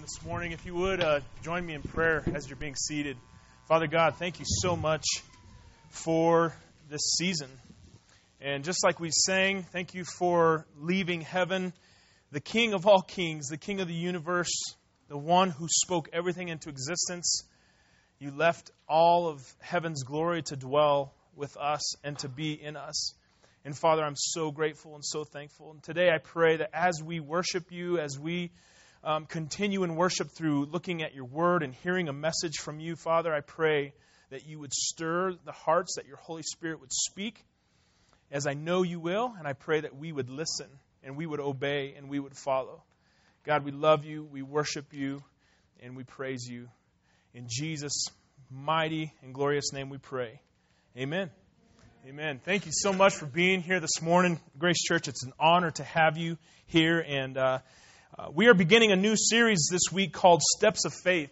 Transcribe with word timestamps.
this 0.00 0.24
morning. 0.24 0.52
If 0.52 0.64
you 0.64 0.74
would, 0.76 1.02
uh, 1.02 1.20
join 1.42 1.66
me 1.66 1.74
in 1.74 1.82
prayer 1.82 2.24
as 2.34 2.48
you're 2.48 2.56
being 2.56 2.74
seated. 2.74 3.18
Father 3.68 3.86
God, 3.86 4.16
thank 4.16 4.38
you 4.38 4.46
so 4.48 4.74
much 4.74 5.04
for 5.90 6.54
this 6.88 7.16
season. 7.18 7.50
And 8.40 8.64
just 8.64 8.82
like 8.82 8.98
we 8.98 9.10
sang, 9.10 9.64
thank 9.64 9.92
you 9.92 10.04
for 10.04 10.66
leaving 10.78 11.20
heaven, 11.20 11.74
the 12.32 12.40
King 12.40 12.72
of 12.72 12.86
all 12.86 13.02
kings, 13.02 13.48
the 13.48 13.58
King 13.58 13.80
of 13.80 13.88
the 13.88 13.94
universe, 13.94 14.52
the 15.08 15.18
one 15.18 15.50
who 15.50 15.66
spoke 15.68 16.08
everything 16.12 16.48
into 16.48 16.70
existence. 16.70 17.42
You 18.18 18.30
left 18.30 18.70
all 18.88 19.28
of 19.28 19.42
heaven's 19.60 20.02
glory 20.02 20.42
to 20.44 20.56
dwell 20.56 21.12
with 21.36 21.56
us 21.58 21.96
and 22.02 22.18
to 22.20 22.28
be 22.28 22.52
in 22.52 22.76
us. 22.76 23.12
And 23.66 23.76
Father, 23.76 24.02
I'm 24.02 24.16
so 24.16 24.50
grateful 24.50 24.94
and 24.94 25.04
so 25.04 25.24
thankful. 25.24 25.72
And 25.72 25.82
today 25.82 26.08
I 26.10 26.18
pray 26.18 26.56
that 26.56 26.70
as 26.72 27.02
we 27.02 27.20
worship 27.20 27.70
you, 27.70 27.98
as 27.98 28.18
we 28.18 28.50
um, 29.02 29.26
continue 29.26 29.82
in 29.82 29.96
worship 29.96 30.30
through 30.30 30.66
looking 30.66 31.02
at 31.02 31.14
your 31.14 31.24
word 31.24 31.62
and 31.62 31.74
hearing 31.74 32.08
a 32.08 32.12
message 32.12 32.56
from 32.56 32.80
you, 32.80 32.96
Father, 32.96 33.32
I 33.32 33.40
pray 33.40 33.94
that 34.30 34.46
you 34.46 34.58
would 34.58 34.72
stir 34.72 35.34
the 35.44 35.52
hearts, 35.52 35.96
that 35.96 36.06
your 36.06 36.18
Holy 36.18 36.42
Spirit 36.42 36.80
would 36.80 36.92
speak, 36.92 37.44
as 38.30 38.46
I 38.46 38.54
know 38.54 38.82
you 38.82 39.00
will, 39.00 39.34
and 39.38 39.48
I 39.48 39.54
pray 39.54 39.80
that 39.80 39.96
we 39.96 40.12
would 40.12 40.28
listen 40.28 40.68
and 41.02 41.16
we 41.16 41.26
would 41.26 41.40
obey 41.40 41.94
and 41.96 42.08
we 42.08 42.20
would 42.20 42.36
follow. 42.36 42.82
God, 43.44 43.64
we 43.64 43.72
love 43.72 44.04
you, 44.04 44.28
we 44.30 44.42
worship 44.42 44.92
you, 44.92 45.22
and 45.82 45.96
we 45.96 46.04
praise 46.04 46.46
you. 46.46 46.68
In 47.32 47.46
Jesus' 47.48 48.06
mighty 48.50 49.12
and 49.22 49.32
glorious 49.32 49.72
name 49.72 49.88
we 49.88 49.98
pray. 49.98 50.40
Amen. 50.96 51.30
Amen. 52.06 52.40
Thank 52.44 52.66
you 52.66 52.72
so 52.74 52.92
much 52.92 53.14
for 53.14 53.26
being 53.26 53.62
here 53.62 53.80
this 53.80 54.02
morning, 54.02 54.40
Grace 54.58 54.82
Church. 54.82 55.08
It's 55.08 55.24
an 55.24 55.32
honor 55.38 55.70
to 55.72 55.84
have 55.84 56.16
you 56.16 56.36
here, 56.66 56.98
and 56.98 57.36
uh, 57.36 57.58
uh, 58.20 58.30
we 58.34 58.48
are 58.48 58.54
beginning 58.54 58.92
a 58.92 58.96
new 58.96 59.16
series 59.16 59.68
this 59.70 59.90
week 59.90 60.12
called 60.12 60.42
Steps 60.42 60.84
of 60.84 60.92
Faith. 60.92 61.30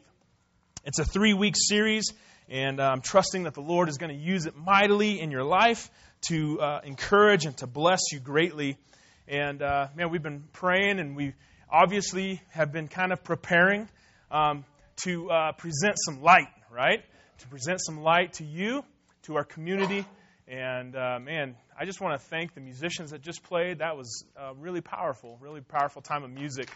It's 0.84 0.98
a 0.98 1.05
three 1.05 1.34
week 1.34 1.55
series, 1.55 2.14
and 2.48 2.81
uh, 2.81 2.84
I'm 2.84 3.03
trusting 3.03 3.42
that 3.42 3.53
the 3.53 3.61
Lord 3.61 3.91
is 3.91 3.98
going 3.98 4.17
to 4.17 4.19
use 4.19 4.47
it 4.47 4.56
mightily 4.56 5.20
in 5.20 5.31
your 5.31 5.44
life 5.44 5.91
to 6.28 6.59
uh, 6.61 6.81
encourage 6.84 7.44
and 7.44 7.55
to 7.59 7.66
bless 7.66 8.00
you 8.11 8.20
greatly. 8.20 8.78
And 9.27 9.61
uh, 9.61 9.89
man, 9.97 10.11
we've 10.11 10.22
been 10.22 10.44
praying, 10.55 10.98
and 10.98 11.14
we 11.14 11.34
obviously 11.70 12.41
have 12.50 12.72
been 12.72 12.89
kind 12.89 13.12
of 13.12 13.22
preparing 13.22 13.86
um, 14.31 14.64
to 15.03 15.31
uh, 15.31 15.53
present 15.53 15.97
some 15.98 16.22
light, 16.22 16.48
right? 16.70 17.05
To 17.41 17.48
present 17.48 17.81
some 17.84 18.00
light 18.00 18.34
to 18.34 18.44
you, 18.44 18.83
to 19.25 19.36
our 19.36 19.44
community. 19.44 20.06
And 20.50 20.96
uh, 20.96 21.18
man, 21.20 21.56
I 21.78 21.84
just 21.84 22.00
want 22.00 22.18
to 22.18 22.27
thank 22.28 22.54
the 22.54 22.60
musicians 22.62 23.10
that 23.10 23.20
just 23.20 23.42
played. 23.42 23.80
That 23.80 23.98
was 23.98 24.24
uh, 24.34 24.54
really 24.54 24.80
powerful, 24.80 25.36
really 25.42 25.60
powerful 25.60 26.00
time 26.00 26.24
of 26.24 26.30
music. 26.30 26.70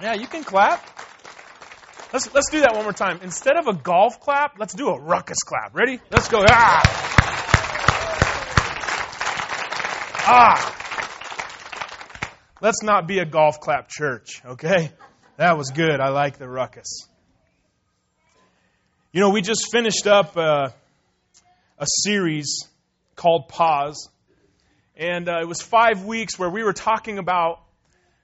Yeah, 0.00 0.14
you 0.14 0.26
can 0.26 0.42
clap. 0.42 0.82
Let's 2.12 2.32
let's 2.32 2.50
do 2.50 2.60
that 2.60 2.74
one 2.74 2.84
more 2.84 2.94
time. 2.94 3.20
Instead 3.22 3.56
of 3.58 3.66
a 3.66 3.74
golf 3.74 4.20
clap, 4.20 4.58
let's 4.58 4.72
do 4.72 4.88
a 4.88 4.98
ruckus 4.98 5.38
clap. 5.44 5.74
Ready? 5.74 6.00
Let's 6.10 6.28
go. 6.28 6.44
Ah. 6.48 6.80
Ah. 10.28 10.72
Let's 12.62 12.82
not 12.82 13.06
be 13.06 13.18
a 13.18 13.26
golf 13.26 13.60
clap 13.60 13.90
church, 13.90 14.42
okay? 14.46 14.92
That 15.36 15.58
was 15.58 15.70
good. 15.72 16.00
I 16.00 16.08
like 16.08 16.38
the 16.38 16.48
ruckus. 16.48 17.06
You 19.12 19.20
know, 19.20 19.28
we 19.28 19.42
just 19.42 19.70
finished 19.70 20.06
up 20.06 20.36
uh, 20.38 20.70
a 21.78 21.86
series 21.86 22.68
called 23.16 23.48
Pause. 23.48 24.08
And 24.96 25.28
uh, 25.28 25.40
it 25.40 25.48
was 25.48 25.60
five 25.60 26.04
weeks 26.04 26.38
where 26.38 26.48
we 26.48 26.62
were 26.62 26.72
talking 26.72 27.18
about 27.18 27.60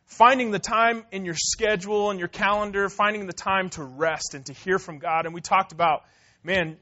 finding 0.06 0.50
the 0.50 0.58
time 0.58 1.04
in 1.12 1.24
your 1.26 1.34
schedule 1.36 2.10
and 2.10 2.18
your 2.18 2.28
calendar, 2.28 2.88
finding 2.88 3.26
the 3.26 3.32
time 3.34 3.68
to 3.70 3.84
rest 3.84 4.34
and 4.34 4.46
to 4.46 4.54
hear 4.54 4.78
from 4.78 4.98
God. 4.98 5.26
And 5.26 5.34
we 5.34 5.42
talked 5.42 5.72
about, 5.72 6.04
man, 6.42 6.78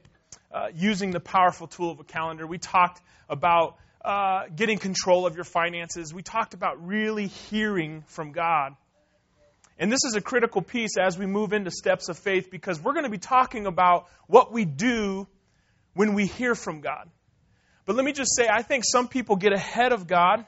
uh, 0.53 0.67
using 0.73 1.11
the 1.11 1.19
powerful 1.19 1.67
tool 1.67 1.91
of 1.91 1.99
a 1.99 2.05
calendar. 2.05 2.47
We 2.47 2.57
talked 2.57 3.01
about 3.29 3.75
uh, 4.03 4.43
getting 4.55 4.77
control 4.77 5.25
of 5.25 5.35
your 5.35 5.43
finances. 5.43 6.13
We 6.13 6.21
talked 6.21 6.53
about 6.53 6.85
really 6.85 7.27
hearing 7.27 8.03
from 8.07 8.31
God. 8.31 8.75
And 9.77 9.91
this 9.91 10.03
is 10.05 10.15
a 10.15 10.21
critical 10.21 10.61
piece 10.61 10.91
as 10.97 11.17
we 11.17 11.25
move 11.25 11.51
into 11.51 11.71
steps 11.71 12.07
of 12.07 12.17
faith 12.17 12.49
because 12.49 12.81
we're 12.81 12.93
going 12.93 13.05
to 13.05 13.11
be 13.11 13.17
talking 13.17 13.65
about 13.65 14.07
what 14.27 14.53
we 14.53 14.63
do 14.63 15.27
when 15.93 16.13
we 16.13 16.25
hear 16.25 16.55
from 16.55 16.81
God. 16.81 17.09
But 17.85 17.95
let 17.95 18.05
me 18.05 18.13
just 18.13 18.35
say, 18.35 18.47
I 18.47 18.61
think 18.61 18.83
some 18.85 19.07
people 19.07 19.35
get 19.35 19.53
ahead 19.53 19.91
of 19.91 20.07
God 20.07 20.45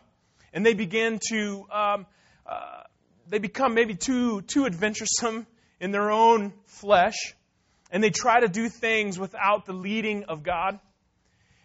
and 0.54 0.66
they 0.66 0.74
begin 0.74 1.20
to, 1.30 1.66
um, 1.72 2.06
uh, 2.46 2.84
they 3.28 3.40
become 3.40 3.74
maybe 3.74 3.96
too, 3.96 4.42
too 4.42 4.66
adventuresome 4.66 5.48
in 5.80 5.92
their 5.92 6.12
own 6.12 6.54
flesh 6.66 7.34
and 7.92 8.04
they 8.04 8.10
try 8.10 8.40
to 8.40 8.48
do 8.48 8.70
things 8.70 9.20
without 9.20 9.66
the 9.66 9.74
leading 9.74 10.24
of 10.26 10.44
God 10.44 10.80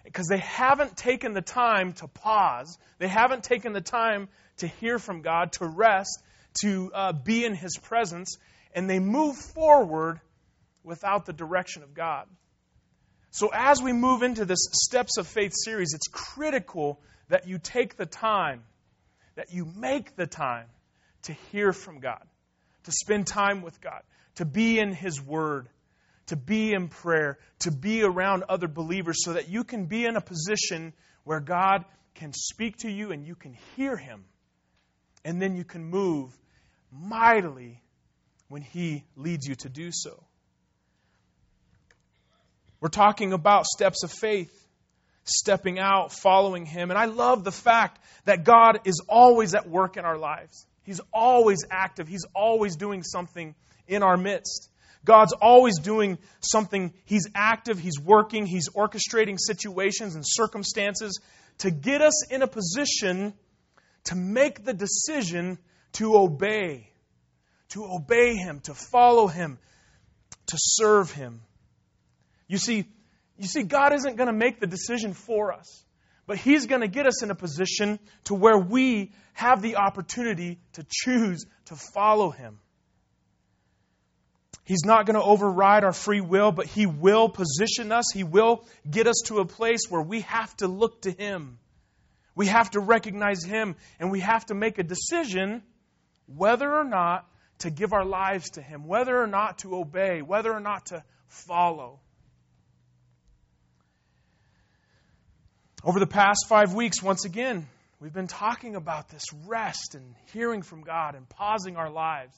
because 0.04 0.26
they 0.26 0.38
haven't 0.38 0.96
taken 0.96 1.32
the 1.32 1.42
time 1.42 1.92
to 1.94 2.08
pause. 2.08 2.78
They 2.98 3.08
haven't 3.08 3.44
taken 3.44 3.72
the 3.72 3.80
time 3.80 4.28
to 4.58 4.66
hear 4.66 4.98
from 4.98 5.22
God, 5.22 5.52
to 5.52 5.66
rest, 5.66 6.22
to 6.62 6.90
uh, 6.94 7.12
be 7.12 7.44
in 7.44 7.54
His 7.54 7.76
presence, 7.76 8.36
and 8.74 8.88
they 8.88 8.98
move 8.98 9.36
forward 9.36 10.20
without 10.82 11.26
the 11.26 11.32
direction 11.32 11.82
of 11.82 11.94
God. 11.94 12.26
So, 13.30 13.50
as 13.52 13.82
we 13.82 13.92
move 13.92 14.22
into 14.22 14.44
this 14.44 14.66
Steps 14.72 15.18
of 15.18 15.26
Faith 15.26 15.52
series, 15.54 15.92
it's 15.94 16.08
critical 16.08 17.00
that 17.28 17.46
you 17.46 17.58
take 17.58 17.96
the 17.96 18.06
time, 18.06 18.62
that 19.34 19.52
you 19.52 19.66
make 19.76 20.16
the 20.16 20.26
time 20.26 20.66
to 21.22 21.34
hear 21.52 21.72
from 21.72 22.00
God, 22.00 22.24
to 22.84 22.92
spend 22.92 23.26
time 23.26 23.60
with 23.62 23.80
God, 23.80 24.02
to 24.36 24.46
be 24.46 24.78
in 24.78 24.92
His 24.92 25.20
Word, 25.20 25.68
to 26.26 26.36
be 26.36 26.72
in 26.72 26.88
prayer, 26.88 27.38
to 27.60 27.70
be 27.70 28.02
around 28.02 28.44
other 28.48 28.68
believers, 28.68 29.24
so 29.24 29.34
that 29.34 29.48
you 29.48 29.62
can 29.62 29.86
be 29.86 30.06
in 30.06 30.16
a 30.16 30.20
position 30.22 30.94
where 31.24 31.40
God 31.40 31.84
can 32.14 32.32
speak 32.32 32.78
to 32.78 32.90
you 32.90 33.12
and 33.12 33.26
you 33.26 33.34
can 33.34 33.56
hear 33.76 33.96
Him. 33.96 34.24
And 35.24 35.40
then 35.40 35.54
you 35.54 35.64
can 35.64 35.84
move 35.84 36.30
mightily 36.90 37.82
when 38.48 38.62
He 38.62 39.04
leads 39.16 39.46
you 39.46 39.54
to 39.56 39.68
do 39.68 39.90
so. 39.92 40.24
We're 42.80 42.88
talking 42.88 43.32
about 43.32 43.66
steps 43.66 44.04
of 44.04 44.12
faith, 44.12 44.52
stepping 45.24 45.78
out, 45.78 46.12
following 46.12 46.64
Him. 46.66 46.90
And 46.90 46.98
I 46.98 47.06
love 47.06 47.44
the 47.44 47.52
fact 47.52 48.00
that 48.24 48.44
God 48.44 48.80
is 48.84 49.02
always 49.08 49.54
at 49.54 49.68
work 49.68 49.96
in 49.96 50.04
our 50.04 50.18
lives. 50.18 50.66
He's 50.82 51.00
always 51.12 51.64
active, 51.70 52.08
He's 52.08 52.24
always 52.34 52.76
doing 52.76 53.02
something 53.02 53.54
in 53.86 54.02
our 54.02 54.16
midst. 54.16 54.70
God's 55.04 55.32
always 55.32 55.78
doing 55.78 56.18
something. 56.40 56.92
He's 57.04 57.28
active, 57.34 57.78
He's 57.78 58.00
working, 58.00 58.46
He's 58.46 58.68
orchestrating 58.68 59.38
situations 59.38 60.14
and 60.14 60.24
circumstances 60.26 61.20
to 61.58 61.70
get 61.70 62.02
us 62.02 62.30
in 62.30 62.42
a 62.42 62.46
position 62.46 63.32
to 64.04 64.14
make 64.14 64.64
the 64.64 64.72
decision 64.72 65.58
to 65.92 66.16
obey, 66.16 66.88
to 67.70 67.84
obey 67.84 68.36
Him, 68.36 68.60
to 68.60 68.74
follow 68.74 69.26
Him, 69.26 69.58
to 70.46 70.56
serve 70.58 71.12
Him. 71.12 71.40
You 72.48 72.58
see, 72.58 72.86
you 73.36 73.46
see, 73.46 73.62
God 73.62 73.92
isn't 73.92 74.16
going 74.16 74.26
to 74.26 74.32
make 74.32 74.58
the 74.58 74.66
decision 74.66 75.14
for 75.14 75.52
us, 75.52 75.84
but 76.26 76.38
He's 76.38 76.66
going 76.66 76.80
to 76.80 76.88
get 76.88 77.06
us 77.06 77.22
in 77.22 77.30
a 77.30 77.34
position 77.34 78.00
to 78.24 78.34
where 78.34 78.58
we 78.58 79.12
have 79.34 79.62
the 79.62 79.76
opportunity 79.76 80.58
to 80.72 80.84
choose 80.88 81.44
to 81.66 81.76
follow 81.76 82.30
Him. 82.30 82.58
He's 84.64 84.84
not 84.84 85.06
going 85.06 85.14
to 85.14 85.22
override 85.22 85.84
our 85.84 85.92
free 85.92 86.20
will, 86.20 86.52
but 86.52 86.66
He 86.66 86.86
will 86.86 87.28
position 87.28 87.92
us. 87.92 88.06
He 88.12 88.24
will 88.24 88.66
get 88.90 89.06
us 89.06 89.22
to 89.26 89.38
a 89.38 89.46
place 89.46 89.82
where 89.88 90.02
we 90.02 90.22
have 90.22 90.54
to 90.56 90.68
look 90.68 91.02
to 91.02 91.10
Him. 91.10 91.58
We 92.34 92.46
have 92.48 92.70
to 92.72 92.80
recognize 92.80 93.44
Him, 93.44 93.76
and 94.00 94.10
we 94.10 94.20
have 94.20 94.46
to 94.46 94.54
make 94.54 94.78
a 94.78 94.82
decision 94.82 95.62
whether 96.26 96.70
or 96.72 96.84
not 96.84 97.26
to 97.60 97.70
give 97.70 97.92
our 97.92 98.04
lives 98.04 98.50
to 98.50 98.62
Him, 98.62 98.86
whether 98.86 99.18
or 99.18 99.26
not 99.26 99.58
to 99.58 99.76
obey, 99.76 100.22
whether 100.22 100.52
or 100.52 100.60
not 100.60 100.86
to 100.86 101.02
follow. 101.28 102.00
Over 105.84 106.00
the 106.00 106.06
past 106.08 106.46
five 106.48 106.74
weeks, 106.74 107.02
once 107.02 107.24
again, 107.24 107.68
we've 108.00 108.12
been 108.12 108.26
talking 108.26 108.74
about 108.74 109.08
this 109.10 109.22
rest 109.46 109.94
and 109.94 110.14
hearing 110.32 110.62
from 110.62 110.82
God 110.82 111.14
and 111.14 111.28
pausing 111.28 111.76
our 111.76 111.88
lives. 111.88 112.34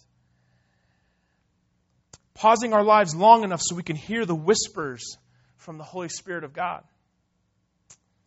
Pausing 2.34 2.74
our 2.74 2.84
lives 2.84 3.14
long 3.14 3.42
enough 3.42 3.60
so 3.62 3.74
we 3.76 3.82
can 3.82 3.96
hear 3.96 4.26
the 4.26 4.34
whispers 4.34 5.16
from 5.56 5.78
the 5.78 5.84
Holy 5.84 6.10
Spirit 6.10 6.44
of 6.44 6.52
God. 6.52 6.84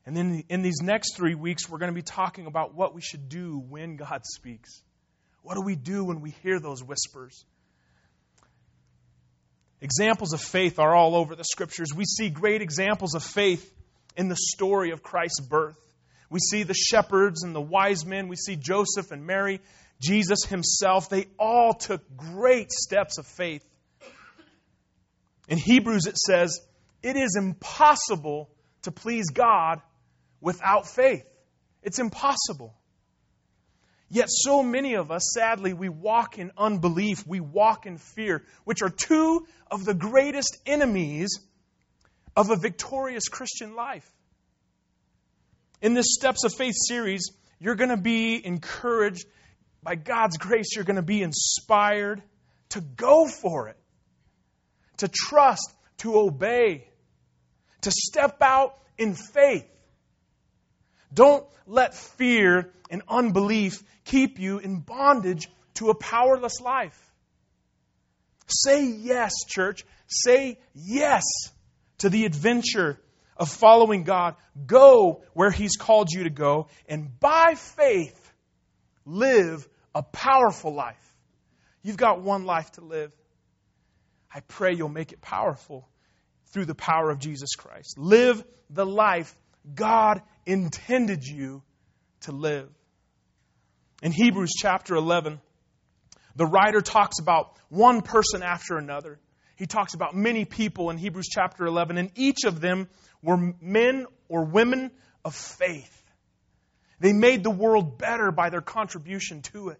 And 0.05 0.17
then 0.17 0.43
in 0.49 0.63
these 0.63 0.81
next 0.81 1.15
three 1.15 1.35
weeks, 1.35 1.69
we're 1.69 1.77
going 1.77 1.91
to 1.91 1.95
be 1.95 2.01
talking 2.01 2.47
about 2.47 2.73
what 2.73 2.95
we 2.95 3.01
should 3.01 3.29
do 3.29 3.63
when 3.69 3.95
God 3.95 4.21
speaks. 4.25 4.81
What 5.43 5.55
do 5.55 5.61
we 5.61 5.75
do 5.75 6.05
when 6.05 6.21
we 6.21 6.31
hear 6.41 6.59
those 6.59 6.83
whispers? 6.83 7.45
Examples 9.79 10.33
of 10.33 10.41
faith 10.41 10.79
are 10.79 10.95
all 10.95 11.15
over 11.15 11.35
the 11.35 11.43
scriptures. 11.43 11.89
We 11.95 12.05
see 12.05 12.29
great 12.29 12.61
examples 12.61 13.13
of 13.13 13.23
faith 13.23 13.71
in 14.15 14.29
the 14.29 14.37
story 14.37 14.91
of 14.91 15.03
Christ's 15.03 15.41
birth. 15.41 15.77
We 16.29 16.39
see 16.39 16.63
the 16.63 16.73
shepherds 16.73 17.43
and 17.43 17.53
the 17.53 17.61
wise 17.61 18.05
men. 18.05 18.27
We 18.27 18.35
see 18.35 18.55
Joseph 18.55 19.11
and 19.11 19.25
Mary 19.25 19.59
Jesus 20.03 20.43
himself, 20.45 21.09
they 21.09 21.27
all 21.39 21.73
took 21.73 22.01
great 22.17 22.71
steps 22.71 23.17
of 23.17 23.25
faith. 23.25 23.65
In 25.47 25.57
Hebrews, 25.57 26.05
it 26.07 26.17
says, 26.17 26.59
It 27.01 27.15
is 27.15 27.35
impossible 27.37 28.49
to 28.83 28.91
please 28.91 29.29
God 29.29 29.81
without 30.41 30.87
faith. 30.87 31.25
It's 31.81 31.99
impossible. 31.99 32.73
Yet, 34.09 34.27
so 34.29 34.61
many 34.61 34.95
of 34.95 35.09
us, 35.09 35.31
sadly, 35.33 35.73
we 35.73 35.89
walk 35.89 36.37
in 36.37 36.51
unbelief, 36.57 37.25
we 37.25 37.39
walk 37.39 37.85
in 37.85 37.97
fear, 37.97 38.43
which 38.63 38.81
are 38.81 38.89
two 38.89 39.47
of 39.71 39.85
the 39.85 39.93
greatest 39.93 40.57
enemies 40.65 41.39
of 42.35 42.49
a 42.49 42.55
victorious 42.55 43.27
Christian 43.29 43.75
life. 43.75 44.09
In 45.81 45.93
this 45.93 46.13
Steps 46.13 46.43
of 46.43 46.53
Faith 46.53 46.75
series, 46.87 47.31
you're 47.59 47.75
going 47.75 47.89
to 47.89 47.97
be 47.97 48.43
encouraged. 48.43 49.25
By 49.83 49.95
God's 49.95 50.37
grace, 50.37 50.75
you're 50.75 50.85
going 50.85 50.95
to 50.95 51.01
be 51.01 51.21
inspired 51.21 52.23
to 52.69 52.81
go 52.81 53.27
for 53.27 53.67
it, 53.67 53.77
to 54.97 55.09
trust, 55.09 55.69
to 55.97 56.17
obey, 56.17 56.87
to 57.81 57.91
step 57.91 58.37
out 58.41 58.77
in 58.97 59.13
faith. 59.13 59.67
Don't 61.13 61.45
let 61.67 61.93
fear 61.93 62.71
and 62.89 63.01
unbelief 63.09 63.83
keep 64.05 64.39
you 64.39 64.59
in 64.59 64.79
bondage 64.79 65.49
to 65.75 65.89
a 65.89 65.95
powerless 65.95 66.61
life. 66.61 66.97
Say 68.47 68.85
yes, 68.85 69.33
church. 69.47 69.85
Say 70.07 70.59
yes 70.73 71.23
to 72.03 72.09
the 72.09 72.25
adventure 72.25 72.99
of 73.37 73.49
following 73.49 74.03
God. 74.03 74.35
Go 74.65 75.23
where 75.31 75.51
He's 75.51 75.77
called 75.77 76.09
you 76.11 76.25
to 76.25 76.29
go, 76.29 76.67
and 76.85 77.17
by 77.17 77.55
faith, 77.55 78.19
live 79.05 79.65
a 79.95 80.03
powerful 80.03 80.73
life. 80.73 81.15
You've 81.81 81.95
got 81.95 82.21
one 82.21 82.43
life 82.43 82.69
to 82.73 82.81
live. 82.81 83.13
I 84.33 84.41
pray 84.41 84.73
you'll 84.73 84.89
make 84.89 85.13
it 85.13 85.21
powerful 85.21 85.87
through 86.51 86.65
the 86.65 86.75
power 86.75 87.09
of 87.09 87.19
Jesus 87.19 87.55
Christ. 87.55 87.97
Live 87.97 88.43
the 88.69 88.85
life 88.85 89.33
God 89.73 90.21
intended 90.45 91.23
you 91.23 91.63
to 92.21 92.33
live. 92.33 92.69
In 94.01 94.11
Hebrews 94.11 94.51
chapter 94.57 94.95
11, 94.95 95.39
the 96.35 96.45
writer 96.45 96.81
talks 96.81 97.19
about 97.19 97.57
one 97.69 98.01
person 98.01 98.43
after 98.43 98.77
another. 98.77 99.21
He 99.63 99.67
talks 99.67 99.93
about 99.93 100.13
many 100.13 100.43
people 100.43 100.89
in 100.89 100.97
Hebrews 100.97 101.29
chapter 101.31 101.65
11, 101.65 101.97
and 101.97 102.11
each 102.15 102.43
of 102.43 102.59
them 102.59 102.89
were 103.21 103.37
men 103.61 104.07
or 104.27 104.43
women 104.43 104.91
of 105.23 105.33
faith. 105.33 106.03
They 106.99 107.13
made 107.13 107.45
the 107.45 107.49
world 107.49 107.97
better 107.97 108.33
by 108.33 108.49
their 108.49 108.59
contribution 108.59 109.41
to 109.53 109.69
it. 109.69 109.79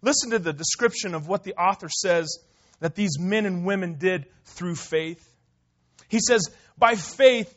Listen 0.00 0.30
to 0.30 0.38
the 0.38 0.52
description 0.52 1.16
of 1.16 1.26
what 1.26 1.42
the 1.42 1.54
author 1.54 1.88
says 1.88 2.38
that 2.78 2.94
these 2.94 3.18
men 3.18 3.46
and 3.46 3.64
women 3.64 3.94
did 3.98 4.26
through 4.44 4.76
faith. 4.76 5.28
He 6.06 6.20
says, 6.20 6.48
By 6.78 6.94
faith, 6.94 7.52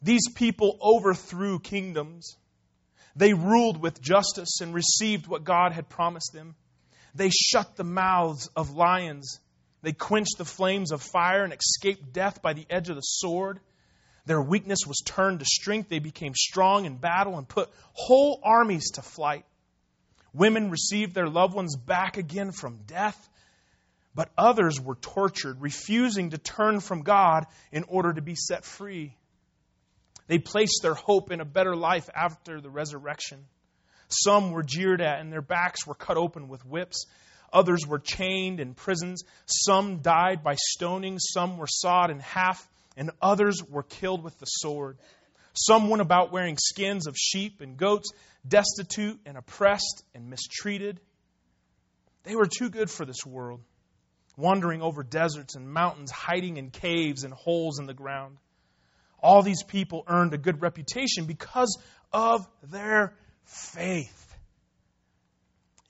these 0.00 0.32
people 0.34 0.78
overthrew 0.80 1.58
kingdoms. 1.58 2.34
They 3.14 3.34
ruled 3.34 3.78
with 3.82 4.00
justice 4.00 4.62
and 4.62 4.72
received 4.72 5.26
what 5.26 5.44
God 5.44 5.72
had 5.72 5.90
promised 5.90 6.32
them. 6.32 6.54
They 7.14 7.28
shut 7.28 7.76
the 7.76 7.84
mouths 7.84 8.48
of 8.56 8.70
lions. 8.70 9.38
They 9.84 9.92
quenched 9.92 10.38
the 10.38 10.46
flames 10.46 10.92
of 10.92 11.02
fire 11.02 11.44
and 11.44 11.52
escaped 11.52 12.10
death 12.14 12.40
by 12.40 12.54
the 12.54 12.66
edge 12.70 12.88
of 12.88 12.96
the 12.96 13.02
sword. 13.02 13.60
Their 14.24 14.40
weakness 14.40 14.80
was 14.86 15.02
turned 15.04 15.40
to 15.40 15.44
strength. 15.44 15.90
They 15.90 15.98
became 15.98 16.32
strong 16.34 16.86
in 16.86 16.96
battle 16.96 17.36
and 17.36 17.46
put 17.46 17.70
whole 17.92 18.40
armies 18.42 18.92
to 18.92 19.02
flight. 19.02 19.44
Women 20.32 20.70
received 20.70 21.14
their 21.14 21.28
loved 21.28 21.54
ones 21.54 21.76
back 21.76 22.16
again 22.16 22.50
from 22.50 22.80
death, 22.86 23.28
but 24.14 24.30
others 24.38 24.80
were 24.80 24.94
tortured, 24.94 25.60
refusing 25.60 26.30
to 26.30 26.38
turn 26.38 26.80
from 26.80 27.02
God 27.02 27.44
in 27.70 27.84
order 27.84 28.14
to 28.14 28.22
be 28.22 28.36
set 28.36 28.64
free. 28.64 29.14
They 30.28 30.38
placed 30.38 30.80
their 30.80 30.94
hope 30.94 31.30
in 31.30 31.42
a 31.42 31.44
better 31.44 31.76
life 31.76 32.08
after 32.14 32.62
the 32.62 32.70
resurrection. 32.70 33.44
Some 34.08 34.52
were 34.52 34.62
jeered 34.62 35.02
at 35.02 35.20
and 35.20 35.30
their 35.30 35.42
backs 35.42 35.86
were 35.86 35.94
cut 35.94 36.16
open 36.16 36.48
with 36.48 36.64
whips. 36.64 37.04
Others 37.54 37.86
were 37.86 38.00
chained 38.00 38.60
in 38.60 38.74
prisons. 38.74 39.22
Some 39.46 39.98
died 39.98 40.42
by 40.42 40.56
stoning. 40.56 41.18
Some 41.18 41.56
were 41.56 41.68
sawed 41.68 42.10
in 42.10 42.18
half. 42.18 42.68
And 42.96 43.12
others 43.22 43.62
were 43.62 43.84
killed 43.84 44.22
with 44.22 44.38
the 44.38 44.46
sword. 44.46 44.98
Some 45.54 45.88
went 45.88 46.02
about 46.02 46.32
wearing 46.32 46.58
skins 46.58 47.06
of 47.06 47.16
sheep 47.16 47.60
and 47.60 47.76
goats, 47.76 48.10
destitute 48.46 49.20
and 49.24 49.38
oppressed 49.38 50.02
and 50.14 50.28
mistreated. 50.28 51.00
They 52.24 52.34
were 52.34 52.46
too 52.46 52.70
good 52.70 52.90
for 52.90 53.04
this 53.04 53.24
world, 53.24 53.60
wandering 54.36 54.82
over 54.82 55.04
deserts 55.04 55.54
and 55.54 55.68
mountains, 55.68 56.10
hiding 56.10 56.56
in 56.56 56.70
caves 56.70 57.22
and 57.22 57.32
holes 57.32 57.78
in 57.78 57.86
the 57.86 57.94
ground. 57.94 58.36
All 59.22 59.42
these 59.42 59.62
people 59.62 60.04
earned 60.08 60.34
a 60.34 60.38
good 60.38 60.60
reputation 60.60 61.26
because 61.26 61.78
of 62.12 62.46
their 62.62 63.14
faith. 63.44 64.23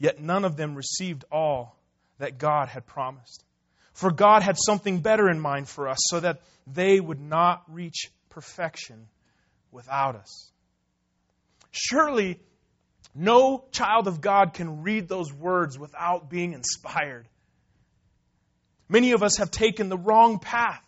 Yet 0.04 0.20
none 0.20 0.44
of 0.44 0.54
them 0.58 0.74
received 0.74 1.24
all 1.32 1.78
that 2.18 2.36
God 2.36 2.68
had 2.68 2.84
promised. 2.84 3.42
For 3.94 4.10
God 4.10 4.42
had 4.42 4.58
something 4.58 5.00
better 5.00 5.30
in 5.30 5.40
mind 5.40 5.66
for 5.66 5.88
us 5.88 5.96
so 6.10 6.20
that 6.20 6.42
they 6.66 7.00
would 7.00 7.22
not 7.22 7.62
reach 7.68 8.10
perfection 8.28 9.06
without 9.72 10.14
us. 10.14 10.50
Surely, 11.70 12.38
no 13.14 13.64
child 13.72 14.06
of 14.06 14.20
God 14.20 14.52
can 14.52 14.82
read 14.82 15.08
those 15.08 15.32
words 15.32 15.78
without 15.78 16.28
being 16.28 16.52
inspired. 16.52 17.26
Many 18.90 19.12
of 19.12 19.22
us 19.22 19.38
have 19.38 19.50
taken 19.50 19.88
the 19.88 19.96
wrong 19.96 20.38
path. 20.38 20.84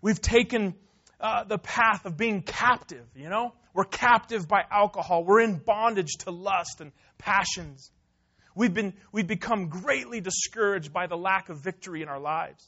We've 0.00 0.22
taken 0.22 0.74
uh, 1.20 1.44
the 1.44 1.58
path 1.58 2.06
of 2.06 2.16
being 2.16 2.40
captive, 2.40 3.04
you 3.14 3.28
know? 3.28 3.52
We're 3.74 3.84
captive 3.84 4.48
by 4.48 4.62
alcohol. 4.70 5.22
We're 5.22 5.42
in 5.42 5.58
bondage 5.58 6.14
to 6.20 6.30
lust 6.30 6.80
and 6.80 6.92
passions. 7.18 7.90
We've, 8.56 8.72
been, 8.72 8.94
we've 9.12 9.26
become 9.26 9.68
greatly 9.68 10.22
discouraged 10.22 10.90
by 10.90 11.06
the 11.06 11.16
lack 11.16 11.50
of 11.50 11.58
victory 11.58 12.00
in 12.00 12.08
our 12.08 12.18
lives. 12.18 12.66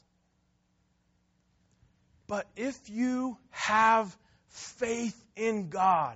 But 2.27 2.45
if 2.55 2.77
you 2.89 3.37
have 3.49 4.15
faith 4.49 5.19
in 5.35 5.69
God, 5.69 6.15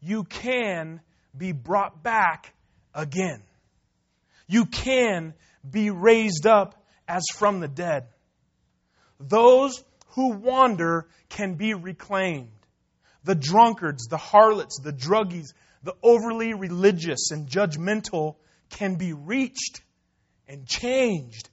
you 0.00 0.22
can 0.22 1.00
be 1.36 1.50
brought 1.50 2.04
back 2.04 2.54
again. 2.94 3.42
You 4.46 4.66
can 4.66 5.34
be 5.68 5.90
raised 5.90 6.46
up 6.46 6.76
as 7.08 7.24
from 7.34 7.58
the 7.58 7.68
dead. 7.68 8.06
Those 9.18 9.82
who 10.10 10.34
wander 10.34 11.08
can 11.30 11.54
be 11.54 11.74
reclaimed. 11.74 12.52
The 13.24 13.34
drunkards, 13.34 14.06
the 14.08 14.18
harlots, 14.18 14.78
the 14.80 14.92
druggies, 14.92 15.52
the 15.84 15.94
overly 16.02 16.54
religious 16.54 17.30
and 17.30 17.46
judgmental 17.46 18.36
can 18.70 18.96
be 18.96 19.12
reached 19.12 19.82
and 20.48 20.66
changed 20.66 21.48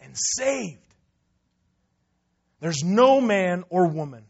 and 0.00 0.14
saved. 0.16 0.78
There's 2.60 2.82
no 2.84 3.20
man 3.20 3.64
or 3.68 3.88
woman. 3.88 4.24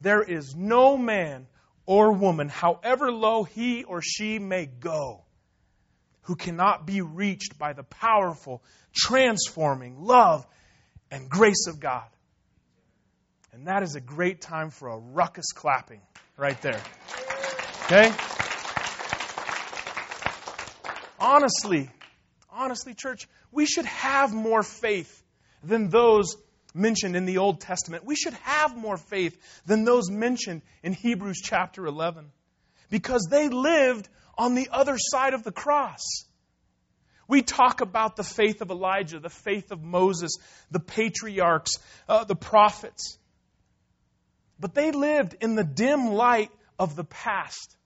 There 0.00 0.22
is 0.22 0.54
no 0.56 0.96
man 0.96 1.46
or 1.86 2.12
woman, 2.12 2.48
however 2.48 3.10
low 3.10 3.44
he 3.44 3.84
or 3.84 4.02
she 4.02 4.38
may 4.38 4.66
go, 4.66 5.22
who 6.22 6.36
cannot 6.36 6.84
be 6.84 7.00
reached 7.00 7.58
by 7.58 7.72
the 7.72 7.84
powerful, 7.84 8.62
transforming 8.94 10.02
love 10.02 10.46
and 11.10 11.30
grace 11.30 11.66
of 11.68 11.80
God. 11.80 12.08
And 13.52 13.68
that 13.68 13.82
is 13.82 13.94
a 13.94 14.00
great 14.00 14.40
time 14.40 14.70
for 14.70 14.88
a 14.88 14.98
ruckus 14.98 15.52
clapping 15.54 16.02
right 16.36 16.60
there. 16.60 16.80
Okay? 17.84 18.12
Honestly, 21.20 21.90
honestly, 22.50 22.94
church, 22.94 23.28
we 23.50 23.66
should 23.66 23.86
have 23.86 24.32
more 24.32 24.62
faith 24.62 25.22
than 25.62 25.88
those 25.90 26.36
mentioned 26.74 27.16
in 27.16 27.24
the 27.24 27.38
Old 27.38 27.60
Testament. 27.60 28.04
We 28.04 28.16
should 28.16 28.34
have 28.44 28.76
more 28.76 28.96
faith 28.96 29.38
than 29.66 29.84
those 29.84 30.10
mentioned 30.10 30.62
in 30.82 30.92
Hebrews 30.92 31.40
chapter 31.42 31.86
11 31.86 32.30
because 32.90 33.26
they 33.30 33.48
lived 33.48 34.08
on 34.36 34.54
the 34.54 34.68
other 34.70 34.96
side 34.96 35.34
of 35.34 35.42
the 35.42 35.52
cross. 35.52 36.02
We 37.26 37.42
talk 37.42 37.82
about 37.82 38.16
the 38.16 38.24
faith 38.24 38.62
of 38.62 38.70
Elijah, 38.70 39.18
the 39.18 39.28
faith 39.28 39.70
of 39.70 39.82
Moses, 39.82 40.32
the 40.70 40.80
patriarchs, 40.80 41.72
uh, 42.08 42.24
the 42.24 42.36
prophets. 42.36 43.18
But 44.58 44.74
they 44.74 44.92
lived 44.92 45.36
in 45.40 45.54
the 45.54 45.64
dim 45.64 46.12
light 46.12 46.50
of 46.78 46.96
the 46.96 47.04
past, 47.04 47.76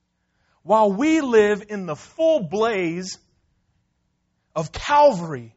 while 0.63 0.93
we 0.93 1.21
live 1.21 1.65
in 1.69 1.87
the 1.87 1.97
full 1.97 2.41
blaze 2.41 3.19
of 4.55 4.73
Calvary. 4.73 5.55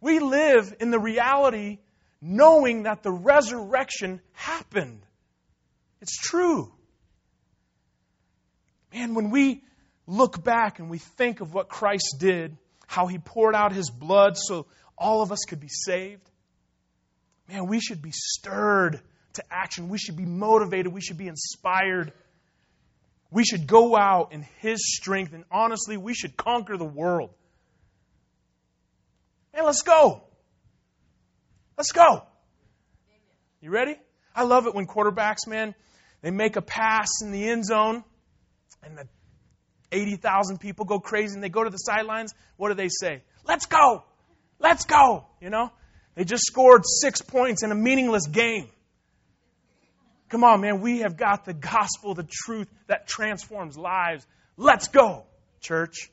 We 0.00 0.18
live 0.18 0.74
in 0.80 0.90
the 0.90 0.98
reality 0.98 1.78
knowing 2.20 2.84
that 2.84 3.02
the 3.02 3.12
resurrection 3.12 4.20
happened. 4.32 5.00
It's 6.00 6.16
true. 6.16 6.72
Man, 8.92 9.14
when 9.14 9.30
we 9.30 9.62
look 10.06 10.42
back 10.42 10.78
and 10.78 10.90
we 10.90 10.98
think 10.98 11.40
of 11.40 11.54
what 11.54 11.68
Christ 11.68 12.16
did, 12.18 12.56
how 12.86 13.06
he 13.06 13.18
poured 13.18 13.54
out 13.54 13.72
his 13.72 13.90
blood 13.90 14.36
so 14.36 14.66
all 14.96 15.22
of 15.22 15.32
us 15.32 15.40
could 15.48 15.60
be 15.60 15.68
saved, 15.68 16.30
man, 17.48 17.66
we 17.66 17.80
should 17.80 18.02
be 18.02 18.12
stirred 18.12 19.00
to 19.34 19.44
action. 19.50 19.88
We 19.88 19.98
should 19.98 20.16
be 20.16 20.26
motivated. 20.26 20.92
We 20.92 21.00
should 21.00 21.18
be 21.18 21.28
inspired. 21.28 22.12
We 23.30 23.44
should 23.44 23.66
go 23.66 23.96
out 23.96 24.32
in 24.32 24.46
his 24.60 24.94
strength, 24.94 25.32
and 25.32 25.44
honestly, 25.50 25.96
we 25.96 26.14
should 26.14 26.36
conquer 26.36 26.76
the 26.76 26.84
world. 26.84 27.30
Man, 29.54 29.64
let's 29.64 29.82
go. 29.82 30.22
Let's 31.76 31.92
go. 31.92 32.24
You 33.60 33.70
ready? 33.70 33.96
I 34.34 34.42
love 34.42 34.66
it 34.66 34.74
when 34.74 34.86
quarterbacks, 34.86 35.46
man, 35.46 35.74
they 36.22 36.30
make 36.30 36.56
a 36.56 36.62
pass 36.62 37.08
in 37.22 37.30
the 37.30 37.48
end 37.48 37.64
zone 37.64 38.04
and 38.82 38.98
the 38.98 39.08
80,000 39.92 40.58
people 40.58 40.84
go 40.84 40.98
crazy 40.98 41.34
and 41.34 41.42
they 41.42 41.48
go 41.48 41.62
to 41.62 41.70
the 41.70 41.78
sidelines. 41.78 42.34
What 42.56 42.68
do 42.68 42.74
they 42.74 42.88
say? 42.88 43.22
Let's 43.46 43.66
go. 43.66 44.04
Let's 44.58 44.84
go. 44.84 45.26
You 45.40 45.50
know? 45.50 45.70
They 46.14 46.24
just 46.24 46.44
scored 46.44 46.82
six 46.84 47.22
points 47.22 47.62
in 47.62 47.70
a 47.70 47.74
meaningless 47.74 48.26
game. 48.26 48.68
Come 50.34 50.42
on, 50.42 50.62
man. 50.62 50.80
We 50.80 50.98
have 50.98 51.16
got 51.16 51.44
the 51.44 51.54
gospel, 51.54 52.14
the 52.14 52.26
truth 52.28 52.66
that 52.88 53.06
transforms 53.06 53.78
lives. 53.78 54.26
Let's 54.56 54.88
go, 54.88 55.26
church. 55.60 56.10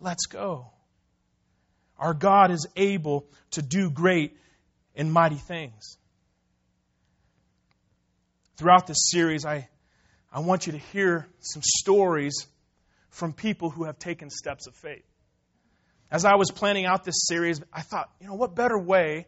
Let's 0.00 0.24
go. 0.24 0.70
Our 1.98 2.14
God 2.14 2.50
is 2.50 2.66
able 2.74 3.26
to 3.50 3.60
do 3.60 3.90
great 3.90 4.34
and 4.96 5.12
mighty 5.12 5.36
things. 5.36 5.98
Throughout 8.56 8.86
this 8.86 9.10
series, 9.10 9.44
I, 9.44 9.68
I 10.32 10.40
want 10.40 10.66
you 10.66 10.72
to 10.72 10.78
hear 10.78 11.28
some 11.40 11.62
stories 11.62 12.46
from 13.10 13.34
people 13.34 13.68
who 13.68 13.84
have 13.84 13.98
taken 13.98 14.30
steps 14.30 14.66
of 14.66 14.74
faith. 14.74 15.04
As 16.10 16.24
I 16.24 16.36
was 16.36 16.50
planning 16.50 16.86
out 16.86 17.04
this 17.04 17.26
series, 17.26 17.60
I 17.70 17.82
thought, 17.82 18.08
you 18.22 18.26
know, 18.26 18.36
what 18.36 18.54
better 18.54 18.78
way, 18.78 19.26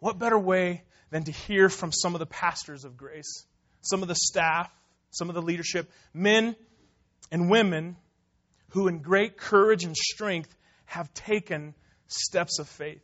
what 0.00 0.18
better 0.18 0.40
way 0.40 0.82
than 1.12 1.24
to 1.24 1.30
hear 1.30 1.68
from 1.68 1.92
some 1.92 2.14
of 2.14 2.18
the 2.20 2.26
pastors 2.26 2.84
of 2.84 2.96
grace, 2.96 3.44
some 3.82 4.00
of 4.00 4.08
the 4.08 4.14
staff, 4.14 4.72
some 5.10 5.28
of 5.28 5.34
the 5.34 5.42
leadership, 5.42 5.90
men 6.14 6.56
and 7.30 7.50
women 7.50 7.96
who, 8.70 8.88
in 8.88 9.00
great 9.00 9.36
courage 9.36 9.84
and 9.84 9.94
strength, 9.94 10.52
have 10.86 11.12
taken 11.12 11.74
steps 12.06 12.58
of 12.58 12.66
faith. 12.66 13.02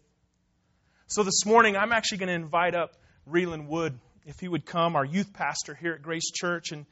So 1.06 1.22
this 1.22 1.44
morning, 1.44 1.76
I'm 1.76 1.92
actually 1.92 2.18
going 2.18 2.28
to 2.28 2.34
invite 2.34 2.74
up 2.74 2.94
Reeland 3.30 3.66
Wood, 3.66 3.98
if 4.24 4.40
he 4.40 4.48
would 4.48 4.64
come, 4.64 4.96
our 4.96 5.04
youth 5.04 5.34
pastor 5.34 5.74
here 5.74 5.92
at 5.92 6.00
Grace 6.00 6.30
Church. 6.30 6.72
And, 6.72 6.86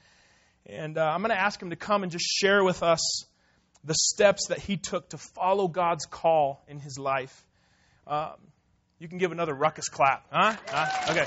and 0.66 0.98
uh, 0.98 1.02
I'm 1.02 1.22
going 1.22 1.30
to 1.30 1.40
ask 1.40 1.60
him 1.60 1.70
to 1.70 1.76
come 1.76 2.02
and 2.02 2.12
just 2.12 2.26
share 2.26 2.62
with 2.62 2.82
us 2.82 3.24
the 3.84 3.94
steps 3.94 4.48
that 4.48 4.58
he 4.58 4.76
took 4.76 5.08
to 5.10 5.18
follow 5.18 5.66
God's 5.66 6.04
call 6.04 6.62
in 6.68 6.78
his 6.78 6.98
life. 6.98 7.42
Um, 8.06 8.34
you 8.98 9.08
can 9.08 9.18
give 9.18 9.32
another 9.32 9.54
ruckus 9.54 9.88
clap. 9.88 10.24
Huh? 10.30 10.56
huh? 10.68 11.12
Okay. 11.12 11.24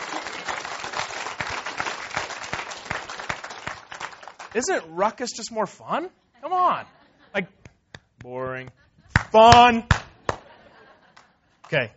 Isn't 4.55 4.83
ruckus 4.89 5.29
just 5.35 5.51
more 5.51 5.67
fun? 5.67 6.09
Come 6.41 6.53
on. 6.53 6.85
Like, 7.33 7.47
boring. 8.19 8.69
Fun. 9.31 9.83
Okay. 11.65 11.91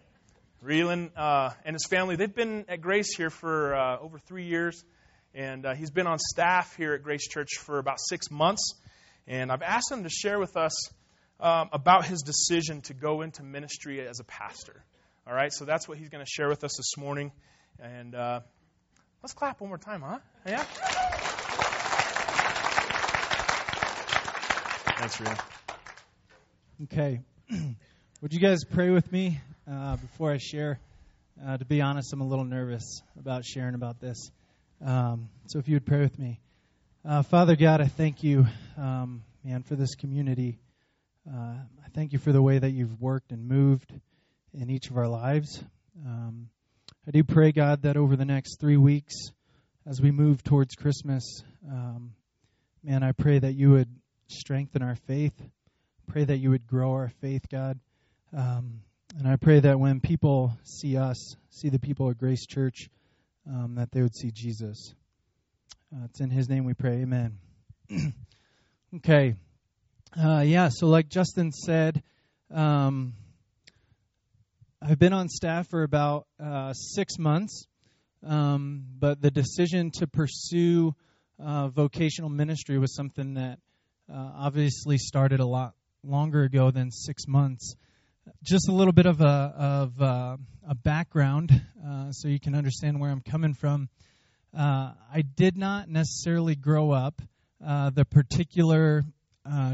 Reeland 0.63 1.11
uh, 1.17 1.51
and 1.65 1.75
his 1.75 1.87
family, 1.89 2.17
they've 2.17 2.35
been 2.35 2.67
at 2.69 2.83
Grace 2.83 3.17
here 3.17 3.31
for 3.31 3.75
uh, 3.75 3.99
over 3.99 4.19
three 4.19 4.45
years. 4.45 4.85
And 5.35 5.65
uh, 5.65 5.75
he's 5.75 5.91
been 5.91 6.07
on 6.07 6.19
staff 6.19 6.77
here 6.77 6.93
at 6.93 7.03
Grace 7.03 7.27
Church 7.27 7.57
for 7.59 7.79
about 7.79 7.99
six 7.99 8.31
months. 8.31 8.75
And 9.27 9.51
I've 9.51 9.63
asked 9.63 9.91
him 9.91 10.03
to 10.03 10.11
share 10.11 10.39
with 10.39 10.55
us 10.59 10.91
um, 11.41 11.71
about 11.73 12.05
his 12.05 12.21
decision 12.21 12.83
to 12.83 12.95
go 12.95 13.23
into 13.23 13.43
ministry 13.43 14.07
as 14.07 14.21
a 14.21 14.25
pastor. 14.25 14.85
All 15.27 15.35
right, 15.35 15.53
so 15.53 15.65
that's 15.65 15.89
what 15.89 15.99
he's 15.99 16.09
going 16.09 16.25
to 16.25 16.31
share 16.31 16.49
with 16.49 16.65
us 16.65 16.77
this 16.77 16.97
morning. 16.97 17.33
And 17.81 18.15
uh, 18.15 18.41
let's 19.23 19.33
clap 19.33 19.61
one 19.61 19.69
more 19.69 19.79
time, 19.79 20.03
huh? 20.03 20.19
Yeah? 20.47 20.63
Thanks, 24.99 25.17
Reeland. 25.17 25.41
Okay. 26.85 27.21
Would 28.21 28.33
you 28.33 28.41
guys 28.41 28.65
pray 28.65 28.91
with 28.91 29.11
me? 29.11 29.41
uh, 29.71 29.97
before 29.97 30.33
I 30.33 30.39
share. 30.39 30.79
Uh, 31.45 31.57
to 31.57 31.65
be 31.65 31.81
honest, 31.81 32.13
I'm 32.13 32.21
a 32.21 32.27
little 32.27 32.45
nervous 32.45 33.03
about 33.19 33.45
sharing 33.45 33.75
about 33.75 34.01
this. 34.01 34.31
Um, 34.85 35.29
so 35.47 35.59
if 35.59 35.69
you 35.69 35.77
would 35.77 35.87
pray 35.87 36.01
with 36.01 36.19
me. 36.19 36.41
Uh, 37.05 37.23
Father 37.23 37.57
God, 37.57 37.81
I 37.81 37.87
thank 37.87 38.23
you, 38.23 38.47
um, 38.77 39.23
man, 39.45 39.63
for 39.63 39.75
this 39.75 39.95
community. 39.95 40.59
Uh, 41.29 41.37
I 41.85 41.89
thank 41.95 42.13
you 42.13 42.19
for 42.19 42.33
the 42.33 42.43
way 42.43 42.59
that 42.59 42.71
you've 42.71 43.01
worked 43.01 43.33
and 43.33 43.49
moved 43.49 43.93
in 44.55 44.71
each 44.71 44.91
of 44.91 44.97
our 44.97 45.09
lives. 45.09 45.63
Um, 46.05 46.49
I 47.07 47.11
do 47.11 47.25
pray, 47.25 47.53
God, 47.53 47.83
that 47.83 47.97
over 47.97 48.17
the 48.17 48.25
next 48.25 48.61
three 48.61 48.77
weeks, 48.77 49.15
as 49.87 50.01
we 50.01 50.11
move 50.11 50.43
towards 50.43 50.75
Christmas, 50.75 51.43
um, 51.69 52.13
man, 52.85 53.03
I 53.03 53.13
pray 53.13 53.39
that 53.39 53.55
you 53.55 53.71
would 53.71 53.89
strengthen 54.29 54.83
our 54.83 54.97
faith. 55.07 55.35
Pray 56.07 56.25
that 56.25 56.39
you 56.39 56.51
would 56.51 56.67
grow 56.67 56.93
our 56.93 57.11
faith, 57.21 57.49
God. 57.51 57.79
Um, 58.37 58.81
and 59.19 59.27
I 59.27 59.37
pray 59.37 59.61
that 59.61 59.79
when 59.79 60.01
people 60.01 60.57
see 60.65 60.97
us, 60.97 61.37
see 61.51 61.69
the 61.69 61.79
people 61.79 62.11
at 62.11 62.19
Grace 62.19 62.47
Church, 62.47 62.89
um, 63.49 63.75
that 63.77 63.91
they 63.91 64.03
would 64.03 64.15
see 64.15 64.31
Jesus. 64.31 64.95
Uh, 65.95 66.05
it's 66.05 66.21
in 66.21 66.31
His 66.31 66.49
name 66.49 66.65
we 66.65 66.75
pray. 66.75 67.03
Amen. 67.03 67.39
okay. 68.97 69.35
Uh, 70.19 70.41
yeah, 70.41 70.69
so 70.71 70.87
like 70.87 71.09
Justin 71.09 71.53
said, 71.53 72.03
um, 72.51 73.15
I've 74.85 74.99
been 74.99 75.13
on 75.13 75.29
staff 75.29 75.69
for 75.69 75.85
about 75.85 76.27
uh, 76.43 76.73
six 76.73 77.17
months, 77.17 77.69
um, 78.27 78.85
but 78.99 79.23
the 79.23 79.31
decision 79.31 79.93
to 79.99 80.09
pursue 80.09 80.97
uh, 81.39 81.69
vocational 81.69 82.31
ministry 82.31 82.79
was 82.79 82.93
something 82.93 83.35
that 83.35 83.61
uh, 84.13 84.31
obviously 84.39 84.99
started 84.99 85.39
a 85.39 85.47
lot 85.47 85.75
longer 86.03 86.43
ago 86.43 86.73
than 86.73 86.91
six 86.91 87.29
months 87.29 87.77
just 88.43 88.69
a 88.69 88.73
little 88.73 88.93
bit 88.93 89.07
of 89.07 89.21
a 89.21 89.25
of 89.25 90.03
uh, 90.03 90.37
a 90.69 90.75
background, 90.75 91.51
uh, 91.87 92.11
so 92.11 92.27
you 92.27 92.41
can 92.41 92.57
understand 92.57 93.01
where 93.01 93.11
I'm 93.11 93.21
coming 93.21 93.55
from. 93.55 93.89
Uh, 94.57 94.93
I 95.13 95.23
did 95.23 95.57
not 95.57 95.89
necessarily 95.89 96.57
grow 96.57 96.91
up 96.91 97.21
the 97.61 98.05
particular 98.11 99.05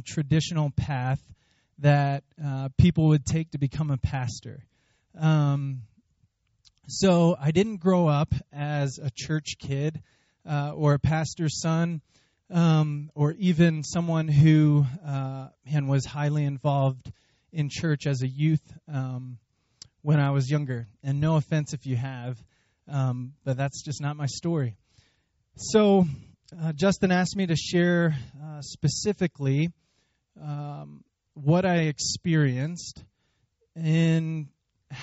traditional 0.05 0.71
path 0.71 1.23
that 1.79 2.25
people 2.77 3.09
would 3.09 3.25
take 3.25 3.53
to 3.53 3.59
become 3.59 3.91
a 3.91 3.97
pastor. 3.97 4.65
Um, 5.17 5.83
so 6.89 7.37
I 7.39 7.51
didn't 7.51 7.77
grow 7.77 8.09
up 8.09 8.35
as 8.53 8.99
a 8.99 9.11
church 9.15 9.57
kid 9.59 10.03
or 10.45 10.95
a 10.95 10.99
pastor's 10.99 11.61
son. 11.61 12.01
Um, 12.51 13.11
or 13.15 13.33
even 13.33 13.85
someone 13.85 14.27
who 14.27 14.87
and 15.05 15.87
was 15.87 16.07
highly 16.07 16.45
involved 16.45 17.13
in 17.53 17.69
church 17.71 18.07
as 18.07 18.23
a 18.23 18.29
youth 18.29 18.63
um, 18.93 19.39
when 20.03 20.21
I 20.21 20.31
was 20.31 20.51
younger. 20.51 20.87
And 21.03 21.21
no 21.21 21.37
offense 21.37 21.73
if 21.73 21.87
you 21.87 21.97
have, 21.97 22.43
um, 22.89 23.35
but 23.45 23.57
that's 23.57 23.83
just 23.85 24.01
not 24.01 24.17
my 24.17 24.27
story. 24.27 24.77
So, 25.57 26.07
uh, 26.61 26.73
Justin 26.73 27.11
asked 27.13 27.37
me 27.37 27.47
to 27.47 27.57
share 27.57 28.17
uh, 28.43 28.63
specifically 28.63 29.71
um, 30.41 31.05
what 31.35 31.67
I 31.67 31.83
experienced 31.83 33.03
in 33.77 34.49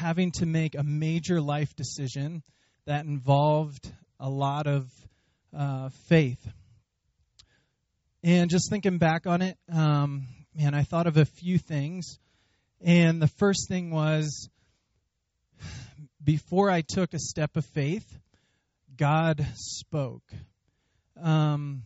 having 0.05 0.31
to 0.31 0.45
make 0.45 0.75
a 0.75 0.83
major 0.83 1.41
life 1.41 1.75
decision 1.75 2.43
that 2.85 3.05
involved 3.05 3.91
a 4.19 4.29
lot 4.29 4.67
of 4.67 4.87
uh, 5.51 5.89
faith. 6.07 6.37
And 8.23 8.47
just 8.51 8.69
thinking 8.69 8.99
back 8.99 9.25
on 9.25 9.41
it, 9.41 9.57
um, 9.73 10.27
man, 10.53 10.75
I 10.75 10.83
thought 10.83 11.07
of 11.07 11.17
a 11.17 11.25
few 11.25 11.57
things 11.57 12.19
and 12.83 13.19
the 13.19 13.27
first 13.27 13.67
thing 13.67 13.89
was 13.89 14.47
before 16.23 16.69
I 16.69 16.81
took 16.81 17.15
a 17.15 17.19
step 17.19 17.57
of 17.57 17.65
faith, 17.65 18.05
God 18.95 19.43
spoke. 19.55 20.31
Um, 21.19 21.81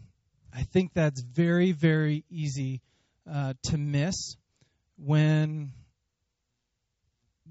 I 0.54 0.64
think 0.64 0.92
that's 0.94 1.22
very, 1.22 1.72
very 1.72 2.26
easy 2.30 2.82
uh, 3.32 3.54
to 3.70 3.78
miss 3.78 4.36
when 4.98 5.72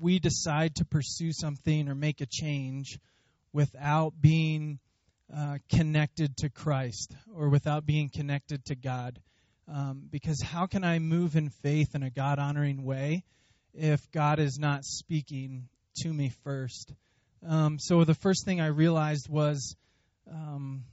we 0.01 0.19
decide 0.19 0.77
to 0.77 0.85
pursue 0.85 1.33
something 1.33 1.89
or 1.89 1.95
make 1.95 2.21
a 2.21 2.27
change 2.27 2.99
without 3.53 4.13
being 4.21 4.79
uh, 5.35 5.59
connected 5.71 6.37
to 6.39 6.49
Christ 6.49 7.15
or 7.35 7.49
without 7.49 7.85
being 7.85 8.09
connected 8.09 8.65
to 8.67 8.75
God. 8.75 9.19
Um, 9.73 10.09
because 10.11 10.41
how 10.43 10.67
can 10.67 10.85
I 10.85 10.99
move 10.99 11.37
in 11.37 11.51
faith 11.51 11.95
in 11.95 12.03
a 12.03 12.11
God 12.11 12.39
honoring 12.39 12.85
way 12.85 13.25
if 13.75 14.11
God 14.11 14.39
is 14.39 14.59
not 14.59 14.85
speaking 14.85 15.69
to 15.99 16.13
me 16.13 16.31
first? 16.45 16.93
Um, 17.47 17.79
so 17.79 18.05
the 18.05 18.15
first 18.15 18.45
thing 18.45 18.61
I 18.61 18.69
realized 18.69 19.29
was, 19.29 19.77
um, 20.31 20.85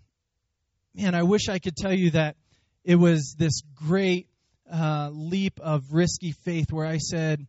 man, 0.94 1.16
I 1.16 1.24
wish 1.24 1.48
I 1.50 1.60
could 1.60 1.76
tell 1.76 1.94
you 1.94 2.12
that 2.12 2.36
it 2.84 2.96
was 2.96 3.36
this 3.38 3.62
great 3.74 4.28
uh, 4.72 5.10
leap 5.12 5.60
of 5.62 5.94
risky 5.94 6.32
faith 6.32 6.72
where 6.72 6.86
I 6.86 6.98
said, 6.98 7.46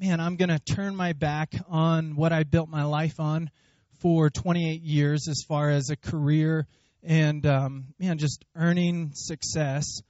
man, 0.00 0.18
I'm 0.18 0.36
going 0.36 0.48
to 0.48 0.58
turn 0.58 0.96
my 0.96 1.12
back 1.12 1.52
on 1.68 2.16
what 2.16 2.32
I 2.32 2.44
built 2.44 2.70
my 2.70 2.84
life 2.84 3.20
on 3.20 3.50
for 3.98 4.30
28 4.30 4.80
years 4.80 5.28
as 5.28 5.44
far 5.46 5.68
as 5.68 5.90
a 5.90 5.96
career 5.96 6.66
and 7.02 7.44
um, 7.44 7.88
man, 7.98 8.16
just 8.16 8.44
earning 8.56 9.10
success, 9.14 10.00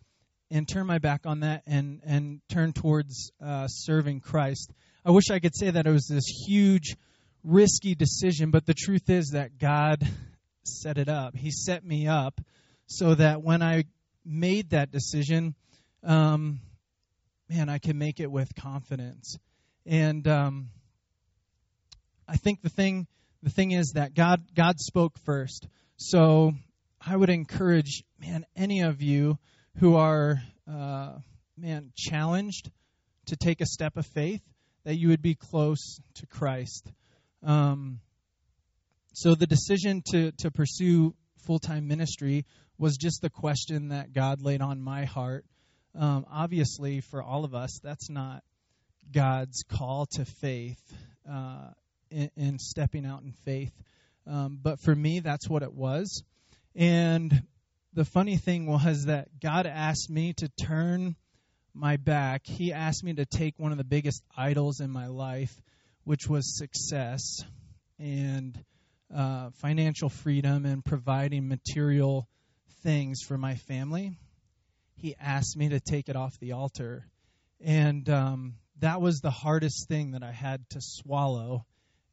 and 0.49 0.69
turn 0.69 0.87
my 0.87 0.99
back 0.99 1.27
on 1.27 1.41
that 1.41 1.63
and 1.67 2.01
and 2.05 2.41
turn 2.49 2.73
towards 2.73 3.33
uh, 3.45 3.67
serving 3.67 4.21
Christ. 4.21 4.73
I 5.05 5.11
wish 5.11 5.31
I 5.31 5.39
could 5.41 5.57
say 5.57 5.71
that 5.71 5.87
it 5.87 5.91
was 5.91 6.07
this 6.07 6.27
huge, 6.47 6.97
risky 7.45 7.95
decision, 7.95 8.51
but 8.51 8.67
the 8.67 8.75
truth 8.75 9.09
is 9.09 9.31
that 9.35 9.59
God 9.59 10.07
set 10.65 10.99
it 10.99 11.09
up. 11.09 11.37
He 11.37 11.51
set 11.51 11.85
me 11.85 12.07
up 12.07 12.41
so 12.87 13.15
that 13.15 13.43
when 13.43 13.63
I 13.63 13.85
made 14.25 14.71
that 14.71 14.91
decision, 14.91 15.55
um, 16.05 16.61
man, 17.49 17.69
I 17.69 17.79
can 17.79 17.99
make 17.99 18.19
it 18.21 18.31
with 18.31 18.55
confidence. 18.55 19.37
And 19.91 20.29
um, 20.29 20.69
I 22.29 22.37
think 22.37 22.63
the 22.63 22.69
thing 22.69 23.09
the 23.43 23.51
thing 23.51 23.73
is 23.73 23.95
that 23.97 24.15
God 24.15 24.41
God 24.55 24.79
spoke 24.79 25.19
first. 25.25 25.67
So 25.97 26.53
I 27.05 27.17
would 27.17 27.29
encourage, 27.29 28.05
man, 28.21 28.47
any 28.55 28.83
of 28.83 29.03
you 29.03 29.37
who 29.79 29.97
are, 29.97 30.41
uh, 30.71 31.15
man, 31.57 31.91
challenged 31.97 32.71
to 33.27 33.37
take 33.37 33.61
a 33.61 33.67
step 33.67 33.97
of 33.97 34.07
faith, 34.07 34.43
that 34.85 34.95
you 34.95 35.09
would 35.09 35.23
be 35.23 35.35
close 35.35 35.99
to 36.15 36.27
Christ. 36.29 36.89
Um, 37.43 37.99
so 39.13 39.35
the 39.35 39.49
decision 39.49 40.05
to, 40.13 40.31
to 40.39 40.53
pursue 40.53 41.17
full 41.47 41.59
time 41.59 41.89
ministry 41.89 42.47
was 42.79 42.97
just 42.97 43.23
the 43.23 43.31
question 43.31 43.89
that 43.89 44.13
God 44.13 44.41
laid 44.41 44.63
on 44.63 44.81
my 44.81 45.05
heart. 45.05 45.45
Um, 45.99 46.27
obviously, 46.31 47.01
for 47.01 47.21
all 47.25 47.45
of 47.45 47.57
us, 47.57 47.81
that's 47.83 48.09
not 48.09 48.45
God's 49.13 49.63
call 49.69 50.07
to 50.13 50.25
faith 50.25 50.81
uh, 51.31 51.69
in, 52.11 52.31
in, 52.37 52.59
stepping 52.59 53.07
out 53.07 53.23
in 53.23 53.33
faith. 53.45 53.73
Um, 54.27 54.59
but 54.63 54.81
for 54.81 54.95
me, 54.95 55.21
that's 55.21 55.49
what 55.49 55.63
it 55.63 55.73
was. 55.73 56.23
And 56.75 57.43
the 57.93 58.05
funny 58.05 58.37
thing 58.37 58.67
was 58.67 59.07
that 59.07 59.29
God 59.41 59.67
asked 59.67 60.11
me 60.11 60.35
to 60.35 60.49
turn 60.63 61.17
my 61.75 61.97
back. 61.97 62.43
He 62.47 62.73
asked 62.73 63.03
me 63.05 63.15
to 63.15 63.27
take 63.27 63.59
one 63.59 63.73
of 63.73 63.79
the 63.79 63.85
biggest 63.85 64.23
idols 64.37 64.81
in 64.81 64.91
my 64.91 65.07
life, 65.07 65.53
which 66.05 66.29
was 66.29 66.57
success 66.57 67.45
and 67.99 68.59
uh, 69.15 69.51
financial 69.61 70.09
freedom 70.09 70.65
and 70.65 70.85
providing 70.85 71.49
material 71.49 72.29
things 72.83 73.23
for 73.23 73.37
my 73.37 73.57
family. 73.57 74.17
He 74.97 75.17
asked 75.21 75.57
me 75.57 75.71
to 75.71 75.81
take 75.81 76.09
it 76.09 76.17
off 76.17 76.39
the 76.39 76.53
altar. 76.53 77.07
And 77.61 78.09
um, 78.09 78.55
that 78.81 79.01
was 79.01 79.21
the 79.21 79.31
hardest 79.31 79.89
thing 79.89 80.13
that 80.13 80.23
I 80.23 80.33
had 80.33 80.69
to 80.71 80.81
swallow 80.81 81.65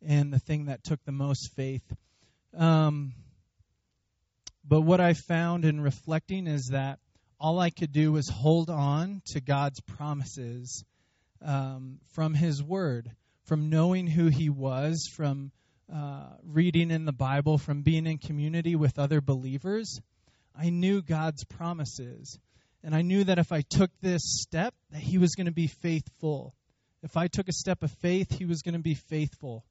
and 0.06 0.32
the 0.32 0.40
thing 0.40 0.66
that 0.66 0.84
took 0.84 1.04
the 1.06 1.12
most 1.12 1.54
faith. 1.56 1.84
Um, 2.56 3.14
but 4.66 4.82
what 4.82 5.00
I 5.00 5.14
found 5.14 5.66
in 5.66 5.82
reflecting 5.82 6.48
is 6.48 6.70
that 6.72 7.00
all 7.40 7.60
I 7.60 7.70
could 7.70 7.92
do 7.92 8.12
was 8.12 8.28
hold 8.28 8.70
on 8.70 9.22
to 9.28 9.42
God's 9.42 9.80
promises 9.82 10.84
um, 11.42 12.00
from 12.14 12.34
His 12.34 12.62
Word, 12.62 13.10
from 13.44 13.70
knowing 13.70 14.08
who 14.08 14.28
He 14.28 14.50
was, 14.50 15.10
from 15.16 15.52
uh, 15.94 16.32
reading 16.44 16.92
in 16.92 17.06
the 17.06 17.14
Bible, 17.14 17.58
from 17.58 17.82
being 17.82 18.08
in 18.08 18.18
community 18.18 18.76
with 18.76 19.00
other 19.00 19.22
believers. 19.22 20.02
I 20.56 20.70
knew 20.70 21.02
God's 21.02 21.44
promises. 21.46 22.38
And 22.84 22.96
I 22.96 23.02
knew 23.02 23.24
that 23.24 23.40
if 23.40 23.52
I 23.52 23.62
took 23.62 23.92
this 24.02 24.22
step, 24.24 24.74
that 24.92 25.02
He 25.02 25.18
was 25.18 25.36
going 25.36 25.46
to 25.46 25.52
be 25.52 25.68
faithful. 25.68 26.56
If 27.04 27.16
I 27.16 27.28
took 27.28 27.48
a 27.48 27.54
step 27.54 27.84
of 27.84 27.92
faith, 27.92 28.32
He 28.32 28.46
was 28.46 28.62
going 28.62 28.74
to 28.74 28.80
be 28.80 28.96
faithful. 28.96 29.64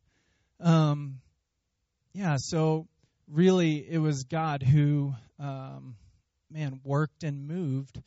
Um, 0.61 1.21
yeah, 2.13 2.37
so 2.39 2.87
really 3.31 3.87
it 3.89 3.99
was 3.99 4.25
God 4.25 4.63
who, 4.63 5.15
um, 5.39 5.97
man, 6.51 6.81
worked 6.85 7.25
and 7.25 7.47
moved 7.47 8.01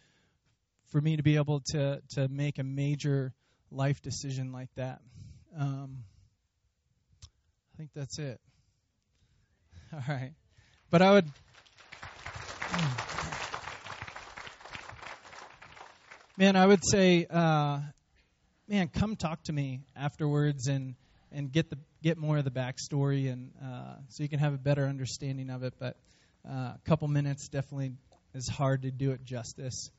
for 0.87 0.99
me 0.99 1.17
to 1.17 1.23
be 1.23 1.35
able 1.35 1.61
to 1.71 2.01
to 2.15 2.27
make 2.27 2.57
a 2.57 2.63
major 2.63 3.33
life 3.71 4.01
decision 4.01 4.51
like 4.51 4.69
that. 4.75 4.99
Um, 5.57 6.03
I 7.73 7.77
think 7.77 7.91
that's 7.95 8.17
it. 8.17 8.39
All 9.93 10.01
right, 10.07 10.33
but 10.89 11.01
I 11.01 11.11
would. 11.11 11.25
Man, 16.37 16.55
I 16.55 16.65
would 16.65 16.79
say, 16.89 17.27
uh, 17.29 17.81
man, 18.69 18.87
come 18.87 19.15
talk 19.15 19.43
to 19.45 19.53
me 19.53 19.81
afterwards 19.95 20.67
and 20.67 20.93
and 21.31 21.51
get 21.51 21.69
the 21.69 21.77
get 22.01 22.17
more 22.17 22.37
of 22.37 22.45
the 22.45 22.51
backstory, 22.51 23.31
and 23.31 23.51
uh, 23.63 23.95
so 24.09 24.23
you 24.23 24.29
can 24.29 24.39
have 24.39 24.53
a 24.53 24.57
better 24.57 24.85
understanding 24.85 25.49
of 25.49 25.63
it. 25.63 25.73
But 25.79 25.97
uh, 26.47 26.53
a 26.53 26.79
couple 26.85 27.07
minutes 27.07 27.49
definitely 27.49 27.93
is 28.33 28.47
hard 28.47 28.83
to 28.83 28.91
do 28.91 29.11
it 29.11 29.25
justice. 29.25 29.89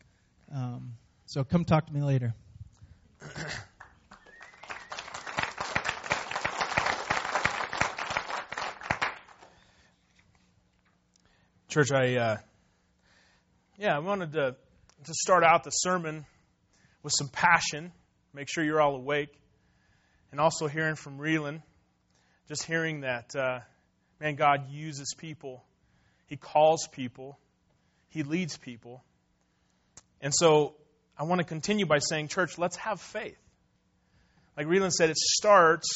Um, 0.55 0.95
so 1.27 1.45
come 1.45 1.65
talk 1.65 1.87
to 1.87 1.93
me 1.93 2.01
later. 2.03 2.35
Church, 11.69 11.93
I 11.93 12.17
uh, 12.17 12.39
yeah, 13.79 13.95
I 13.97 13.99
wanted 14.01 14.33
to 14.33 14.57
to 15.05 15.15
start 15.15 15.45
out 15.45 15.65
the 15.65 15.71
sermon 15.71 16.25
with 17.03 17.13
some 17.17 17.29
passion. 17.29 17.93
Make 18.33 18.49
sure 18.49 18.63
you're 18.63 18.81
all 18.81 18.95
awake 18.95 19.31
and 20.31 20.41
also 20.41 20.69
hearing 20.69 20.95
from 20.95 21.19
Reeland, 21.19 21.63
just 22.49 22.65
hearing 22.65 23.01
that, 23.01 23.35
uh, 23.35 23.61
man, 24.21 24.37
God 24.37 24.71
uses 24.71 25.15
people, 25.19 25.65
He 26.27 26.37
calls 26.37 26.87
people, 26.93 27.39
He 28.09 28.23
leads 28.23 28.57
people. 28.57 29.03
And 30.21 30.33
so 30.35 30.75
I 31.19 31.25
want 31.25 31.41
to 31.41 31.47
continue 31.47 31.87
by 31.87 31.99
saying, 31.99 32.29
church, 32.29 32.59
let's 32.59 32.77
have 32.77 33.01
faith. 33.01 33.39
Like 34.57 34.67
Reeland 34.67 34.93
said, 34.93 35.11
it 35.11 35.17
starts 35.17 35.89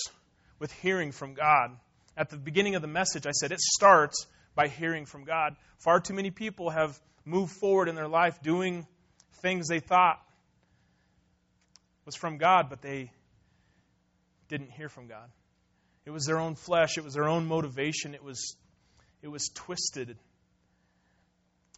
with 0.59 0.73
hearing 0.73 1.13
from 1.13 1.35
God. 1.35 1.77
At 2.17 2.31
the 2.31 2.37
beginning 2.37 2.75
of 2.75 2.83
the 2.83 2.89
message, 2.89 3.27
I 3.27 3.33
said 3.33 3.53
it 3.53 3.61
starts 3.61 4.27
by 4.55 4.69
hearing 4.69 5.05
from 5.05 5.25
God. 5.25 5.57
Far 5.79 6.01
too 6.01 6.15
many 6.15 6.31
people 6.31 6.71
have 6.71 6.99
moved 7.25 7.53
forward 7.53 7.89
in 7.89 7.95
their 7.95 8.09
life 8.09 8.41
doing 8.43 8.87
things 9.43 9.69
they 9.69 9.81
thought 9.81 10.24
was 12.05 12.17
from 12.17 12.39
God, 12.39 12.67
but 12.71 12.83
they 12.83 13.11
didn't 14.49 14.71
hear 14.71 14.89
from 14.89 15.07
God. 15.09 15.31
It 16.07 16.11
was 16.11 16.27
their 16.27 16.39
own 16.39 16.55
flesh, 16.55 16.99
it 16.99 17.05
was 17.05 17.15
their 17.15 17.29
own 17.29 17.47
motivation, 17.47 18.15
it 18.15 18.23
was, 18.23 18.57
it 19.23 19.29
was 19.29 19.49
twisted. 19.55 20.17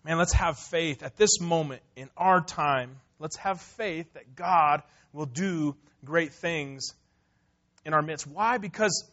Man, 0.05 0.19
let's 0.19 0.35
have 0.35 0.59
faith 0.59 1.03
at 1.03 1.17
this 1.17 1.41
moment 1.41 1.83
in 1.97 2.11
our 2.17 2.41
time. 2.41 2.97
Let's 3.19 3.37
have 3.39 3.61
faith 3.61 4.13
that 4.15 4.37
God 4.37 4.83
will 5.13 5.27
do 5.27 5.77
great 6.05 6.35
things 6.35 6.91
in 7.85 7.95
our 7.95 8.03
midst. 8.03 8.27
Why? 8.27 8.59
Because 8.59 9.09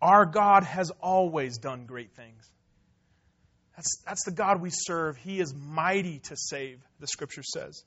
our 0.00 0.26
God 0.26 0.64
has 0.64 0.90
always 1.00 1.58
done 1.58 1.86
great 1.86 2.12
things. 2.12 2.50
That's, 3.76 4.02
that's 4.04 4.24
the 4.24 4.32
God 4.32 4.60
we 4.60 4.70
serve. 4.70 5.16
He 5.16 5.40
is 5.40 5.54
mighty 5.54 6.18
to 6.24 6.36
save, 6.36 6.80
the 7.00 7.06
scripture 7.06 7.42
says. 7.42 7.82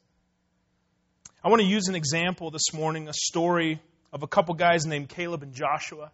I 1.45 1.49
want 1.49 1.61
to 1.61 1.67
use 1.67 1.89
an 1.89 1.95
example 1.95 2.49
this 2.49 2.73
morning, 2.73 3.07
a 3.07 3.13
story 3.13 3.79
of 4.11 4.23
a 4.23 4.27
couple 4.27 4.55
guys 4.55 4.87
named 4.87 5.09
Caleb 5.09 5.43
and 5.43 5.53
Joshua. 5.53 6.11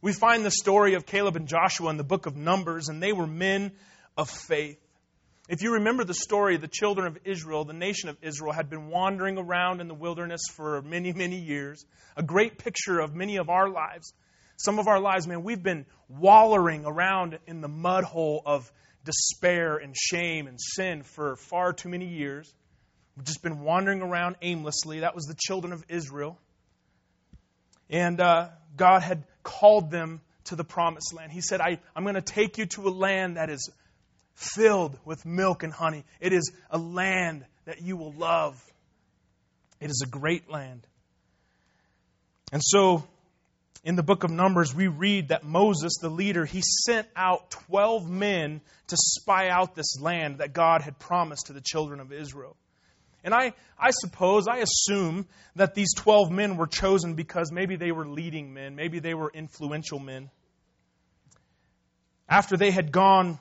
We 0.00 0.14
find 0.14 0.46
the 0.46 0.50
story 0.50 0.94
of 0.94 1.04
Caleb 1.04 1.36
and 1.36 1.46
Joshua 1.46 1.90
in 1.90 1.98
the 1.98 2.04
book 2.04 2.24
of 2.24 2.38
Numbers, 2.38 2.88
and 2.88 3.02
they 3.02 3.12
were 3.12 3.26
men 3.26 3.72
of 4.16 4.30
faith. 4.30 4.78
If 5.46 5.60
you 5.60 5.74
remember 5.74 6.04
the 6.04 6.14
story, 6.14 6.56
the 6.56 6.68
children 6.68 7.06
of 7.06 7.18
Israel, 7.26 7.66
the 7.66 7.74
nation 7.74 8.08
of 8.08 8.16
Israel, 8.22 8.54
had 8.54 8.70
been 8.70 8.88
wandering 8.88 9.36
around 9.36 9.82
in 9.82 9.88
the 9.88 9.94
wilderness 9.94 10.40
for 10.50 10.80
many, 10.80 11.12
many 11.12 11.36
years. 11.36 11.84
A 12.16 12.22
great 12.22 12.56
picture 12.56 12.98
of 12.98 13.14
many 13.14 13.36
of 13.36 13.50
our 13.50 13.68
lives. 13.68 14.14
Some 14.56 14.78
of 14.78 14.88
our 14.88 15.00
lives, 15.00 15.28
man, 15.28 15.42
we've 15.42 15.62
been 15.62 15.84
wallowing 16.08 16.86
around 16.86 17.38
in 17.46 17.60
the 17.60 17.68
mud 17.68 18.04
hole 18.04 18.40
of 18.46 18.72
despair 19.04 19.76
and 19.76 19.94
shame 19.94 20.46
and 20.46 20.58
sin 20.58 21.02
for 21.02 21.36
far 21.36 21.74
too 21.74 21.90
many 21.90 22.06
years. 22.06 22.54
We've 23.16 23.26
just 23.26 23.42
been 23.42 23.60
wandering 23.60 24.00
around 24.00 24.36
aimlessly. 24.42 25.00
That 25.00 25.14
was 25.14 25.26
the 25.26 25.36
children 25.38 25.72
of 25.72 25.84
Israel. 25.88 26.38
And 27.90 28.20
uh, 28.20 28.48
God 28.76 29.02
had 29.02 29.24
called 29.42 29.90
them 29.90 30.20
to 30.44 30.56
the 30.56 30.64
promised 30.64 31.12
land. 31.14 31.30
He 31.30 31.40
said, 31.40 31.60
I, 31.60 31.78
I'm 31.94 32.04
going 32.04 32.14
to 32.14 32.22
take 32.22 32.58
you 32.58 32.66
to 32.66 32.88
a 32.88 32.90
land 32.90 33.36
that 33.36 33.50
is 33.50 33.70
filled 34.34 34.98
with 35.04 35.26
milk 35.26 35.62
and 35.62 35.72
honey. 35.72 36.04
It 36.20 36.32
is 36.32 36.52
a 36.70 36.78
land 36.78 37.44
that 37.66 37.82
you 37.82 37.96
will 37.96 38.12
love. 38.12 38.60
It 39.80 39.90
is 39.90 40.02
a 40.04 40.08
great 40.08 40.50
land. 40.50 40.86
And 42.50 42.62
so, 42.62 43.04
in 43.84 43.96
the 43.96 44.02
book 44.02 44.24
of 44.24 44.30
Numbers, 44.30 44.74
we 44.74 44.86
read 44.86 45.28
that 45.28 45.44
Moses, 45.44 45.98
the 46.00 46.08
leader, 46.08 46.44
he 46.44 46.62
sent 46.62 47.08
out 47.16 47.50
12 47.50 48.08
men 48.08 48.60
to 48.88 48.96
spy 48.96 49.48
out 49.48 49.74
this 49.74 50.00
land 50.00 50.38
that 50.38 50.52
God 50.52 50.82
had 50.82 50.98
promised 50.98 51.46
to 51.46 51.52
the 51.52 51.60
children 51.60 51.98
of 52.00 52.12
Israel. 52.12 52.56
And 53.24 53.32
I, 53.32 53.52
I 53.78 53.90
suppose, 53.90 54.48
I 54.48 54.58
assume 54.58 55.26
that 55.56 55.74
these 55.74 55.94
12 55.94 56.30
men 56.30 56.56
were 56.56 56.66
chosen 56.66 57.14
because 57.14 57.52
maybe 57.52 57.76
they 57.76 57.92
were 57.92 58.06
leading 58.06 58.52
men, 58.52 58.74
maybe 58.74 58.98
they 58.98 59.14
were 59.14 59.30
influential 59.32 59.98
men. 59.98 60.30
After 62.28 62.56
they 62.56 62.70
had 62.70 62.90
gone 62.90 63.38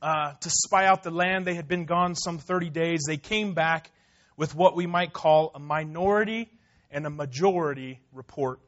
uh, 0.00 0.32
to 0.40 0.50
spy 0.50 0.86
out 0.86 1.02
the 1.02 1.10
land, 1.10 1.46
they 1.46 1.54
had 1.54 1.68
been 1.68 1.84
gone 1.84 2.14
some 2.14 2.38
30 2.38 2.70
days, 2.70 3.04
they 3.06 3.16
came 3.16 3.54
back 3.54 3.90
with 4.36 4.54
what 4.54 4.76
we 4.76 4.86
might 4.86 5.12
call 5.12 5.50
a 5.54 5.58
minority 5.58 6.48
and 6.90 7.06
a 7.06 7.10
majority 7.10 8.00
report. 8.12 8.60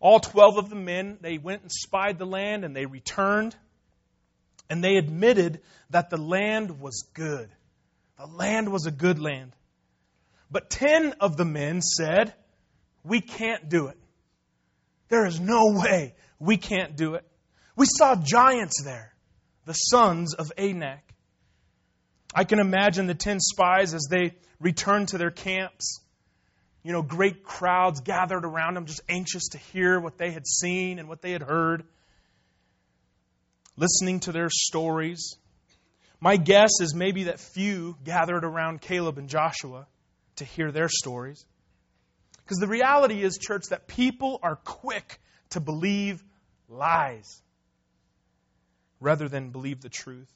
All 0.00 0.20
12 0.20 0.58
of 0.58 0.70
the 0.70 0.76
men, 0.76 1.18
they 1.20 1.38
went 1.38 1.62
and 1.62 1.72
spied 1.72 2.18
the 2.18 2.26
land 2.26 2.64
and 2.64 2.74
they 2.74 2.86
returned 2.86 3.56
and 4.70 4.82
they 4.82 4.96
admitted 4.96 5.60
that 5.90 6.10
the 6.10 6.16
land 6.16 6.80
was 6.80 7.06
good. 7.14 7.48
The 8.18 8.26
land 8.26 8.70
was 8.70 8.86
a 8.86 8.90
good 8.90 9.18
land. 9.18 9.52
But 10.50 10.70
10 10.70 11.14
of 11.20 11.36
the 11.36 11.44
men 11.44 11.80
said, 11.82 12.34
We 13.04 13.20
can't 13.20 13.68
do 13.68 13.88
it. 13.88 13.98
There 15.08 15.26
is 15.26 15.40
no 15.40 15.72
way 15.72 16.14
we 16.38 16.56
can't 16.56 16.96
do 16.96 17.14
it. 17.14 17.24
We 17.76 17.86
saw 17.86 18.16
giants 18.16 18.82
there, 18.84 19.14
the 19.64 19.72
sons 19.72 20.34
of 20.34 20.52
Anak. 20.58 21.02
I 22.34 22.44
can 22.44 22.58
imagine 22.58 23.06
the 23.06 23.14
10 23.14 23.40
spies 23.40 23.94
as 23.94 24.06
they 24.10 24.34
returned 24.60 25.08
to 25.08 25.18
their 25.18 25.30
camps 25.30 26.00
you 26.88 26.92
know, 26.92 27.02
great 27.02 27.44
crowds 27.44 28.00
gathered 28.00 28.46
around 28.46 28.72
them, 28.74 28.86
just 28.86 29.02
anxious 29.10 29.48
to 29.48 29.58
hear 29.58 30.00
what 30.00 30.16
they 30.16 30.30
had 30.30 30.46
seen 30.46 30.98
and 30.98 31.06
what 31.06 31.20
they 31.20 31.32
had 31.32 31.42
heard, 31.42 31.84
listening 33.76 34.20
to 34.20 34.32
their 34.32 34.48
stories. 34.50 35.36
My 36.20 36.36
guess 36.36 36.70
is 36.80 36.94
maybe 36.94 37.24
that 37.24 37.38
few 37.38 37.96
gathered 38.04 38.44
around 38.44 38.80
Caleb 38.80 39.18
and 39.18 39.28
Joshua 39.28 39.86
to 40.36 40.44
hear 40.44 40.72
their 40.72 40.88
stories. 40.88 41.44
Because 42.44 42.58
the 42.58 42.66
reality 42.66 43.22
is, 43.22 43.38
church, 43.38 43.66
that 43.70 43.86
people 43.86 44.40
are 44.42 44.56
quick 44.56 45.20
to 45.50 45.60
believe 45.60 46.22
lies 46.68 47.42
rather 49.00 49.28
than 49.28 49.50
believe 49.50 49.80
the 49.80 49.88
truth. 49.88 50.32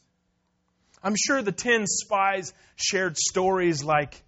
I'm 1.03 1.16
sure 1.16 1.42
the 1.42 1.53
ten 1.53 1.87
spies 1.87 2.53
shared 2.77 3.16
stories 3.16 3.83
like, 3.83 4.23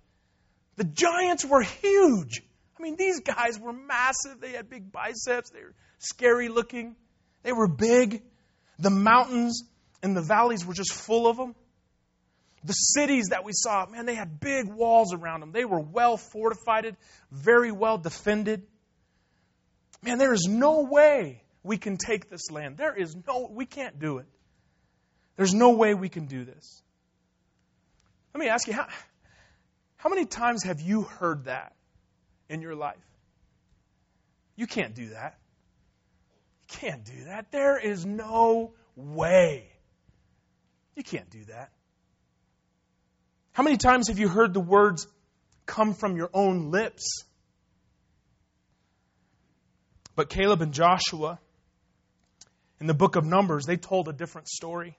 the 0.77 0.85
giants 0.85 1.45
were 1.45 1.63
huge. 1.63 2.43
I 2.77 2.83
mean, 2.83 2.97
these 2.97 3.21
guys 3.21 3.61
were 3.61 3.73
massive. 3.73 4.41
They 4.41 4.53
had 4.53 4.69
big 4.69 4.91
biceps. 4.91 5.51
They 5.51 5.61
were 5.61 5.75
scary 5.99 6.49
looking. 6.49 6.97
They 7.45 7.53
were 7.53 7.69
big. 7.69 8.23
The 8.81 8.91
mountains 8.91 9.63
and 10.05 10.15
the 10.15 10.23
valleys 10.23 10.67
were 10.67 10.75
just 10.75 10.93
full 10.93 11.27
of 11.27 11.39
them. 11.39 11.55
The 12.63 12.75
cities 12.75 13.29
that 13.31 13.43
we 13.43 13.53
saw, 13.55 13.87
man, 13.87 14.05
they 14.05 14.15
had 14.15 14.39
big 14.39 14.67
walls 14.67 15.15
around 15.15 15.41
them. 15.41 15.51
They 15.51 15.65
were 15.65 15.81
well 15.81 16.19
fortified, 16.19 16.97
very 17.33 17.73
well 17.73 17.97
defended. 17.97 18.67
Man, 20.03 20.19
there 20.19 20.35
is 20.35 20.47
no 20.49 20.83
way 20.83 21.43
we 21.63 21.79
can 21.79 21.97
take 21.97 22.29
this 22.29 22.51
land. 22.51 22.77
There 22.77 22.95
is 22.95 23.17
no, 23.27 23.49
we 23.51 23.65
can't 23.65 23.99
do 23.99 24.19
it. 24.19 24.27
There's 25.37 25.55
no 25.55 25.71
way 25.71 25.95
we 25.95 26.11
can 26.11 26.27
do 26.27 26.45
this. 26.45 26.83
Let 28.35 28.41
me 28.41 28.49
ask 28.49 28.67
you, 28.67 28.75
how, 28.75 28.87
how 29.97 30.11
many 30.11 30.27
times 30.27 30.65
have 30.65 30.83
you 30.83 31.03
heard 31.03 31.45
that 31.45 31.75
in 32.51 32.61
your 32.61 32.75
life? 32.75 32.97
You 34.55 34.67
can't 34.67 34.95
do 34.95 35.09
that. 35.11 35.39
You 36.61 36.79
can't 36.79 37.05
do 37.05 37.25
that. 37.25 37.51
There 37.51 37.79
is 37.79 38.05
no 38.05 38.75
way. 38.97 39.71
You 40.97 41.03
can't 41.03 41.29
do 41.31 41.45
that. 41.45 41.71
How 43.53 43.63
many 43.63 43.77
times 43.77 44.09
have 44.09 44.19
you 44.19 44.29
heard 44.29 44.53
the 44.53 44.61
words 44.61 45.07
come 45.67 45.95
from 45.95 46.17
your 46.17 46.31
own 46.35 46.71
lips? 46.71 47.25
But 50.17 50.29
Caleb 50.29 50.61
and 50.61 50.73
Joshua, 50.73 51.39
in 52.81 52.87
the 52.87 52.95
book 52.95 53.17
of 53.17 53.25
Numbers, 53.25 53.65
they 53.65 53.77
told 53.77 54.09
a 54.09 54.13
different 54.13 54.49
story. 54.49 54.97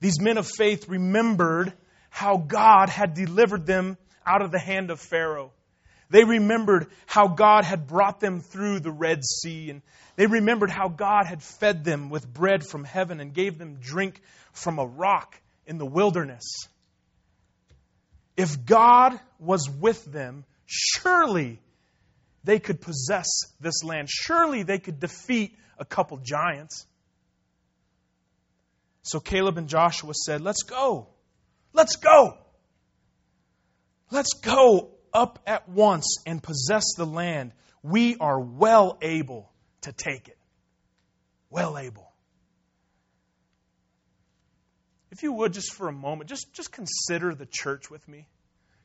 These 0.00 0.20
men 0.20 0.38
of 0.38 0.46
faith 0.46 0.88
remembered 0.88 1.72
how 2.10 2.36
God 2.36 2.88
had 2.88 3.14
delivered 3.14 3.66
them 3.66 3.98
out 4.24 4.42
of 4.42 4.50
the 4.50 4.58
hand 4.58 4.90
of 4.90 5.00
Pharaoh. 5.00 5.52
They 6.08 6.24
remembered 6.24 6.86
how 7.06 7.28
God 7.28 7.64
had 7.64 7.86
brought 7.86 8.20
them 8.20 8.40
through 8.40 8.80
the 8.80 8.92
Red 8.92 9.24
Sea, 9.24 9.70
and 9.70 9.82
they 10.14 10.26
remembered 10.26 10.70
how 10.70 10.88
God 10.88 11.26
had 11.26 11.42
fed 11.42 11.84
them 11.84 12.10
with 12.10 12.32
bread 12.32 12.64
from 12.64 12.84
heaven 12.84 13.20
and 13.20 13.34
gave 13.34 13.58
them 13.58 13.78
drink 13.80 14.20
from 14.52 14.78
a 14.78 14.86
rock 14.86 15.40
in 15.66 15.78
the 15.78 15.86
wilderness. 15.86 16.44
If 18.36 18.64
God 18.64 19.18
was 19.40 19.68
with 19.68 20.04
them, 20.04 20.44
surely 20.66 21.60
they 22.44 22.60
could 22.60 22.80
possess 22.80 23.26
this 23.60 23.82
land. 23.82 24.08
Surely 24.08 24.62
they 24.62 24.78
could 24.78 25.00
defeat 25.00 25.56
a 25.78 25.84
couple 25.84 26.18
giants. 26.18 26.86
So 29.02 29.18
Caleb 29.18 29.58
and 29.58 29.68
Joshua 29.68 30.14
said, 30.14 30.40
Let's 30.40 30.62
go. 30.62 31.08
Let's 31.72 31.96
go. 31.96 32.38
Let's 34.10 34.34
go 34.34 34.95
up 35.16 35.38
at 35.46 35.68
once 35.68 36.18
and 36.26 36.42
possess 36.42 36.94
the 36.96 37.06
land. 37.06 37.52
We 37.82 38.16
are 38.18 38.38
well 38.38 38.98
able 39.00 39.50
to 39.82 39.92
take 39.92 40.28
it. 40.28 40.38
Well 41.48 41.78
able. 41.78 42.12
If 45.10 45.22
you 45.22 45.32
would, 45.32 45.54
just 45.54 45.72
for 45.72 45.88
a 45.88 45.92
moment, 45.92 46.28
just, 46.28 46.52
just 46.52 46.70
consider 46.70 47.34
the 47.34 47.46
church 47.50 47.90
with 47.90 48.06
me. 48.06 48.28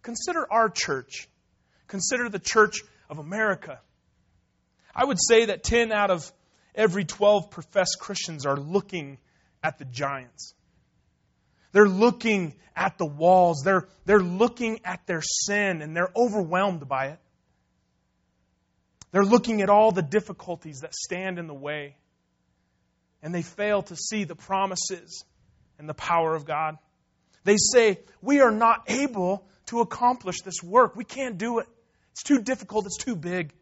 Consider 0.02 0.48
our 0.50 0.70
church. 0.70 1.28
Consider 1.88 2.30
the 2.30 2.40
church 2.40 2.82
of 3.10 3.20
America. 3.20 3.82
I 4.96 5.04
would 5.04 5.18
say 5.20 5.46
that 5.46 5.64
10 5.64 5.92
out 5.92 6.10
of 6.10 6.32
every 6.74 7.04
12 7.04 7.52
professed 7.52 7.98
Christians 8.00 8.46
are 8.46 8.58
looking 8.58 9.18
at 9.62 9.78
the 9.78 9.86
giants. 9.86 10.54
They're 11.72 11.88
looking 11.88 12.56
at 12.76 12.98
the 12.98 13.06
walls. 13.06 13.62
They're, 13.64 13.88
they're 14.06 14.20
looking 14.20 14.82
at 14.86 15.06
their 15.08 15.22
sin 15.22 15.82
and 15.82 15.96
they're 15.96 16.12
overwhelmed 16.16 16.88
by 16.88 17.08
it. 17.08 17.20
They're 19.12 19.26
looking 19.26 19.62
at 19.62 19.70
all 19.70 19.92
the 19.92 20.02
difficulties 20.02 20.80
that 20.82 20.96
stand 20.96 21.38
in 21.38 21.48
the 21.48 21.54
way. 21.54 21.96
And 23.22 23.36
they 23.36 23.42
fail 23.42 23.84
to 23.84 23.96
see 23.96 24.24
the 24.24 24.36
promises 24.36 25.26
and 25.78 25.88
the 25.88 25.94
power 25.94 26.34
of 26.34 26.46
God. 26.46 26.78
They 27.44 27.58
say, 27.58 28.00
We 28.22 28.40
are 28.40 28.52
not 28.52 28.84
able 28.88 29.46
to 29.68 29.82
accomplish 29.82 30.42
this 30.42 30.64
work. 30.64 30.96
We 30.96 31.04
can't 31.04 31.38
do 31.38 31.60
it. 31.60 31.68
It's 32.12 32.24
too 32.24 32.42
difficult. 32.42 32.86
It's 32.86 32.98
too 32.98 33.16
big. 33.16 33.54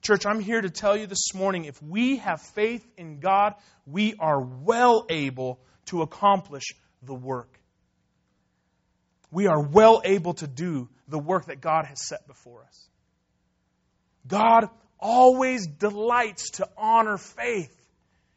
Church, 0.00 0.26
I'm 0.26 0.40
here 0.40 0.60
to 0.60 0.70
tell 0.70 0.96
you 0.96 1.06
this 1.06 1.34
morning 1.34 1.64
if 1.64 1.82
we 1.82 2.16
have 2.16 2.40
faith 2.40 2.86
in 2.96 3.20
God, 3.20 3.54
we 3.86 4.14
are 4.18 4.40
well 4.40 5.06
able 5.08 5.60
to 5.88 6.02
accomplish 6.02 6.64
the 7.02 7.14
work. 7.14 7.58
We 9.30 9.46
are 9.46 9.60
well 9.60 10.00
able 10.04 10.34
to 10.34 10.46
do 10.46 10.88
the 11.06 11.18
work 11.18 11.46
that 11.46 11.60
God 11.60 11.84
has 11.84 12.06
set 12.06 12.26
before 12.26 12.62
us. 12.62 12.88
God 14.26 14.68
always 14.98 15.66
delights 15.66 16.50
to 16.52 16.68
honor 16.76 17.18
faith. 17.18 17.74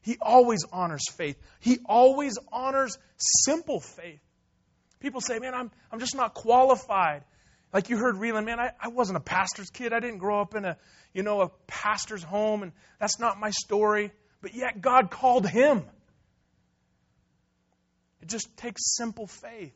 He 0.02 0.18
always 0.22 0.66
honors 0.72 1.04
faith. 1.12 1.38
He 1.60 1.80
always 1.86 2.38
honors 2.52 2.98
simple 3.18 3.80
faith. 3.80 4.22
People 5.00 5.22
say, 5.22 5.40
man, 5.40 5.54
I'm, 5.54 5.72
I'm 5.92 6.00
just 6.00 6.16
not 6.16 6.34
qualified. 6.34 7.24
Like 7.74 7.90
you 7.90 7.98
heard 7.98 8.16
Reeland, 8.16 8.46
man, 8.46 8.60
I, 8.60 8.72
I 8.80 8.90
wasn't 8.90 9.18
a 9.18 9.22
pastor's 9.22 9.70
kid. 9.70 9.94
I 9.94 10.00
didn't 10.00 10.18
grow 10.18 10.42
up 10.42 10.56
in 10.56 10.66
a, 10.66 10.78
you 11.14 11.24
know, 11.24 11.42
a 11.42 11.50
pastor's 11.68 12.24
home, 12.24 12.64
and 12.64 12.72
that's 13.00 13.20
not 13.20 13.40
my 13.40 13.52
story. 13.52 14.12
But 14.42 14.54
yet 14.54 14.82
God 14.82 15.10
called 15.10 15.48
him. 15.48 15.84
It 18.21 18.29
just 18.29 18.55
takes 18.57 18.95
simple 18.95 19.27
faith. 19.27 19.75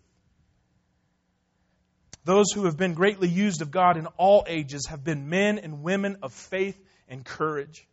Those 2.24 2.52
who 2.52 2.66
have 2.66 2.76
been 2.76 2.96
greatly 2.96 3.28
used 3.28 3.62
of 3.62 3.70
God 3.72 3.98
in 3.98 4.08
all 4.18 4.46
ages 4.48 4.88
have 4.90 5.04
been 5.04 5.30
men 5.30 5.60
and 5.60 5.84
women 5.84 6.18
of 6.24 6.34
faith 6.34 6.78
and 7.08 7.24
courage. 7.24 7.88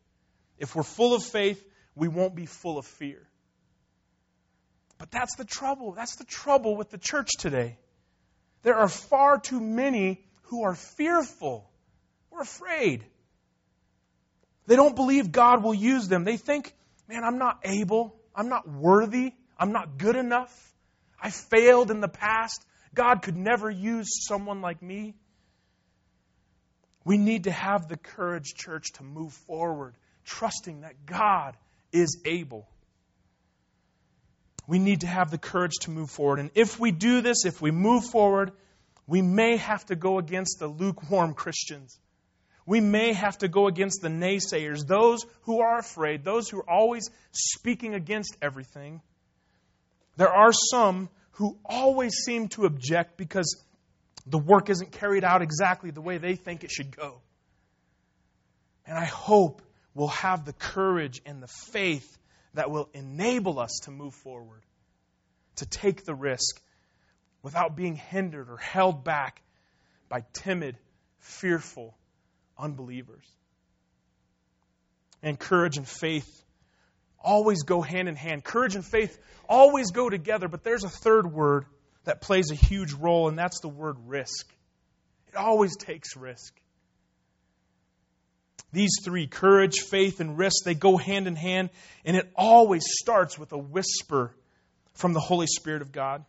If 0.59 0.75
we're 0.75 0.83
full 0.83 1.15
of 1.15 1.23
faith, 1.23 1.63
we 1.95 2.09
won't 2.09 2.35
be 2.35 2.47
full 2.47 2.79
of 2.79 2.87
fear. 2.87 3.29
But 4.99 5.11
that's 5.11 5.37
the 5.37 5.45
trouble. 5.45 5.93
That's 5.93 6.17
the 6.17 6.25
trouble 6.25 6.77
with 6.77 6.91
the 6.91 6.99
church 6.99 7.31
today. 7.39 7.77
There 8.63 8.77
are 8.77 8.89
far 8.89 9.39
too 9.39 9.61
many 9.61 10.25
who 10.45 10.63
are 10.63 10.75
fearful. 10.75 11.69
We're 12.31 12.43
afraid. 12.43 13.05
They 14.67 14.77
don't 14.77 14.97
believe 14.97 15.33
God 15.33 15.63
will 15.63 15.75
use 15.75 16.09
them. 16.09 16.25
They 16.25 16.37
think, 16.37 16.73
man, 17.09 17.25
I'm 17.25 17.39
not 17.39 17.61
able. 17.65 18.15
I'm 18.35 18.49
not 18.49 18.69
worthy. 18.69 19.35
I'm 19.63 19.71
not 19.71 19.97
good 19.97 20.17
enough. 20.17 20.53
I 21.23 21.31
failed 21.31 21.93
in 21.93 22.01
the 22.01 22.09
past. 22.09 22.65
God 22.95 23.23
could 23.23 23.37
never 23.37 23.71
use 23.71 24.27
someone 24.27 24.61
like 24.61 24.83
me. 24.83 25.15
We 27.05 27.17
need 27.17 27.45
to 27.45 27.53
have 27.53 27.87
the 27.87 27.97
courage, 27.97 28.55
church, 28.57 28.91
to 28.95 29.05
move 29.05 29.33
forward, 29.47 29.95
trusting 30.25 30.81
that 30.81 31.07
God 31.07 31.57
is 31.93 32.21
able. 32.25 32.67
we 34.67 34.81
need 34.81 35.03
to 35.03 35.07
have 35.07 35.31
the 35.31 35.39
courage 35.39 35.75
to 35.83 35.93
move 35.93 36.11
forward. 36.11 36.41
And 36.41 36.51
if 36.57 36.81
we 36.81 36.91
do 36.91 37.21
this, 37.21 37.45
if 37.45 37.63
we 37.63 37.71
move 37.71 38.05
forward, 38.07 38.51
we 39.07 39.23
may 39.23 39.59
have 39.59 39.87
to 39.87 39.95
go 39.95 40.19
against 40.19 40.59
the 40.59 40.67
lukewarm 40.67 41.35
Christians. 41.35 41.97
We 42.67 42.81
may 42.81 43.13
have 43.13 43.39
to 43.39 43.49
go 43.49 43.69
against 43.69 44.03
the 44.03 44.09
naysayers, 44.09 44.89
those 44.89 45.25
who 45.43 45.61
are 45.61 45.79
afraid, 45.79 46.25
those 46.25 46.49
who 46.49 46.59
are 46.59 46.71
always 46.71 47.11
speaking 47.31 47.95
against 47.95 48.37
everything. 48.43 49.03
There 50.17 50.33
are 50.33 50.53
some 50.53 51.09
who 51.33 51.59
always 51.65 52.15
seem 52.25 52.49
to 52.49 52.67
object 52.67 53.17
because 53.17 53.63
the 54.27 54.39
work 54.39 54.71
isn't 54.71 54.93
carried 54.93 55.25
out 55.25 55.43
exactly 55.43 55.91
the 55.91 56.01
way 56.01 56.19
they 56.19 56.37
think 56.37 56.65
it 56.65 56.71
should 56.71 56.95
go. 56.95 57.21
And 58.87 58.97
I 58.97 59.05
hope 59.05 59.63
we'll 59.95 60.09
have 60.09 60.45
the 60.45 60.53
courage 60.53 61.23
and 61.25 61.43
the 61.43 61.49
faith 61.49 62.19
that 62.55 62.71
will 62.71 62.89
enable 62.93 63.59
us 63.59 63.81
to 63.85 63.91
move 63.91 64.15
forward, 64.15 64.63
to 65.57 65.67
take 65.67 66.05
the 66.05 66.15
risk 66.15 66.61
without 67.43 67.77
being 67.77 67.97
hindered 67.97 68.51
or 68.51 68.57
held 68.57 69.05
back 69.05 69.43
by 70.09 70.25
timid, 70.33 70.77
fearful 71.19 71.97
unbelievers. 72.59 73.25
And 75.23 75.39
courage 75.39 75.77
and 75.77 75.89
faith 75.89 76.43
always 77.23 77.63
go 77.63 77.81
hand 77.81 78.09
in 78.09 78.17
hand. 78.17 78.45
Courage 78.45 78.75
and 78.75 78.85
faith 78.85 79.19
always 79.49 79.91
go 79.91 80.11
together, 80.11 80.49
but 80.49 80.65
there's 80.65 80.85
a 80.85 80.89
third 80.89 81.33
word 81.33 81.67
that 82.05 82.21
plays 82.21 82.51
a 82.51 82.55
huge 82.55 82.93
role, 82.93 83.29
and 83.29 83.39
that's 83.39 83.61
the 83.61 83.69
word 83.69 83.97
risk. 84.07 84.53
It 85.29 85.37
always 85.37 85.77
takes 85.77 86.17
risk. 86.17 86.55
These 88.73 89.01
three 89.05 89.27
courage, 89.27 89.81
faith, 89.81 90.21
and 90.21 90.39
risk 90.39 90.65
they 90.65 90.75
go 90.75 90.97
hand 90.97 91.27
in 91.27 91.37
hand, 91.37 91.71
and 92.05 92.17
it 92.17 92.31
always 92.35 92.85
starts 92.87 93.39
with 93.39 93.53
a 93.53 93.59
whisper 93.59 94.35
from 94.95 95.13
the 95.13 95.21
Holy 95.21 95.47
Spirit 95.47 95.83
of 95.83 95.93
God. 95.93 96.25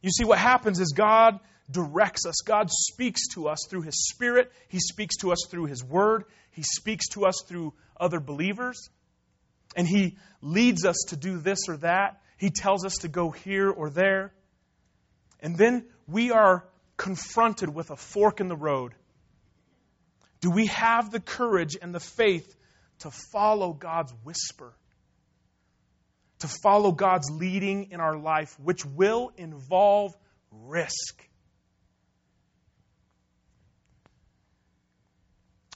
You 0.00 0.10
see, 0.10 0.24
what 0.24 0.38
happens 0.38 0.80
is 0.80 0.92
God 0.92 1.40
directs 1.70 2.26
us, 2.26 2.42
God 2.44 2.70
speaks 2.70 3.28
to 3.34 3.48
us 3.48 3.58
through 3.68 3.82
His 3.82 4.08
Spirit, 4.08 4.52
He 4.68 4.78
speaks 4.78 5.16
to 5.18 5.32
us 5.32 5.46
through 5.50 5.66
His 5.66 5.82
Word, 5.82 6.24
He 6.50 6.62
speaks 6.62 7.08
to 7.10 7.24
us 7.24 7.42
through 7.48 7.72
other 7.98 8.20
believers, 8.20 8.90
and 9.74 9.86
He 9.86 10.16
leads 10.40 10.84
us 10.84 10.96
to 11.08 11.16
do 11.16 11.38
this 11.38 11.68
or 11.68 11.76
that. 11.78 12.20
He 12.36 12.50
tells 12.50 12.84
us 12.84 12.98
to 13.02 13.08
go 13.08 13.30
here 13.30 13.70
or 13.70 13.90
there. 13.90 14.32
And 15.40 15.56
then 15.56 15.86
we 16.06 16.30
are 16.30 16.66
confronted 16.96 17.74
with 17.74 17.90
a 17.90 17.96
fork 17.96 18.40
in 18.40 18.48
the 18.48 18.56
road. 18.56 18.94
Do 20.40 20.50
we 20.50 20.66
have 20.66 21.10
the 21.10 21.20
courage 21.20 21.76
and 21.80 21.94
the 21.94 22.00
faith 22.00 22.54
to 23.00 23.10
follow 23.10 23.72
God's 23.72 24.12
whisper? 24.24 24.74
To 26.40 26.48
follow 26.48 26.92
God's 26.92 27.30
leading 27.30 27.90
in 27.90 28.00
our 28.00 28.18
life, 28.18 28.58
which 28.60 28.84
will 28.84 29.32
involve 29.36 30.14
risk. 30.50 31.26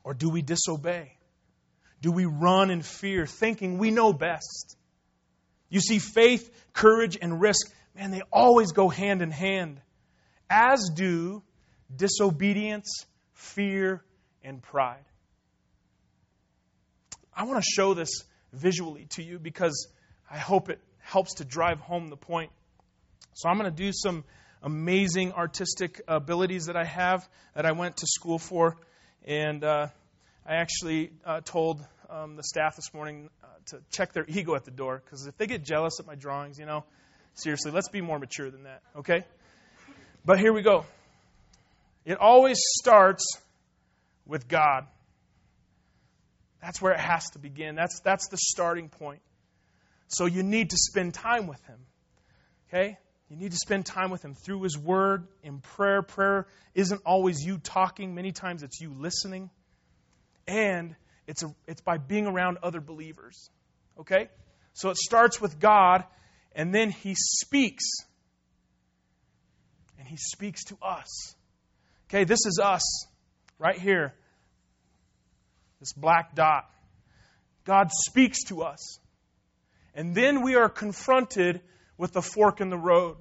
Or 0.04 0.14
do 0.14 0.28
we 0.28 0.42
disobey? 0.42 1.17
Do 2.00 2.12
we 2.12 2.26
run 2.26 2.70
in 2.70 2.82
fear, 2.82 3.26
thinking 3.26 3.78
we 3.78 3.90
know 3.90 4.12
best? 4.12 4.76
You 5.68 5.80
see, 5.80 5.98
faith, 5.98 6.50
courage, 6.72 7.18
and 7.20 7.40
risk, 7.40 7.70
man, 7.94 8.10
they 8.10 8.22
always 8.32 8.72
go 8.72 8.88
hand 8.88 9.20
in 9.20 9.30
hand, 9.30 9.80
as 10.48 10.90
do 10.94 11.42
disobedience, 11.94 13.04
fear, 13.32 14.02
and 14.42 14.62
pride. 14.62 15.04
I 17.34 17.44
want 17.44 17.62
to 17.62 17.70
show 17.70 17.94
this 17.94 18.24
visually 18.52 19.06
to 19.10 19.22
you 19.22 19.38
because 19.38 19.88
I 20.30 20.38
hope 20.38 20.70
it 20.70 20.80
helps 20.98 21.34
to 21.34 21.44
drive 21.44 21.80
home 21.80 22.08
the 22.08 22.16
point. 22.16 22.50
So, 23.34 23.48
I'm 23.48 23.58
going 23.58 23.70
to 23.70 23.76
do 23.76 23.92
some 23.92 24.24
amazing 24.62 25.32
artistic 25.32 26.00
abilities 26.08 26.66
that 26.66 26.76
I 26.76 26.84
have 26.84 27.28
that 27.54 27.66
I 27.66 27.72
went 27.72 27.98
to 27.98 28.06
school 28.06 28.38
for. 28.38 28.76
And 29.24 29.62
uh, 29.62 29.88
I 30.46 30.56
actually 30.56 31.10
uh, 31.24 31.40
told 31.44 31.84
um, 32.10 32.36
the 32.36 32.42
staff 32.42 32.76
this 32.76 32.92
morning 32.94 33.28
uh, 33.42 33.46
to 33.66 33.80
check 33.90 34.12
their 34.12 34.24
ego 34.28 34.54
at 34.54 34.64
the 34.64 34.70
door 34.70 35.02
because 35.04 35.26
if 35.26 35.36
they 35.36 35.46
get 35.46 35.64
jealous 35.64 36.00
at 36.00 36.06
my 36.06 36.14
drawings, 36.14 36.58
you 36.58 36.66
know, 36.66 36.84
seriously, 37.34 37.70
let's 37.70 37.88
be 37.88 38.00
more 38.00 38.18
mature 38.18 38.50
than 38.50 38.64
that, 38.64 38.82
okay? 38.96 39.24
But 40.24 40.38
here 40.38 40.52
we 40.52 40.62
go. 40.62 40.84
It 42.04 42.18
always 42.18 42.58
starts 42.78 43.24
with 44.26 44.48
God. 44.48 44.86
That's 46.62 46.80
where 46.80 46.92
it 46.92 47.00
has 47.00 47.24
to 47.30 47.38
begin. 47.38 47.74
That's, 47.74 48.00
that's 48.00 48.28
the 48.28 48.36
starting 48.36 48.88
point. 48.88 49.20
So 50.08 50.26
you 50.26 50.42
need 50.42 50.70
to 50.70 50.76
spend 50.76 51.14
time 51.14 51.46
with 51.46 51.62
Him. 51.66 51.78
Okay? 52.68 52.98
You 53.28 53.36
need 53.36 53.52
to 53.52 53.58
spend 53.58 53.86
time 53.86 54.10
with 54.10 54.24
Him 54.24 54.34
through 54.34 54.62
His 54.62 54.76
Word, 54.76 55.28
in 55.42 55.60
prayer. 55.60 56.02
Prayer 56.02 56.46
isn't 56.74 57.02
always 57.04 57.44
you 57.44 57.58
talking, 57.58 58.14
many 58.14 58.32
times 58.32 58.62
it's 58.62 58.80
you 58.80 58.92
listening. 58.96 59.50
And 60.48 60.96
it's, 61.28 61.44
a, 61.44 61.54
it's 61.68 61.82
by 61.82 61.98
being 61.98 62.26
around 62.26 62.58
other 62.62 62.80
believers. 62.80 63.50
Okay? 64.00 64.28
So 64.72 64.90
it 64.90 64.96
starts 64.96 65.40
with 65.40 65.60
God, 65.60 66.04
and 66.52 66.74
then 66.74 66.90
He 66.90 67.14
speaks. 67.14 67.84
And 69.98 70.08
He 70.08 70.16
speaks 70.16 70.64
to 70.64 70.78
us. 70.82 71.34
Okay, 72.08 72.24
this 72.24 72.46
is 72.46 72.58
us 72.62 73.06
right 73.58 73.78
here. 73.78 74.14
This 75.80 75.92
black 75.92 76.34
dot. 76.34 76.64
God 77.64 77.90
speaks 77.92 78.44
to 78.44 78.62
us. 78.62 78.98
And 79.94 80.14
then 80.14 80.42
we 80.42 80.54
are 80.54 80.70
confronted 80.70 81.60
with 81.98 82.12
the 82.12 82.22
fork 82.22 82.62
in 82.62 82.70
the 82.70 82.78
road. 82.78 83.16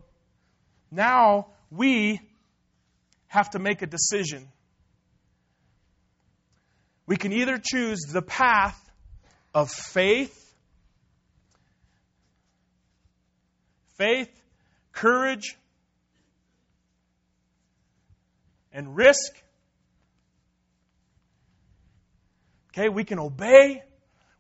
Now 0.90 1.48
we 1.70 2.22
have 3.28 3.50
to 3.50 3.60
make 3.60 3.82
a 3.82 3.88
decision. 3.88 4.48
We 7.08 7.16
can 7.16 7.32
either 7.32 7.58
choose 7.58 8.02
the 8.02 8.22
path 8.22 8.78
of 9.54 9.72
faith, 9.72 10.36
faith, 13.98 14.30
courage, 14.92 15.58
and 18.74 18.96
risk. 18.96 19.32
Okay, 22.70 22.90
we 22.90 23.06
can 23.06 23.20
obey. 23.20 23.82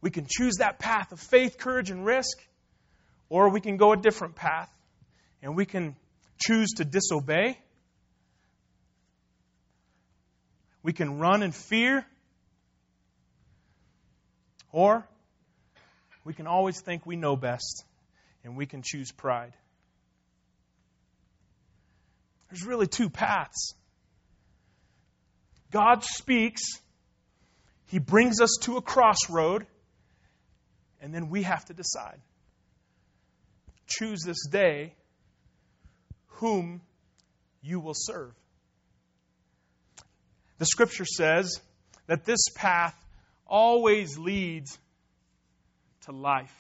We 0.01 0.11
can 0.11 0.27
choose 0.29 0.57
that 0.57 0.77
path 0.77 1.11
of 1.11 1.19
faith, 1.19 1.57
courage, 1.57 1.89
and 1.89 2.05
risk. 2.05 2.37
Or 3.29 3.49
we 3.49 3.61
can 3.61 3.77
go 3.77 3.93
a 3.93 3.97
different 3.97 4.35
path 4.35 4.69
and 5.41 5.55
we 5.55 5.65
can 5.65 5.95
choose 6.39 6.69
to 6.77 6.85
disobey. 6.85 7.57
We 10.83 10.93
can 10.93 11.17
run 11.17 11.43
in 11.43 11.51
fear. 11.51 12.05
Or 14.77 15.07
we 16.23 16.35
can 16.35 16.45
always 16.45 16.79
think 16.81 17.03
we 17.03 17.15
know 17.15 17.35
best 17.35 17.83
and 18.43 18.55
we 18.55 18.67
can 18.67 18.83
choose 18.85 19.11
pride. 19.11 19.53
There's 22.51 22.63
really 22.63 22.85
two 22.85 23.09
paths. 23.09 23.73
God 25.71 26.03
speaks, 26.03 26.61
He 27.87 27.97
brings 27.97 28.39
us 28.39 28.55
to 28.61 28.77
a 28.77 28.81
crossroad, 28.83 29.65
and 31.01 31.11
then 31.11 31.29
we 31.29 31.41
have 31.41 31.65
to 31.65 31.73
decide 31.73 32.19
choose 33.87 34.21
this 34.23 34.45
day 34.51 34.93
whom 36.27 36.81
you 37.63 37.79
will 37.79 37.95
serve. 37.95 38.31
The 40.59 40.67
scripture 40.67 41.05
says 41.05 41.59
that 42.05 42.25
this 42.25 42.49
path 42.55 42.93
always 43.47 44.17
leads 44.17 44.77
to 46.05 46.11
life. 46.11 46.53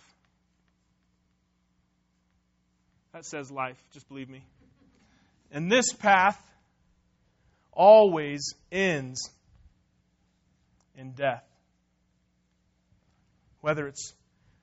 That 3.13 3.25
says 3.25 3.49
life, 3.49 3.77
just 3.93 4.07
believe 4.09 4.29
me. 4.29 4.43
And 5.51 5.71
this 5.71 5.93
path 5.93 6.39
always 7.71 8.53
ends 8.71 9.29
in 10.95 11.11
death. 11.11 11.43
Whether 13.61 13.87
it's 13.87 14.13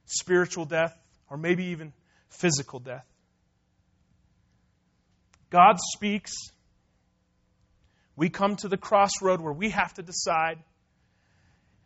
spiritual 0.06 0.66
death 0.66 0.96
or 1.30 1.36
maybe 1.36 1.66
even 1.66 1.92
physical 2.28 2.78
death. 2.78 3.06
God 5.50 5.76
speaks. 5.94 6.32
We 8.16 8.28
come 8.28 8.56
to 8.56 8.68
the 8.68 8.76
crossroad 8.76 9.40
where 9.40 9.52
we 9.52 9.70
have 9.70 9.94
to 9.94 10.02
decide 10.02 10.58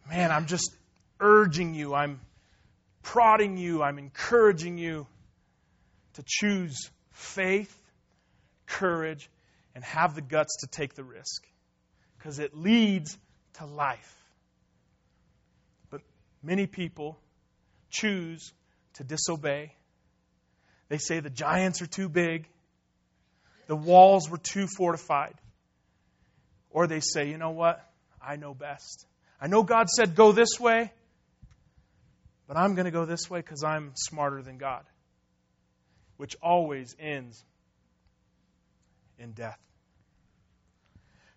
man, 0.08 0.30
I'm 0.30 0.46
just 0.46 0.74
urging 1.20 1.74
you, 1.74 1.94
I'm 1.94 2.20
prodding 3.02 3.56
you, 3.56 3.82
I'm 3.82 3.98
encouraging 3.98 4.78
you 4.78 5.06
to 6.14 6.24
choose 6.26 6.90
faith, 7.12 7.74
courage, 8.66 9.28
and 9.74 9.84
have 9.84 10.14
the 10.14 10.22
guts 10.22 10.58
to 10.60 10.66
take 10.66 10.94
the 10.94 11.04
risk 11.04 11.46
because 12.16 12.38
it 12.38 12.56
leads 12.56 13.16
to 13.54 13.66
life. 13.66 14.14
But 15.90 16.00
many 16.42 16.66
people 16.66 17.18
choose 17.90 18.52
to 18.94 19.04
disobey 19.04 19.72
They 20.88 20.98
say 20.98 21.20
the 21.20 21.30
giants 21.30 21.82
are 21.82 21.86
too 21.86 22.08
big, 22.08 22.48
the 23.66 23.76
walls 23.76 24.28
were 24.30 24.38
too 24.38 24.66
fortified. 24.76 25.34
Or 26.70 26.86
they 26.86 27.00
say, 27.00 27.28
you 27.28 27.38
know 27.38 27.50
what? 27.50 27.84
I 28.20 28.36
know 28.36 28.54
best. 28.54 29.06
I 29.40 29.46
know 29.46 29.62
God 29.62 29.88
said 29.88 30.14
go 30.14 30.33
this 30.33 30.59
way, 30.59 30.92
but 32.46 32.57
I'm 32.57 32.74
going 32.74 32.87
to 32.87 32.90
go 32.90 33.05
this 33.05 33.31
way 33.31 33.40
because 33.40 33.62
I'm 33.62 33.92
smarter 33.94 34.42
than 34.42 34.59
God, 34.59 34.85
which 36.16 36.37
always 36.42 36.96
ends 36.98 37.44
in 39.18 39.33
death. 39.33 39.59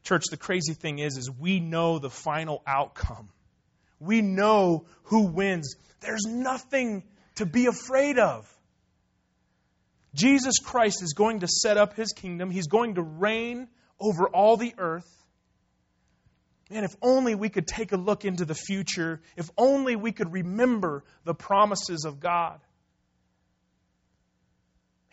Church, 0.04 0.24
the 0.32 0.38
crazy 0.38 0.74
thing 0.74 1.00
is, 1.00 1.18
is 1.18 1.30
we 1.30 1.60
know 1.60 2.00
the 2.00 2.10
final 2.10 2.64
outcome. 2.66 3.30
We 4.00 4.22
know 4.22 4.86
who 5.04 5.28
wins. 5.28 5.76
There's 6.00 6.26
nothing 6.26 7.04
to 7.36 7.46
be 7.46 7.68
afraid 7.68 8.18
of. 8.18 8.48
Jesus 10.16 10.56
Christ 10.58 11.04
is 11.04 11.14
going 11.14 11.42
to 11.42 11.48
set 11.48 11.78
up 11.78 11.96
his 11.96 12.12
kingdom. 12.14 12.50
He's 12.50 12.68
going 12.68 12.96
to 12.96 13.04
reign 13.04 13.68
over 14.00 14.28
all 14.28 14.58
the 14.58 14.74
earth. 14.78 15.21
Man, 16.72 16.86
if 16.86 16.96
only 17.02 17.36
we 17.36 17.50
could 17.50 17.68
take 17.68 17.92
a 17.92 17.98
look 17.98 18.24
into 18.24 18.46
the 18.46 18.56
future, 18.56 19.20
if 19.36 19.50
only 19.58 19.98
we 19.98 20.14
could 20.14 20.32
remember 20.32 21.04
the 21.26 21.34
promises 21.34 22.06
of 22.06 22.22
God. 22.22 22.62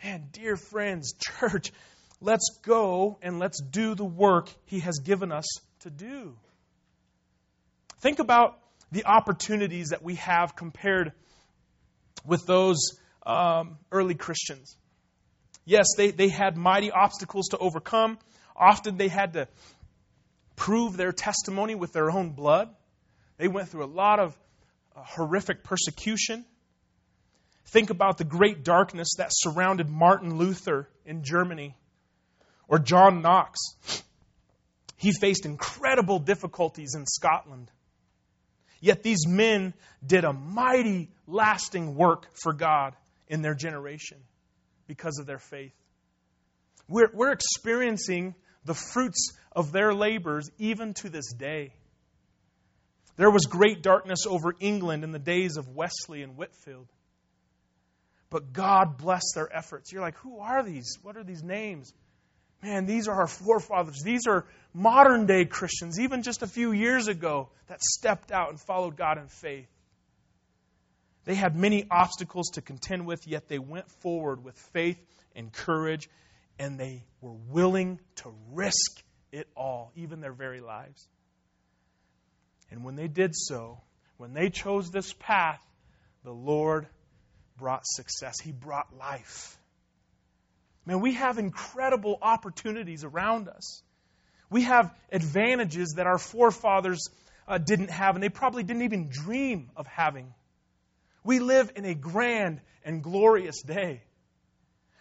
Man, 0.01 0.29
dear 0.31 0.55
friends, 0.55 1.13
church, 1.19 1.73
let's 2.21 2.57
go 2.61 3.17
and 3.21 3.39
let's 3.39 3.61
do 3.61 3.93
the 3.93 4.05
work 4.05 4.49
He 4.67 4.79
has 4.79 4.99
given 4.99 5.33
us 5.33 5.45
to 5.81 5.89
do. 5.89 6.33
Think 7.99 8.19
about 8.19 8.57
the 8.93 9.03
opportunities 9.03 9.89
that 9.89 10.01
we 10.01 10.15
have 10.15 10.55
compared 10.55 11.11
with 12.25 12.45
those 12.45 12.77
um, 13.25 13.77
early 13.91 14.15
Christians. 14.15 14.77
Yes, 15.65 15.87
they, 15.97 16.11
they 16.11 16.29
had 16.29 16.55
mighty 16.55 16.89
obstacles 16.89 17.49
to 17.49 17.57
overcome. 17.57 18.17
Often 18.55 18.95
they 18.95 19.09
had 19.09 19.33
to 19.33 19.49
prove 20.59 20.97
their 20.97 21.13
testimony 21.13 21.73
with 21.73 21.93
their 21.93 22.11
own 22.11 22.31
blood. 22.31 22.69
They 23.37 23.47
went 23.47 23.69
through 23.69 23.85
a 23.85 23.87
lot 23.87 24.19
of 24.19 24.37
uh, 24.93 25.01
horrific 25.03 25.63
persecution. 25.63 26.43
Think 27.67 27.89
about 27.89 28.17
the 28.17 28.25
great 28.25 28.63
darkness 28.65 29.15
that 29.17 29.29
surrounded 29.31 29.89
Martin 29.89 30.37
Luther 30.37 30.89
in 31.05 31.23
Germany 31.23 31.75
or 32.67 32.77
John 32.77 33.21
Knox. 33.21 33.57
He 34.97 35.13
faced 35.13 35.45
incredible 35.45 36.19
difficulties 36.19 36.93
in 36.93 37.05
Scotland. 37.05 37.71
Yet 38.81 39.01
these 39.01 39.25
men 39.25 39.73
did 40.05 40.25
a 40.25 40.33
mighty, 40.33 41.09
lasting 41.25 41.95
work 41.95 42.27
for 42.33 42.51
God 42.51 42.95
in 43.29 43.41
their 43.41 43.55
generation 43.55 44.17
because 44.87 45.19
of 45.19 45.25
their 45.25 45.39
faith. 45.39 45.73
We're, 46.89 47.11
we're 47.13 47.31
experiencing 47.31 48.35
the 48.65 48.73
fruits 48.73 49.37
of 49.59 49.73
their 49.73 49.93
labors 49.93 50.49
even 50.57 50.93
to 50.93 51.09
this 51.09 51.33
day. 51.33 51.73
There 53.17 53.29
was 53.29 53.45
great 53.45 53.83
darkness 53.83 54.19
over 54.25 54.55
England 54.61 55.03
in 55.03 55.11
the 55.11 55.19
days 55.19 55.57
of 55.57 55.75
Wesley 55.75 56.23
and 56.23 56.37
Whitefield. 56.37 56.87
But 58.29 58.53
God 58.53 58.97
blessed 58.97 59.33
their 59.35 59.53
efforts. 59.53 59.91
You're 59.91 60.01
like, 60.01 60.15
who 60.19 60.39
are 60.39 60.63
these? 60.63 60.97
What 61.01 61.17
are 61.17 61.25
these 61.25 61.43
names? 61.43 61.91
Man, 62.63 62.85
these 62.85 63.09
are 63.09 63.15
our 63.15 63.27
forefathers. 63.27 64.01
These 64.01 64.27
are 64.27 64.45
modern 64.73 65.25
day 65.25 65.43
Christians, 65.43 65.99
even 65.99 66.23
just 66.23 66.41
a 66.41 66.47
few 66.47 66.71
years 66.71 67.09
ago, 67.09 67.49
that 67.67 67.81
stepped 67.81 68.31
out 68.31 68.51
and 68.51 68.61
followed 68.61 68.95
God 68.95 69.17
in 69.17 69.27
faith. 69.27 69.67
They 71.25 71.35
had 71.35 71.53
many 71.53 71.85
obstacles 71.91 72.51
to 72.51 72.61
contend 72.61 73.05
with, 73.05 73.27
yet 73.27 73.49
they 73.49 73.59
went 73.59 73.91
forward 74.01 74.41
with 74.41 74.57
faith 74.71 74.99
and 75.35 75.51
courage, 75.51 76.09
and 76.57 76.79
they 76.79 77.03
were 77.19 77.35
willing 77.49 77.99
to 78.17 78.33
risk 78.53 79.03
it 79.31 79.47
all, 79.55 79.91
even 79.95 80.21
their 80.21 80.33
very 80.33 80.61
lives. 80.61 81.07
And 82.71 82.83
when 82.83 82.95
they 82.95 83.07
did 83.07 83.35
so, 83.35 83.81
when 84.17 84.33
they 84.33 84.49
chose 84.49 84.91
this 84.91 85.13
path, 85.13 85.61
the 86.23 86.31
Lord 86.31 86.87
brought 87.57 87.85
success. 87.85 88.39
He 88.41 88.51
brought 88.51 88.95
life. 88.97 89.57
Man, 90.85 91.01
we 91.01 91.13
have 91.13 91.37
incredible 91.37 92.17
opportunities 92.21 93.03
around 93.03 93.47
us. 93.47 93.81
We 94.49 94.63
have 94.63 94.93
advantages 95.11 95.93
that 95.97 96.07
our 96.07 96.17
forefathers 96.17 97.07
uh, 97.47 97.57
didn't 97.59 97.91
have, 97.91 98.15
and 98.15 98.23
they 98.23 98.29
probably 98.29 98.63
didn't 98.63 98.83
even 98.83 99.09
dream 99.09 99.69
of 99.75 99.87
having. 99.87 100.33
We 101.23 101.39
live 101.39 101.71
in 101.75 101.85
a 101.85 101.93
grand 101.93 102.61
and 102.83 103.03
glorious 103.03 103.61
day. 103.61 104.01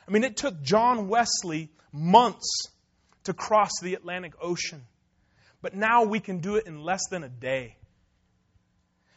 I 0.07 0.11
mean, 0.11 0.25
it 0.25 0.37
took 0.37 0.63
John 0.63 1.09
Wesley 1.09 1.71
months 1.93 2.69
to 3.29 3.35
cross 3.35 3.71
the 3.81 3.95
Atlantic 3.95 4.33
Ocean, 4.41 4.85
but 5.63 5.75
now 5.75 6.05
we 6.05 6.19
can 6.19 6.41
do 6.41 6.57
it 6.57 6.67
in 6.67 6.83
less 6.83 7.03
than 7.11 7.23
a 7.23 7.29
day. 7.29 7.77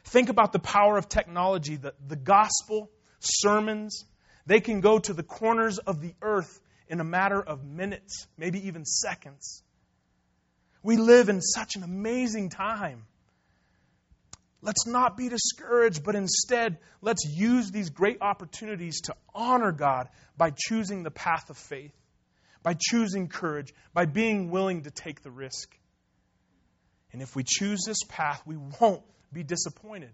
Think 0.05 0.29
about 0.29 0.51
the 0.51 0.59
power 0.59 0.97
of 0.97 1.07
technology, 1.07 1.77
the, 1.77 1.93
the 2.05 2.17
gospel, 2.17 2.89
sermons, 3.19 4.03
they 4.45 4.59
can 4.59 4.81
go 4.81 4.99
to 4.99 5.13
the 5.13 5.23
corners 5.23 5.77
of 5.77 6.01
the 6.01 6.13
earth 6.21 6.59
in 6.89 6.99
a 6.99 7.05
matter 7.05 7.41
of 7.41 7.63
minutes, 7.63 8.27
maybe 8.37 8.67
even 8.67 8.83
seconds. 8.83 9.63
We 10.83 10.97
live 10.97 11.29
in 11.29 11.41
such 11.41 11.75
an 11.75 11.83
amazing 11.83 12.49
time. 12.49 13.05
Let's 14.61 14.85
not 14.85 15.15
be 15.15 15.29
discouraged, 15.29 16.03
but 16.03 16.15
instead, 16.15 16.79
let's 17.01 17.25
use 17.25 17.71
these 17.71 17.89
great 17.89 18.17
opportunities 18.21 19.01
to 19.01 19.15
honor 19.33 19.71
God 19.71 20.09
by 20.37 20.51
choosing 20.55 21.03
the 21.03 21.11
path 21.11 21.49
of 21.49 21.57
faith, 21.57 21.93
by 22.63 22.75
choosing 22.79 23.27
courage, 23.27 23.73
by 23.93 24.05
being 24.05 24.49
willing 24.49 24.83
to 24.83 24.91
take 24.91 25.21
the 25.21 25.31
risk. 25.31 25.75
And 27.11 27.21
if 27.21 27.35
we 27.35 27.43
choose 27.45 27.83
this 27.85 28.03
path, 28.07 28.41
we 28.45 28.57
won't 28.79 29.03
be 29.33 29.43
disappointed. 29.43 30.11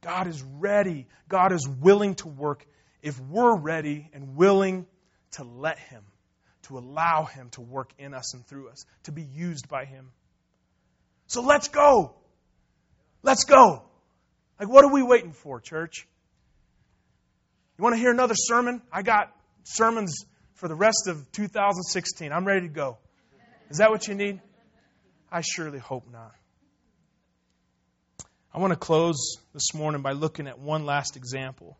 God 0.00 0.26
is 0.26 0.42
ready. 0.42 1.06
God 1.28 1.52
is 1.52 1.68
willing 1.68 2.14
to 2.16 2.28
work 2.28 2.66
if 3.02 3.18
we're 3.20 3.56
ready 3.56 4.10
and 4.12 4.36
willing 4.36 4.86
to 5.32 5.44
let 5.44 5.78
Him, 5.78 6.02
to 6.62 6.78
allow 6.78 7.24
Him 7.24 7.50
to 7.50 7.60
work 7.60 7.92
in 7.98 8.14
us 8.14 8.34
and 8.34 8.46
through 8.46 8.68
us, 8.70 8.84
to 9.04 9.12
be 9.12 9.22
used 9.22 9.68
by 9.68 9.84
Him. 9.84 10.10
So 11.26 11.42
let's 11.42 11.68
go. 11.68 12.14
Let's 13.22 13.44
go. 13.44 13.82
Like, 14.58 14.68
what 14.68 14.84
are 14.84 14.92
we 14.92 15.02
waiting 15.02 15.32
for, 15.32 15.60
church? 15.60 16.06
You 17.76 17.84
want 17.84 17.94
to 17.94 18.00
hear 18.00 18.10
another 18.10 18.34
sermon? 18.34 18.82
I 18.92 19.02
got 19.02 19.32
sermons 19.64 20.24
for 20.58 20.66
the 20.66 20.74
rest 20.74 21.06
of 21.06 21.30
2016. 21.32 22.32
I'm 22.32 22.44
ready 22.44 22.66
to 22.66 22.72
go. 22.72 22.98
Is 23.70 23.78
that 23.78 23.90
what 23.90 24.08
you 24.08 24.14
need? 24.14 24.40
I 25.30 25.40
surely 25.40 25.78
hope 25.78 26.04
not. 26.12 26.34
I 28.52 28.58
want 28.58 28.72
to 28.72 28.78
close 28.78 29.36
this 29.54 29.72
morning 29.72 30.02
by 30.02 30.12
looking 30.12 30.48
at 30.48 30.58
one 30.58 30.84
last 30.84 31.16
example 31.16 31.78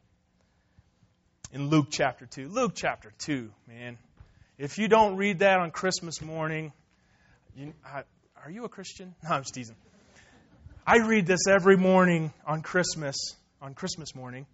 in 1.53 1.71
Luke 1.71 1.88
chapter 1.91 2.27
2. 2.27 2.49
Luke 2.49 2.73
chapter 2.77 3.12
2, 3.19 3.51
man. 3.67 3.99
If 4.59 4.79
you 4.79 4.87
don't 4.87 5.17
read 5.17 5.41
that 5.41 5.59
on 5.59 5.73
Christmas 5.73 6.23
morning, 6.23 6.73
you, 7.57 7.73
I, 7.85 8.05
are 8.45 8.51
you 8.51 8.64
a 8.64 8.69
Christian? 8.69 9.14
No, 9.25 9.31
I'm 9.31 9.43
just 9.43 9.55
teasing. 9.55 9.77
I 10.87 10.99
read 10.99 11.27
this 11.27 11.49
every 11.49 11.77
morning 11.77 12.33
on 12.47 12.62
Christmas, 12.62 13.17
on 13.61 13.75
Christmas 13.75 14.14
morning 14.14 14.47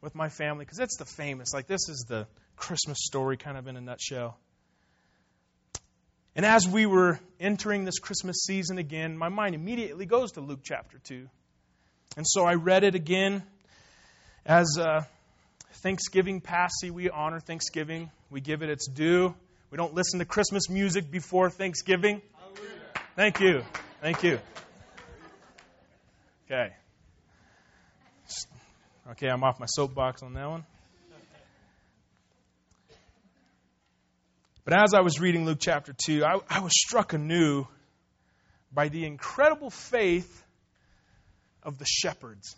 with 0.00 0.14
my 0.14 0.28
family 0.28 0.64
because 0.64 0.78
it's 0.78 0.96
the 0.96 1.04
famous, 1.04 1.52
like, 1.52 1.66
this 1.66 1.88
is 1.88 2.04
the 2.08 2.26
Christmas 2.56 2.98
story 3.00 3.36
kind 3.36 3.56
of 3.56 3.66
in 3.66 3.76
a 3.76 3.80
nutshell. 3.80 4.38
And 6.36 6.46
as 6.46 6.66
we 6.66 6.86
were 6.86 7.18
entering 7.38 7.84
this 7.84 7.98
Christmas 7.98 8.44
season 8.44 8.78
again, 8.78 9.16
my 9.16 9.28
mind 9.28 9.54
immediately 9.54 10.06
goes 10.06 10.32
to 10.32 10.40
Luke 10.40 10.60
chapter 10.62 10.98
2. 10.98 11.28
And 12.16 12.26
so 12.26 12.44
I 12.44 12.54
read 12.54 12.84
it 12.84 12.94
again 12.94 13.42
as 14.46 14.78
uh, 14.80 15.02
Thanksgiving 15.82 16.40
passy. 16.40 16.90
We 16.90 17.10
honor 17.10 17.40
Thanksgiving, 17.40 18.10
we 18.30 18.40
give 18.40 18.62
it 18.62 18.70
its 18.70 18.88
due. 18.88 19.34
We 19.70 19.76
don't 19.76 19.94
listen 19.94 20.18
to 20.18 20.24
Christmas 20.24 20.68
music 20.68 21.10
before 21.10 21.48
Thanksgiving. 21.48 22.22
Thank 23.14 23.40
you. 23.40 23.62
Thank 24.00 24.22
you. 24.22 24.40
Okay. 26.46 26.72
Okay, 29.12 29.26
I'm 29.26 29.42
off 29.42 29.58
my 29.58 29.66
soapbox 29.66 30.22
on 30.22 30.34
that 30.34 30.48
one. 30.48 30.64
But 34.64 34.74
as 34.74 34.94
I 34.94 35.00
was 35.00 35.18
reading 35.18 35.44
Luke 35.44 35.58
chapter 35.60 35.92
2, 35.92 36.24
I, 36.24 36.38
I 36.48 36.60
was 36.60 36.72
struck 36.80 37.12
anew 37.12 37.66
by 38.72 38.88
the 38.88 39.04
incredible 39.04 39.70
faith 39.70 40.44
of 41.64 41.76
the 41.78 41.86
shepherds. 41.86 42.54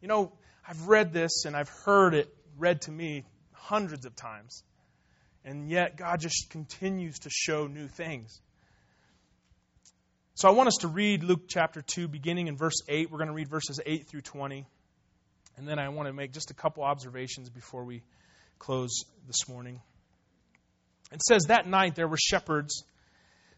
You 0.00 0.06
know, 0.06 0.32
I've 0.68 0.86
read 0.86 1.12
this 1.12 1.44
and 1.44 1.56
I've 1.56 1.70
heard 1.84 2.14
it 2.14 2.32
read 2.56 2.82
to 2.82 2.92
me 2.92 3.24
hundreds 3.52 4.06
of 4.06 4.14
times. 4.14 4.62
And 5.44 5.68
yet, 5.68 5.96
God 5.96 6.20
just 6.20 6.50
continues 6.50 7.18
to 7.20 7.30
show 7.30 7.66
new 7.66 7.88
things. 7.88 8.40
So, 10.34 10.48
I 10.48 10.52
want 10.52 10.68
us 10.68 10.76
to 10.82 10.88
read 10.88 11.24
Luke 11.24 11.48
chapter 11.48 11.82
2, 11.82 12.06
beginning 12.06 12.46
in 12.46 12.56
verse 12.56 12.80
8. 12.88 13.10
We're 13.10 13.18
going 13.18 13.28
to 13.28 13.34
read 13.34 13.48
verses 13.48 13.80
8 13.84 14.06
through 14.06 14.20
20. 14.20 14.66
And 15.56 15.68
then 15.68 15.78
I 15.78 15.88
want 15.90 16.08
to 16.08 16.12
make 16.12 16.32
just 16.32 16.50
a 16.50 16.54
couple 16.54 16.82
observations 16.82 17.50
before 17.50 17.84
we 17.84 18.02
close 18.58 19.04
this 19.26 19.48
morning. 19.48 19.80
It 21.12 21.22
says 21.22 21.44
that 21.48 21.66
night 21.66 21.94
there 21.94 22.08
were 22.08 22.16
shepherds 22.16 22.84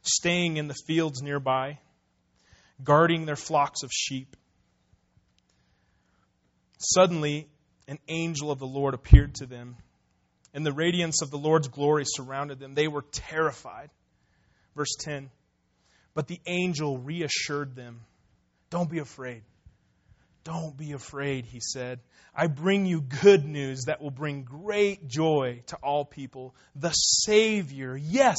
staying 0.03 0.57
in 0.57 0.68
the 0.68 0.76
fields 0.86 1.22
nearby, 1.22 1.78
guarding 2.82 3.24
their 3.24 3.36
flocks 3.36 3.82
of 3.82 3.90
sheep. 3.93 4.36
Suddenly, 6.78 7.49
an 7.86 7.99
angel 8.09 8.51
of 8.51 8.59
the 8.59 8.66
Lord 8.66 8.95
appeared 8.95 9.34
to 9.36 9.47
them, 9.47 9.76
and 10.55 10.66
the 10.66 10.72
radiance 10.72 11.22
of 11.22 11.30
the 11.30 11.38
Lord's 11.38 11.68
glory 11.68 12.05
surrounded 12.07 12.59
them. 12.59 12.74
They 12.74 12.88
were 12.88 13.05
terrified. 13.12 13.90
Verse 14.74 14.97
10 15.01 15.30
But 16.14 16.26
the 16.26 16.40
angel 16.47 16.99
reassured 16.99 17.76
them 17.76 18.01
Don't 18.70 18.90
be 18.90 18.99
afraid. 18.99 19.43
Don't 20.45 20.76
be 20.76 20.93
afraid, 20.93 21.47
he 21.47 21.61
said. 21.61 22.01
I 22.34 22.47
bring 22.47 22.86
you 22.86 23.01
good 23.01 23.45
news 23.45 23.84
that 23.86 24.01
will 24.01 24.11
bring 24.11 24.43
great 24.43 25.07
joy 25.07 25.62
to 25.66 25.76
all 25.76 26.05
people. 26.05 26.55
The 26.74 26.90
Savior, 26.90 27.97
yes, 27.97 28.38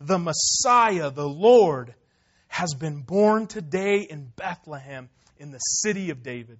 the 0.00 0.18
Messiah, 0.18 1.10
the 1.10 1.28
Lord, 1.28 1.94
has 2.48 2.74
been 2.74 3.02
born 3.02 3.46
today 3.46 4.00
in 4.00 4.32
Bethlehem 4.36 5.08
in 5.36 5.50
the 5.50 5.58
city 5.58 6.10
of 6.10 6.22
David. 6.22 6.58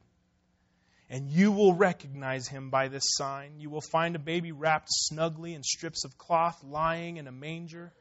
And 1.11 1.31
you 1.31 1.53
will 1.53 1.75
recognize 1.75 2.49
him 2.49 2.71
by 2.71 2.89
this 2.89 3.05
sign. 3.07 3.59
You 3.59 3.71
will 3.71 3.83
find 3.93 4.17
a 4.17 4.21
baby 4.21 4.53
wrapped 4.53 4.89
snugly 4.91 5.55
in 5.55 5.63
strips 5.63 6.05
of 6.05 6.19
cloth, 6.19 6.63
lying 6.65 7.19
in 7.19 7.27
a 7.27 7.33
manger. 7.33 7.93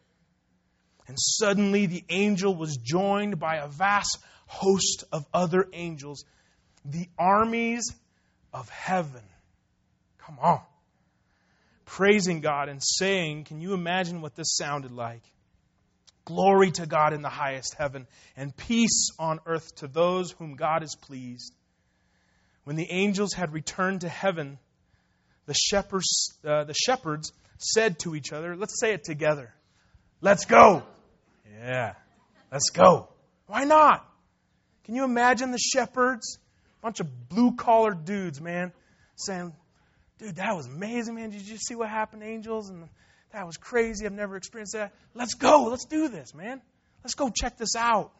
And 1.07 1.17
suddenly 1.19 1.85
the 1.85 2.03
angel 2.09 2.55
was 2.55 2.77
joined 2.77 3.39
by 3.39 3.57
a 3.57 3.67
vast 3.67 4.17
host 4.47 5.03
of 5.11 5.25
other 5.33 5.67
angels, 5.73 6.23
the 6.85 7.07
armies 7.17 7.93
of 8.53 8.69
heaven. 8.69 9.23
Come 10.19 10.37
on. 10.39 10.61
Praising 11.85 12.41
God 12.41 12.69
and 12.69 12.81
saying, 12.81 13.45
Can 13.45 13.61
you 13.61 13.73
imagine 13.73 14.21
what 14.21 14.35
this 14.35 14.55
sounded 14.55 14.91
like? 14.91 15.21
Glory 16.25 16.71
to 16.71 16.85
God 16.85 17.13
in 17.13 17.21
the 17.21 17.29
highest 17.29 17.75
heaven, 17.77 18.07
and 18.37 18.55
peace 18.55 19.09
on 19.19 19.39
earth 19.45 19.75
to 19.75 19.87
those 19.87 20.31
whom 20.31 20.55
God 20.55 20.81
is 20.81 20.95
pleased. 20.95 21.53
When 22.63 22.77
the 22.77 22.89
angels 22.89 23.33
had 23.33 23.51
returned 23.51 24.01
to 24.01 24.09
heaven, 24.09 24.57
the 25.45 25.53
shepherds, 25.53 26.37
uh, 26.47 26.63
the 26.63 26.73
shepherds 26.73 27.33
said 27.57 27.99
to 27.99 28.15
each 28.15 28.31
other, 28.31 28.55
Let's 28.55 28.79
say 28.79 28.93
it 28.93 29.03
together. 29.03 29.53
Let's 30.21 30.45
go. 30.45 30.83
Yeah, 31.59 31.93
let's 32.51 32.69
go. 32.69 33.09
Why 33.47 33.65
not? 33.65 34.05
Can 34.85 34.95
you 34.95 35.03
imagine 35.03 35.51
the 35.51 35.59
shepherds? 35.59 36.39
Bunch 36.83 36.99
of 36.99 37.29
blue 37.29 37.55
collar 37.55 37.93
dudes, 37.93 38.41
man, 38.41 38.73
saying, 39.15 39.53
Dude, 40.19 40.35
that 40.35 40.55
was 40.55 40.67
amazing, 40.67 41.15
man. 41.15 41.31
Did 41.31 41.47
you 41.47 41.57
see 41.57 41.75
what 41.75 41.89
happened, 41.89 42.23
angels? 42.23 42.69
And 42.69 42.87
that 43.31 43.47
was 43.47 43.57
crazy. 43.57 44.05
I've 44.05 44.11
never 44.11 44.35
experienced 44.35 44.73
that. 44.73 44.93
Let's 45.15 45.33
go. 45.33 45.63
Let's 45.63 45.85
do 45.85 46.09
this, 46.09 46.35
man. 46.35 46.61
Let's 47.03 47.15
go 47.15 47.29
check 47.29 47.57
this 47.57 47.75
out. 47.77 48.11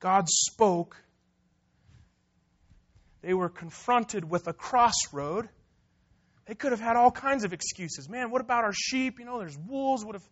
God 0.00 0.28
spoke. 0.28 0.96
They 3.20 3.34
were 3.34 3.50
confronted 3.50 4.28
with 4.28 4.48
a 4.48 4.52
crossroad. 4.52 5.48
They 6.46 6.54
could 6.54 6.72
have 6.72 6.80
had 6.80 6.96
all 6.96 7.12
kinds 7.12 7.44
of 7.44 7.52
excuses. 7.52 8.08
Man, 8.08 8.30
what 8.30 8.40
about 8.40 8.64
our 8.64 8.72
sheep? 8.72 9.20
You 9.20 9.26
know, 9.26 9.38
there's 9.38 9.56
wolves. 9.56 10.04
What 10.04 10.16
if, 10.16 10.22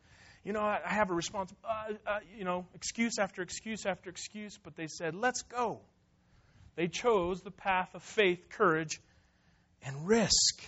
you 0.44 0.52
know, 0.52 0.60
I 0.60 0.80
have 0.84 1.10
a 1.10 1.14
response, 1.14 1.52
uh, 1.62 1.92
uh, 2.06 2.18
you 2.36 2.44
know, 2.44 2.66
excuse 2.74 3.18
after 3.20 3.42
excuse 3.42 3.86
after 3.86 4.10
excuse. 4.10 4.58
But 4.62 4.76
they 4.76 4.88
said, 4.88 5.14
let's 5.14 5.42
go. 5.42 5.82
They 6.76 6.88
chose 6.88 7.42
the 7.42 7.50
path 7.50 7.94
of 7.94 8.02
faith, 8.02 8.48
courage, 8.50 9.00
and 9.82 10.06
risk. 10.06 10.62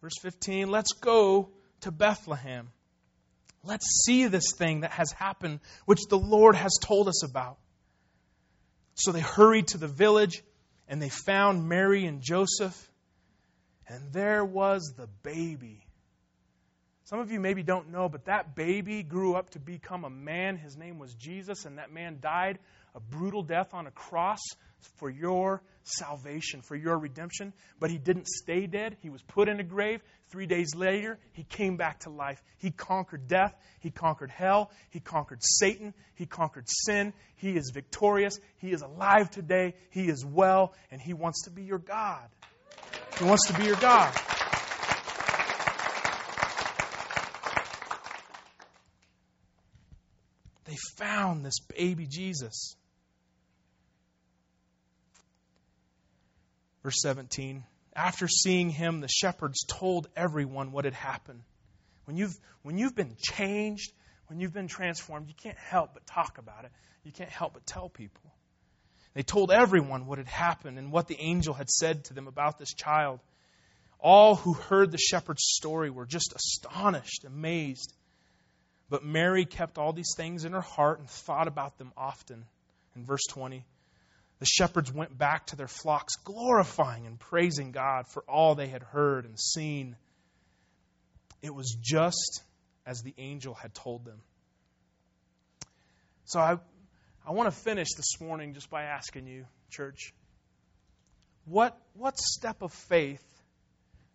Verse 0.00 0.18
15 0.20 0.68
Let's 0.68 0.92
go 0.92 1.50
to 1.80 1.90
Bethlehem. 1.90 2.70
Let's 3.62 4.04
see 4.04 4.26
this 4.26 4.52
thing 4.58 4.80
that 4.80 4.92
has 4.92 5.10
happened, 5.12 5.60
which 5.86 6.00
the 6.08 6.18
Lord 6.18 6.54
has 6.54 6.72
told 6.82 7.08
us 7.08 7.24
about. 7.24 7.56
So 8.94 9.12
they 9.12 9.20
hurried 9.20 9.68
to 9.68 9.78
the 9.78 9.88
village 9.88 10.42
and 10.88 11.00
they 11.00 11.08
found 11.08 11.66
Mary 11.66 12.04
and 12.04 12.20
Joseph, 12.20 12.90
and 13.88 14.12
there 14.12 14.44
was 14.44 14.94
the 14.96 15.08
baby. 15.22 15.83
Some 17.04 17.20
of 17.20 17.30
you 17.30 17.38
maybe 17.38 17.62
don't 17.62 17.90
know, 17.90 18.08
but 18.08 18.24
that 18.24 18.54
baby 18.54 19.02
grew 19.02 19.34
up 19.34 19.50
to 19.50 19.58
become 19.58 20.04
a 20.04 20.10
man. 20.10 20.56
His 20.56 20.76
name 20.76 20.98
was 20.98 21.12
Jesus, 21.14 21.66
and 21.66 21.76
that 21.76 21.92
man 21.92 22.18
died 22.20 22.58
a 22.94 23.00
brutal 23.00 23.42
death 23.42 23.74
on 23.74 23.86
a 23.86 23.90
cross 23.90 24.40
for 24.96 25.10
your 25.10 25.62
salvation, 25.82 26.62
for 26.62 26.76
your 26.76 26.96
redemption. 26.96 27.52
But 27.78 27.90
he 27.90 27.98
didn't 27.98 28.26
stay 28.26 28.66
dead. 28.66 28.96
He 29.02 29.10
was 29.10 29.20
put 29.20 29.48
in 29.48 29.60
a 29.60 29.64
grave. 29.64 30.00
Three 30.30 30.46
days 30.46 30.74
later, 30.74 31.18
he 31.32 31.44
came 31.44 31.76
back 31.76 32.00
to 32.00 32.10
life. 32.10 32.42
He 32.58 32.70
conquered 32.70 33.28
death. 33.28 33.54
He 33.80 33.90
conquered 33.90 34.30
hell. 34.30 34.70
He 34.90 35.00
conquered 35.00 35.42
Satan. 35.42 35.92
He 36.14 36.24
conquered 36.24 36.68
sin. 36.68 37.12
He 37.36 37.50
is 37.50 37.70
victorious. 37.74 38.38
He 38.58 38.72
is 38.72 38.80
alive 38.80 39.30
today. 39.30 39.74
He 39.90 40.08
is 40.08 40.24
well, 40.24 40.72
and 40.90 41.02
he 41.02 41.12
wants 41.12 41.42
to 41.44 41.50
be 41.50 41.64
your 41.64 41.78
God. 41.78 42.28
He 43.18 43.24
wants 43.24 43.48
to 43.48 43.54
be 43.54 43.64
your 43.64 43.76
God. 43.76 44.14
They 50.74 51.04
found 51.04 51.44
this 51.44 51.60
baby 51.60 52.08
Jesus. 52.08 52.74
Verse 56.82 57.00
17 57.00 57.62
After 57.94 58.26
seeing 58.26 58.70
him, 58.70 59.00
the 59.00 59.08
shepherds 59.08 59.64
told 59.68 60.08
everyone 60.16 60.72
what 60.72 60.84
had 60.84 60.94
happened. 60.94 61.42
When 62.06 62.16
you've, 62.16 62.34
when 62.62 62.76
you've 62.76 62.96
been 62.96 63.14
changed, 63.20 63.92
when 64.26 64.40
you've 64.40 64.52
been 64.52 64.66
transformed, 64.66 65.28
you 65.28 65.34
can't 65.40 65.58
help 65.58 65.94
but 65.94 66.06
talk 66.06 66.38
about 66.38 66.64
it. 66.64 66.72
You 67.04 67.12
can't 67.12 67.30
help 67.30 67.52
but 67.52 67.64
tell 67.66 67.88
people. 67.88 68.32
They 69.14 69.22
told 69.22 69.52
everyone 69.52 70.06
what 70.06 70.18
had 70.18 70.26
happened 70.26 70.78
and 70.78 70.90
what 70.90 71.06
the 71.06 71.20
angel 71.20 71.54
had 71.54 71.70
said 71.70 72.06
to 72.06 72.14
them 72.14 72.26
about 72.26 72.58
this 72.58 72.74
child. 72.74 73.20
All 74.00 74.34
who 74.34 74.54
heard 74.54 74.90
the 74.90 74.98
shepherd's 74.98 75.44
story 75.44 75.88
were 75.88 76.04
just 76.04 76.34
astonished, 76.34 77.24
amazed. 77.24 77.92
But 78.90 79.04
Mary 79.04 79.44
kept 79.44 79.78
all 79.78 79.92
these 79.92 80.14
things 80.16 80.44
in 80.44 80.52
her 80.52 80.60
heart 80.60 80.98
and 80.98 81.08
thought 81.08 81.48
about 81.48 81.78
them 81.78 81.92
often. 81.96 82.44
In 82.94 83.04
verse 83.04 83.24
20, 83.30 83.64
the 84.38 84.46
shepherds 84.46 84.92
went 84.92 85.16
back 85.16 85.46
to 85.46 85.56
their 85.56 85.68
flocks, 85.68 86.16
glorifying 86.16 87.06
and 87.06 87.18
praising 87.18 87.72
God 87.72 88.06
for 88.08 88.22
all 88.28 88.54
they 88.54 88.68
had 88.68 88.82
heard 88.82 89.24
and 89.24 89.38
seen. 89.38 89.96
It 91.42 91.54
was 91.54 91.76
just 91.80 92.42
as 92.86 93.02
the 93.02 93.14
angel 93.18 93.54
had 93.54 93.74
told 93.74 94.04
them. 94.04 94.20
So 96.26 96.40
I, 96.40 96.58
I 97.26 97.32
want 97.32 97.52
to 97.52 97.58
finish 97.58 97.88
this 97.96 98.20
morning 98.20 98.54
just 98.54 98.70
by 98.70 98.84
asking 98.84 99.26
you, 99.26 99.46
church, 99.70 100.12
what, 101.46 101.78
what 101.94 102.18
step 102.18 102.62
of 102.62 102.72
faith 102.72 103.24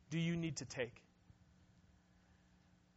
do 0.09 0.19
you 0.19 0.35
need 0.35 0.57
to 0.57 0.65
take? 0.65 0.93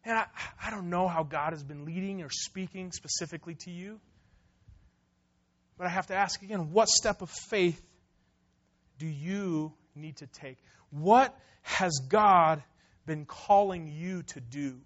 And 0.05 0.18
I, 0.18 0.26
I 0.64 0.70
don't 0.70 0.90
know 0.90 1.07
how 1.07 1.22
God 1.22 1.53
has 1.53 1.62
been 1.62 1.84
leading 1.84 2.22
or 2.22 2.28
speaking 2.30 2.92
specifically 2.92 3.55
to 3.61 3.70
you. 3.70 4.00
But 5.78 5.86
I 5.86 5.90
have 5.90 6.09
to 6.09 6.14
ask 6.14 6.42
again 6.42 6.72
what 6.72 6.88
step 6.88 7.22
of 7.22 7.30
faith 7.30 7.80
do 8.98 9.07
you 9.07 9.72
need 9.94 10.16
to 10.18 10.26
take? 10.26 10.59
What 10.90 11.36
has 11.62 12.00
God 12.09 12.62
been 13.07 13.24
calling 13.24 13.88
you 13.88 14.22
to 14.22 14.40
do? 14.40 14.80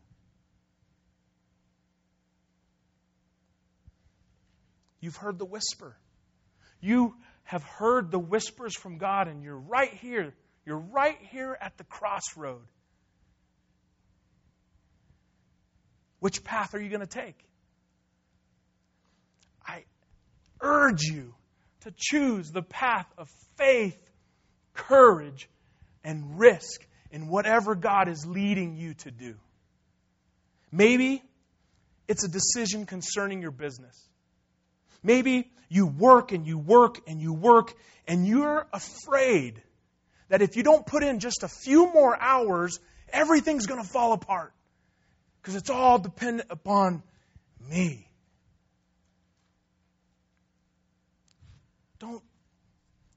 You've 5.01 5.17
heard 5.17 5.39
the 5.39 5.45
whisper. 5.45 5.97
You 6.81 7.15
have 7.45 7.63
heard 7.63 8.11
the 8.11 8.19
whispers 8.19 8.77
from 8.77 8.99
God, 8.99 9.29
and 9.29 9.43
you're 9.43 9.59
right 9.59 9.93
here. 9.93 10.35
You're 10.65 10.79
right 10.79 11.19
here 11.31 11.57
at 11.61 11.77
the 11.79 11.85
crossroad. 11.85 12.63
Which 16.27 16.43
path 16.43 16.75
are 16.75 16.81
you 16.81 16.89
going 16.89 17.07
to 17.07 17.07
take? 17.07 17.39
I 19.65 19.85
urge 20.61 21.05
you 21.05 21.33
to 21.83 21.95
choose 21.97 22.51
the 22.51 22.63
path 22.63 23.07
of 23.17 23.29
faith, 23.57 23.97
courage, 24.75 25.49
and 26.03 26.37
risk 26.37 26.85
in 27.13 27.29
whatever 27.29 27.77
God 27.77 28.09
is 28.09 28.27
leading 28.27 28.75
you 28.75 28.95
to 28.95 29.13
do. 29.13 29.37
Maybe 30.73 31.23
it's 32.09 32.25
a 32.25 32.29
decision 32.29 32.87
concerning 32.87 33.41
your 33.41 33.53
business. 33.53 33.97
Maybe 35.05 35.49
you 35.69 35.87
work 35.87 36.33
and 36.33 36.45
you 36.45 36.59
work 36.59 36.99
and 37.07 37.21
you 37.21 37.35
work 37.35 37.73
and 38.09 38.27
you're 38.27 38.67
afraid 38.73 39.63
that 40.29 40.43
if 40.43 40.57
you 40.57 40.65
don't 40.65 40.85
put 40.85 41.05
in 41.05 41.21
just 41.21 41.45
a 41.45 41.49
few 41.49 41.93
more 41.93 42.21
hours, 42.21 42.81
everything's 43.13 43.67
going 43.67 43.81
to 43.81 43.89
fall 43.89 44.13
apart 44.13 44.53
because 45.47 45.55
it's 45.55 45.71
all 45.71 46.01
dependent 46.01 46.49
upon 46.51 47.05
me. 47.71 48.11
Don't, 52.01 52.21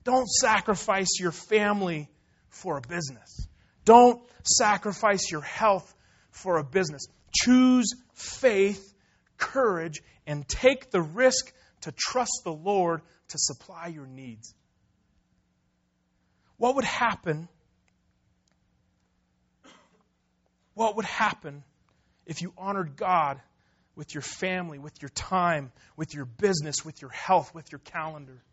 don't 0.04 0.28
sacrifice 0.28 1.20
your 1.20 1.32
family 1.32 2.08
for 2.50 2.78
a 2.78 2.82
business. 2.82 3.48
Don't 3.84 4.22
sacrifice 4.44 5.32
your 5.32 5.42
health 5.42 5.92
for 6.30 6.60
a 6.60 6.64
business. 6.64 7.08
Choose 7.34 7.96
faith, 8.14 8.94
courage, 9.40 10.04
and 10.28 10.48
take 10.48 10.92
the 10.92 11.02
risk 11.02 11.52
to 11.82 11.92
trust 11.92 12.42
the 12.44 12.54
Lord 12.54 13.02
to 13.30 13.40
supply 13.40 13.88
your 13.88 14.06
needs. 14.06 14.54
What 16.58 16.76
would 16.76 16.86
happen? 16.86 17.48
What 20.76 20.96
would 20.96 21.06
happen 21.06 21.64
if 22.30 22.44
you 22.44 22.54
honored 22.60 22.96
God 22.96 23.42
with 23.96 24.14
your 24.14 24.22
family, 24.22 24.78
with 24.78 25.02
your 25.02 25.10
time, 25.10 25.72
with 25.98 26.14
your 26.14 26.26
business, 26.26 26.86
with 26.86 27.02
your 27.02 27.10
health, 27.10 27.56
with 27.56 27.72
your 27.72 27.80
calendar? 27.80 28.44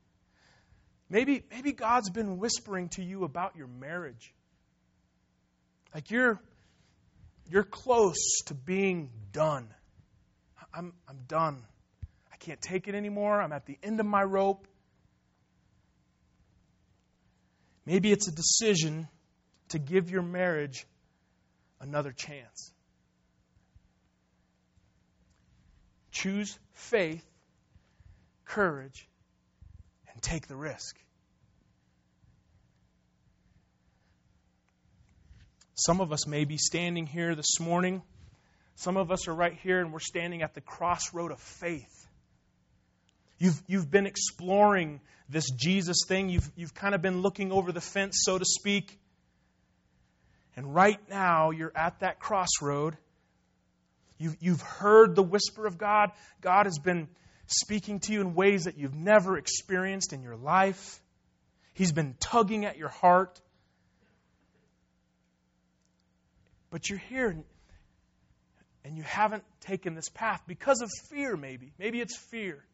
Maybe, 1.10 1.42
maybe 1.50 1.72
God's 1.72 2.08
been 2.08 2.38
whispering 2.38 2.88
to 2.90 3.02
you 3.02 3.24
about 3.24 3.54
your 3.54 3.66
marriage. 3.66 4.32
Like 5.94 6.10
you're, 6.10 6.40
you're 7.50 7.64
close 7.64 8.40
to 8.46 8.54
being 8.54 9.10
done. 9.30 9.68
I'm, 10.72 10.94
I'm 11.06 11.18
done. 11.28 11.62
I 12.32 12.36
can't 12.38 12.62
take 12.62 12.88
it 12.88 12.94
anymore. 12.94 13.42
I'm 13.42 13.52
at 13.52 13.66
the 13.66 13.76
end 13.82 14.00
of 14.00 14.06
my 14.06 14.24
rope. 14.24 14.66
Maybe 17.84 18.10
it's 18.10 18.26
a 18.26 18.32
decision 18.32 19.06
to 19.68 19.78
give 19.78 20.10
your 20.10 20.22
marriage 20.22 20.86
another 21.78 22.12
chance. 22.12 22.72
Choose 26.22 26.58
faith, 26.72 27.22
courage, 28.46 29.06
and 30.10 30.22
take 30.22 30.48
the 30.48 30.56
risk. 30.56 30.96
Some 35.74 36.00
of 36.00 36.12
us 36.12 36.26
may 36.26 36.46
be 36.46 36.56
standing 36.56 37.06
here 37.06 37.34
this 37.34 37.60
morning. 37.60 38.00
Some 38.76 38.96
of 38.96 39.10
us 39.10 39.28
are 39.28 39.34
right 39.34 39.58
here 39.62 39.80
and 39.80 39.92
we're 39.92 39.98
standing 39.98 40.40
at 40.40 40.54
the 40.54 40.62
crossroad 40.62 41.32
of 41.32 41.38
faith. 41.38 42.08
You've, 43.38 43.62
you've 43.66 43.90
been 43.90 44.06
exploring 44.06 45.02
this 45.28 45.50
Jesus 45.50 45.98
thing. 46.08 46.30
You've, 46.30 46.50
you've 46.56 46.72
kind 46.72 46.94
of 46.94 47.02
been 47.02 47.20
looking 47.20 47.52
over 47.52 47.72
the 47.72 47.82
fence, 47.82 48.22
so 48.24 48.38
to 48.38 48.44
speak. 48.46 48.98
And 50.56 50.74
right 50.74 51.00
now, 51.10 51.50
you're 51.50 51.76
at 51.76 52.00
that 52.00 52.20
crossroad. 52.20 52.96
You've, 54.18 54.36
you've 54.40 54.62
heard 54.62 55.14
the 55.14 55.22
whisper 55.22 55.66
of 55.66 55.78
God. 55.78 56.10
God 56.40 56.66
has 56.66 56.78
been 56.78 57.08
speaking 57.46 58.00
to 58.00 58.12
you 58.12 58.20
in 58.20 58.34
ways 58.34 58.64
that 58.64 58.78
you've 58.78 58.94
never 58.94 59.36
experienced 59.36 60.12
in 60.12 60.22
your 60.22 60.36
life. 60.36 61.00
He's 61.74 61.92
been 61.92 62.14
tugging 62.18 62.64
at 62.64 62.76
your 62.76 62.88
heart. 62.88 63.40
But 66.70 66.88
you're 66.88 66.98
here 66.98 67.44
and 68.84 68.96
you 68.96 69.02
haven't 69.02 69.42
taken 69.60 69.94
this 69.94 70.08
path 70.08 70.42
because 70.46 70.80
of 70.80 70.90
fear, 71.10 71.36
maybe. 71.36 71.72
Maybe 71.78 72.00
it's 72.00 72.16
fear. 72.16 72.64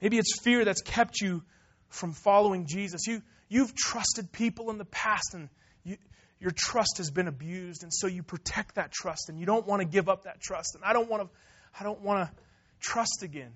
Maybe 0.00 0.18
it's 0.18 0.40
fear 0.42 0.64
that's 0.64 0.82
kept 0.82 1.20
you 1.20 1.42
from 1.88 2.12
following 2.12 2.66
Jesus. 2.66 3.06
You, 3.06 3.22
you've 3.48 3.74
trusted 3.74 4.32
people 4.32 4.70
in 4.70 4.78
the 4.78 4.84
past 4.84 5.34
and 5.34 5.48
your 6.42 6.50
trust 6.50 6.94
has 6.96 7.12
been 7.12 7.28
abused, 7.28 7.84
and 7.84 7.94
so 7.94 8.08
you 8.08 8.24
protect 8.24 8.74
that 8.74 8.90
trust 8.90 9.28
and 9.28 9.38
you 9.38 9.46
don't 9.46 9.64
want 9.64 9.80
to 9.80 9.86
give 9.86 10.08
up 10.08 10.24
that 10.24 10.40
trust. 10.40 10.74
And 10.74 10.82
I 10.82 10.92
don't 10.92 11.08
want 11.08 11.22
to, 11.22 11.28
I 11.78 11.84
don't 11.84 12.00
want 12.00 12.28
to 12.28 12.34
trust 12.80 13.22
again. 13.22 13.52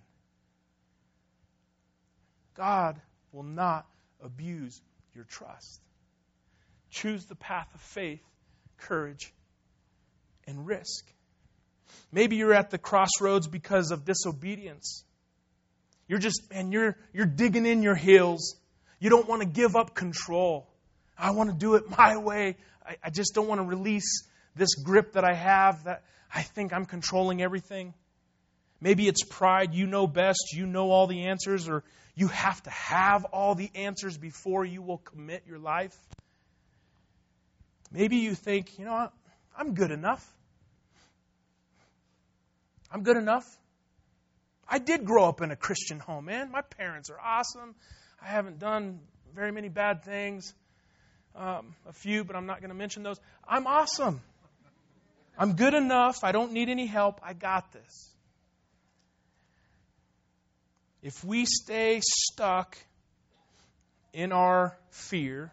God 2.54 3.00
will 3.32 3.42
not 3.42 3.86
abuse 4.22 4.80
your 5.16 5.24
trust. 5.24 5.80
Choose 6.90 7.24
the 7.24 7.34
path 7.34 7.66
of 7.74 7.80
faith, 7.80 8.22
courage, 8.78 9.34
and 10.46 10.64
risk. 10.64 11.04
Maybe 12.12 12.36
you're 12.36 12.54
at 12.54 12.70
the 12.70 12.78
crossroads 12.78 13.48
because 13.48 13.90
of 13.90 14.04
disobedience. 14.04 15.02
You're 16.06 16.20
just, 16.20 16.40
and 16.52 16.72
you're, 16.72 16.96
you're 17.12 17.26
digging 17.26 17.66
in 17.66 17.82
your 17.82 17.96
heels. 17.96 18.54
You 19.00 19.10
don't 19.10 19.28
want 19.28 19.42
to 19.42 19.48
give 19.48 19.74
up 19.74 19.96
control. 19.96 20.68
I 21.18 21.30
want 21.30 21.50
to 21.50 21.56
do 21.56 21.74
it 21.76 21.84
my 21.88 22.16
way. 22.18 22.56
I, 22.86 22.96
I 23.04 23.10
just 23.10 23.34
don't 23.34 23.48
want 23.48 23.60
to 23.60 23.66
release 23.66 24.24
this 24.54 24.74
grip 24.74 25.12
that 25.12 25.24
I 25.24 25.34
have 25.34 25.84
that 25.84 26.02
I 26.32 26.42
think 26.42 26.72
I'm 26.72 26.86
controlling 26.86 27.42
everything. 27.42 27.94
Maybe 28.80 29.08
it's 29.08 29.24
pride. 29.24 29.74
You 29.74 29.86
know 29.86 30.06
best. 30.06 30.52
You 30.52 30.66
know 30.66 30.90
all 30.90 31.06
the 31.06 31.26
answers, 31.26 31.68
or 31.68 31.82
you 32.14 32.28
have 32.28 32.62
to 32.64 32.70
have 32.70 33.24
all 33.26 33.54
the 33.54 33.70
answers 33.74 34.18
before 34.18 34.64
you 34.64 34.82
will 34.82 34.98
commit 34.98 35.44
your 35.46 35.58
life. 35.58 35.96
Maybe 37.92 38.16
you 38.16 38.34
think, 38.34 38.78
you 38.78 38.84
know, 38.84 39.10
I'm 39.56 39.74
good 39.74 39.90
enough. 39.90 40.26
I'm 42.90 43.02
good 43.02 43.16
enough. 43.16 43.44
I 44.68 44.78
did 44.78 45.04
grow 45.04 45.28
up 45.28 45.40
in 45.40 45.50
a 45.50 45.56
Christian 45.56 46.00
home, 46.00 46.26
man. 46.26 46.50
My 46.50 46.62
parents 46.62 47.10
are 47.10 47.20
awesome. 47.20 47.74
I 48.20 48.28
haven't 48.28 48.58
done 48.58 49.00
very 49.34 49.52
many 49.52 49.68
bad 49.68 50.04
things. 50.04 50.52
Um, 51.36 51.74
a 51.86 51.92
few, 51.92 52.24
but 52.24 52.34
I'm 52.34 52.46
not 52.46 52.60
going 52.60 52.70
to 52.70 52.74
mention 52.76 53.02
those. 53.02 53.20
I'm 53.46 53.66
awesome. 53.66 54.22
I'm 55.38 55.52
good 55.52 55.74
enough. 55.74 56.24
I 56.24 56.32
don't 56.32 56.52
need 56.52 56.70
any 56.70 56.86
help. 56.86 57.20
I 57.22 57.34
got 57.34 57.72
this. 57.72 58.10
If 61.02 61.22
we 61.22 61.44
stay 61.44 62.00
stuck 62.02 62.78
in 64.14 64.32
our 64.32 64.78
fear, 64.90 65.52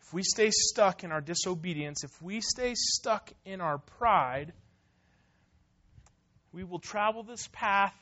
if 0.00 0.14
we 0.14 0.22
stay 0.22 0.50
stuck 0.52 1.02
in 1.02 1.10
our 1.10 1.20
disobedience, 1.20 2.04
if 2.04 2.22
we 2.22 2.40
stay 2.40 2.74
stuck 2.76 3.32
in 3.44 3.60
our 3.60 3.78
pride, 3.78 4.52
we 6.52 6.62
will 6.62 6.78
travel 6.78 7.24
this 7.24 7.48
path 7.52 7.94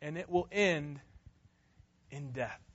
and 0.00 0.16
it 0.16 0.30
will 0.30 0.48
end 0.50 0.98
in 2.10 2.32
death. 2.32 2.67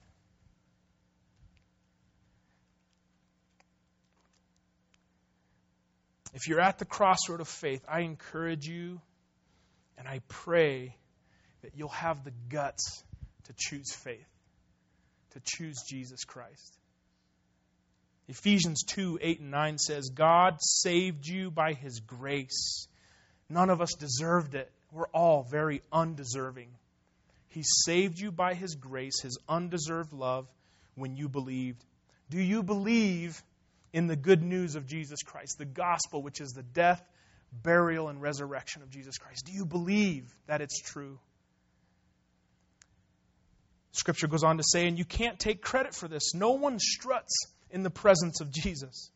If 6.34 6.48
you're 6.48 6.60
at 6.60 6.78
the 6.78 6.84
crossroad 6.84 7.40
of 7.40 7.48
faith, 7.48 7.84
I 7.88 8.00
encourage 8.00 8.66
you 8.66 9.00
and 9.96 10.06
I 10.06 10.20
pray 10.28 10.96
that 11.62 11.72
you'll 11.76 11.88
have 11.88 12.24
the 12.24 12.32
guts 12.50 13.02
to 13.44 13.54
choose 13.56 13.94
faith, 13.94 14.28
to 15.32 15.40
choose 15.44 15.76
Jesus 15.88 16.24
Christ. 16.24 16.76
Ephesians 18.28 18.82
2 18.84 19.18
8 19.22 19.40
and 19.40 19.50
9 19.50 19.78
says, 19.78 20.10
God 20.14 20.56
saved 20.60 21.26
you 21.26 21.50
by 21.50 21.74
his 21.74 22.00
grace. 22.00 22.88
None 23.48 23.70
of 23.70 23.80
us 23.80 23.92
deserved 23.98 24.54
it. 24.54 24.70
We're 24.92 25.08
all 25.08 25.42
very 25.42 25.82
undeserving. 25.92 26.68
He 27.54 27.62
saved 27.62 28.18
you 28.18 28.32
by 28.32 28.54
His 28.54 28.74
grace, 28.74 29.20
His 29.20 29.38
undeserved 29.48 30.12
love, 30.12 30.48
when 30.96 31.16
you 31.16 31.28
believed. 31.28 31.84
Do 32.28 32.40
you 32.40 32.64
believe 32.64 33.40
in 33.94 34.06
the 34.06 34.16
good 34.16 34.42
news 34.42 34.76
of 34.76 34.86
Jesus 34.86 35.22
Christ, 35.22 35.56
the 35.56 35.64
gospel, 35.64 36.20
which 36.20 36.40
is 36.40 36.50
the 36.50 36.62
death, 36.62 37.02
burial, 37.50 38.08
and 38.08 38.20
resurrection 38.20 38.82
of 38.82 38.90
Jesus 38.90 39.16
Christ? 39.16 39.46
Do 39.46 39.52
you 39.52 39.64
believe 39.64 40.34
that 40.46 40.60
it's 40.60 40.78
true? 40.80 41.18
Scripture 43.92 44.26
goes 44.26 44.44
on 44.44 44.58
to 44.58 44.64
say, 44.66 44.86
and 44.86 44.98
you 44.98 45.04
can't 45.04 45.38
take 45.38 45.62
credit 45.62 45.94
for 45.94 46.08
this. 46.08 46.34
No 46.34 46.52
one 46.52 46.78
struts 46.78 47.46
in 47.70 47.82
the 47.82 47.90
presence 47.90 48.40
of 48.42 48.50
Jesus. 48.50 49.10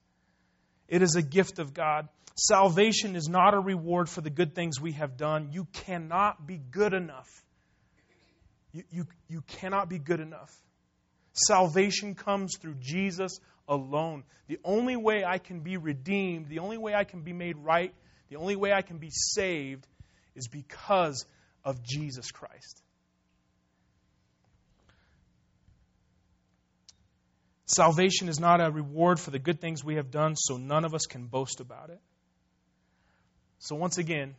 It 0.89 1.03
is 1.03 1.16
a 1.16 1.22
gift 1.22 1.59
of 1.59 1.74
God. 1.74 2.09
Salvation 2.37 3.16
is 3.16 3.29
not 3.29 3.53
a 3.53 3.59
reward 3.59 4.09
for 4.09 4.20
the 4.22 4.31
good 4.31 4.55
things 4.55 4.81
we 4.81 4.93
have 4.93 5.16
done. 5.16 5.51
You 5.53 5.66
cannot 5.72 6.47
be 6.47 6.57
good 6.57 6.95
enough 6.95 7.29
you, 8.72 8.85
you, 8.91 9.07
you 9.29 9.41
cannot 9.43 9.89
be 9.89 9.99
good 9.99 10.20
enough. 10.20 10.55
Salvation 11.33 12.14
comes 12.14 12.57
through 12.61 12.76
Jesus 12.81 13.41
alone. 13.68 14.24
The 14.46 14.58
only 14.64 14.96
way 14.96 15.24
I 15.24 15.38
can 15.38 15.60
be 15.60 15.76
redeemed, 15.76 16.48
the 16.48 16.60
only 16.60 16.78
way 16.78 16.94
I 16.94 17.04
can 17.04 17.20
be 17.20 17.32
made 17.32 17.56
right, 17.58 17.94
the 18.30 18.36
only 18.36 18.56
way 18.56 18.72
I 18.72 18.82
can 18.82 18.98
be 18.98 19.10
saved 19.10 19.86
is 20.34 20.48
because 20.48 21.24
of 21.64 21.82
Jesus 21.82 22.30
Christ. 22.30 22.82
Salvation 27.66 28.30
is 28.30 28.40
not 28.40 28.62
a 28.62 28.70
reward 28.70 29.20
for 29.20 29.30
the 29.30 29.38
good 29.38 29.60
things 29.60 29.84
we 29.84 29.96
have 29.96 30.10
done, 30.10 30.36
so 30.36 30.56
none 30.56 30.86
of 30.86 30.94
us 30.94 31.04
can 31.06 31.26
boast 31.26 31.60
about 31.60 31.90
it. 31.90 32.00
So, 33.58 33.76
once 33.76 33.98
again, 33.98 34.36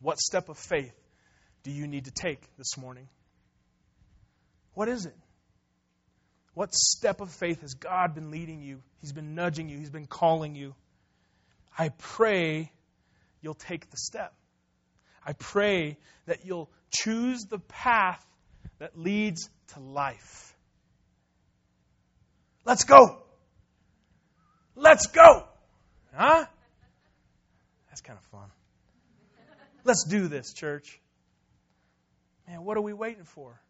what 0.00 0.18
step 0.18 0.48
of 0.48 0.58
faith 0.58 0.94
do 1.62 1.70
you 1.70 1.86
need 1.86 2.06
to 2.06 2.10
take 2.10 2.40
this 2.56 2.76
morning? 2.76 3.08
What 4.74 4.88
is 4.88 5.06
it? 5.06 5.14
What 6.54 6.74
step 6.74 7.20
of 7.20 7.30
faith 7.30 7.62
has 7.62 7.74
God 7.74 8.14
been 8.14 8.30
leading 8.30 8.60
you? 8.60 8.82
He's 9.00 9.12
been 9.12 9.34
nudging 9.34 9.68
you, 9.68 9.78
He's 9.78 9.90
been 9.90 10.06
calling 10.06 10.54
you. 10.54 10.74
I 11.78 11.88
pray 11.90 12.70
you'll 13.40 13.54
take 13.54 13.90
the 13.90 13.96
step. 13.96 14.34
I 15.24 15.32
pray 15.32 15.96
that 16.26 16.44
you'll 16.44 16.70
choose 16.90 17.44
the 17.48 17.58
path 17.58 18.24
that 18.78 18.98
leads 18.98 19.48
to 19.74 19.80
life. 19.80 20.54
Let's 22.64 22.84
go. 22.84 23.22
Let's 24.76 25.06
go. 25.06 25.46
Huh? 26.14 26.44
That's 27.88 28.00
kind 28.00 28.18
of 28.18 28.24
fun. 28.26 28.50
Let's 29.84 30.04
do 30.08 30.28
this, 30.28 30.52
church. 30.52 31.00
Man, 32.46 32.64
what 32.64 32.76
are 32.76 32.82
we 32.82 32.92
waiting 32.92 33.24
for? 33.24 33.60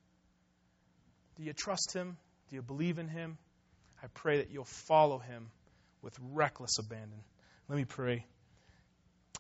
Do 1.37 1.45
you 1.45 1.53
trust 1.53 1.93
Him? 1.95 2.17
Do 2.53 2.57
you 2.57 2.63
believe 2.63 2.99
in 2.99 3.09
Him? 3.09 3.39
I 4.03 4.09
pray 4.09 4.37
that 4.37 4.51
you'll 4.51 4.67
follow 4.67 5.17
Him 5.17 5.51
with 6.03 6.15
reckless 6.33 6.77
abandon. 6.77 7.25
Let 7.67 7.79
me 7.79 7.87
pray 7.87 8.27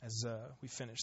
as 0.02 0.24
uh, 0.24 0.38
we 0.62 0.68
finish. 0.68 0.98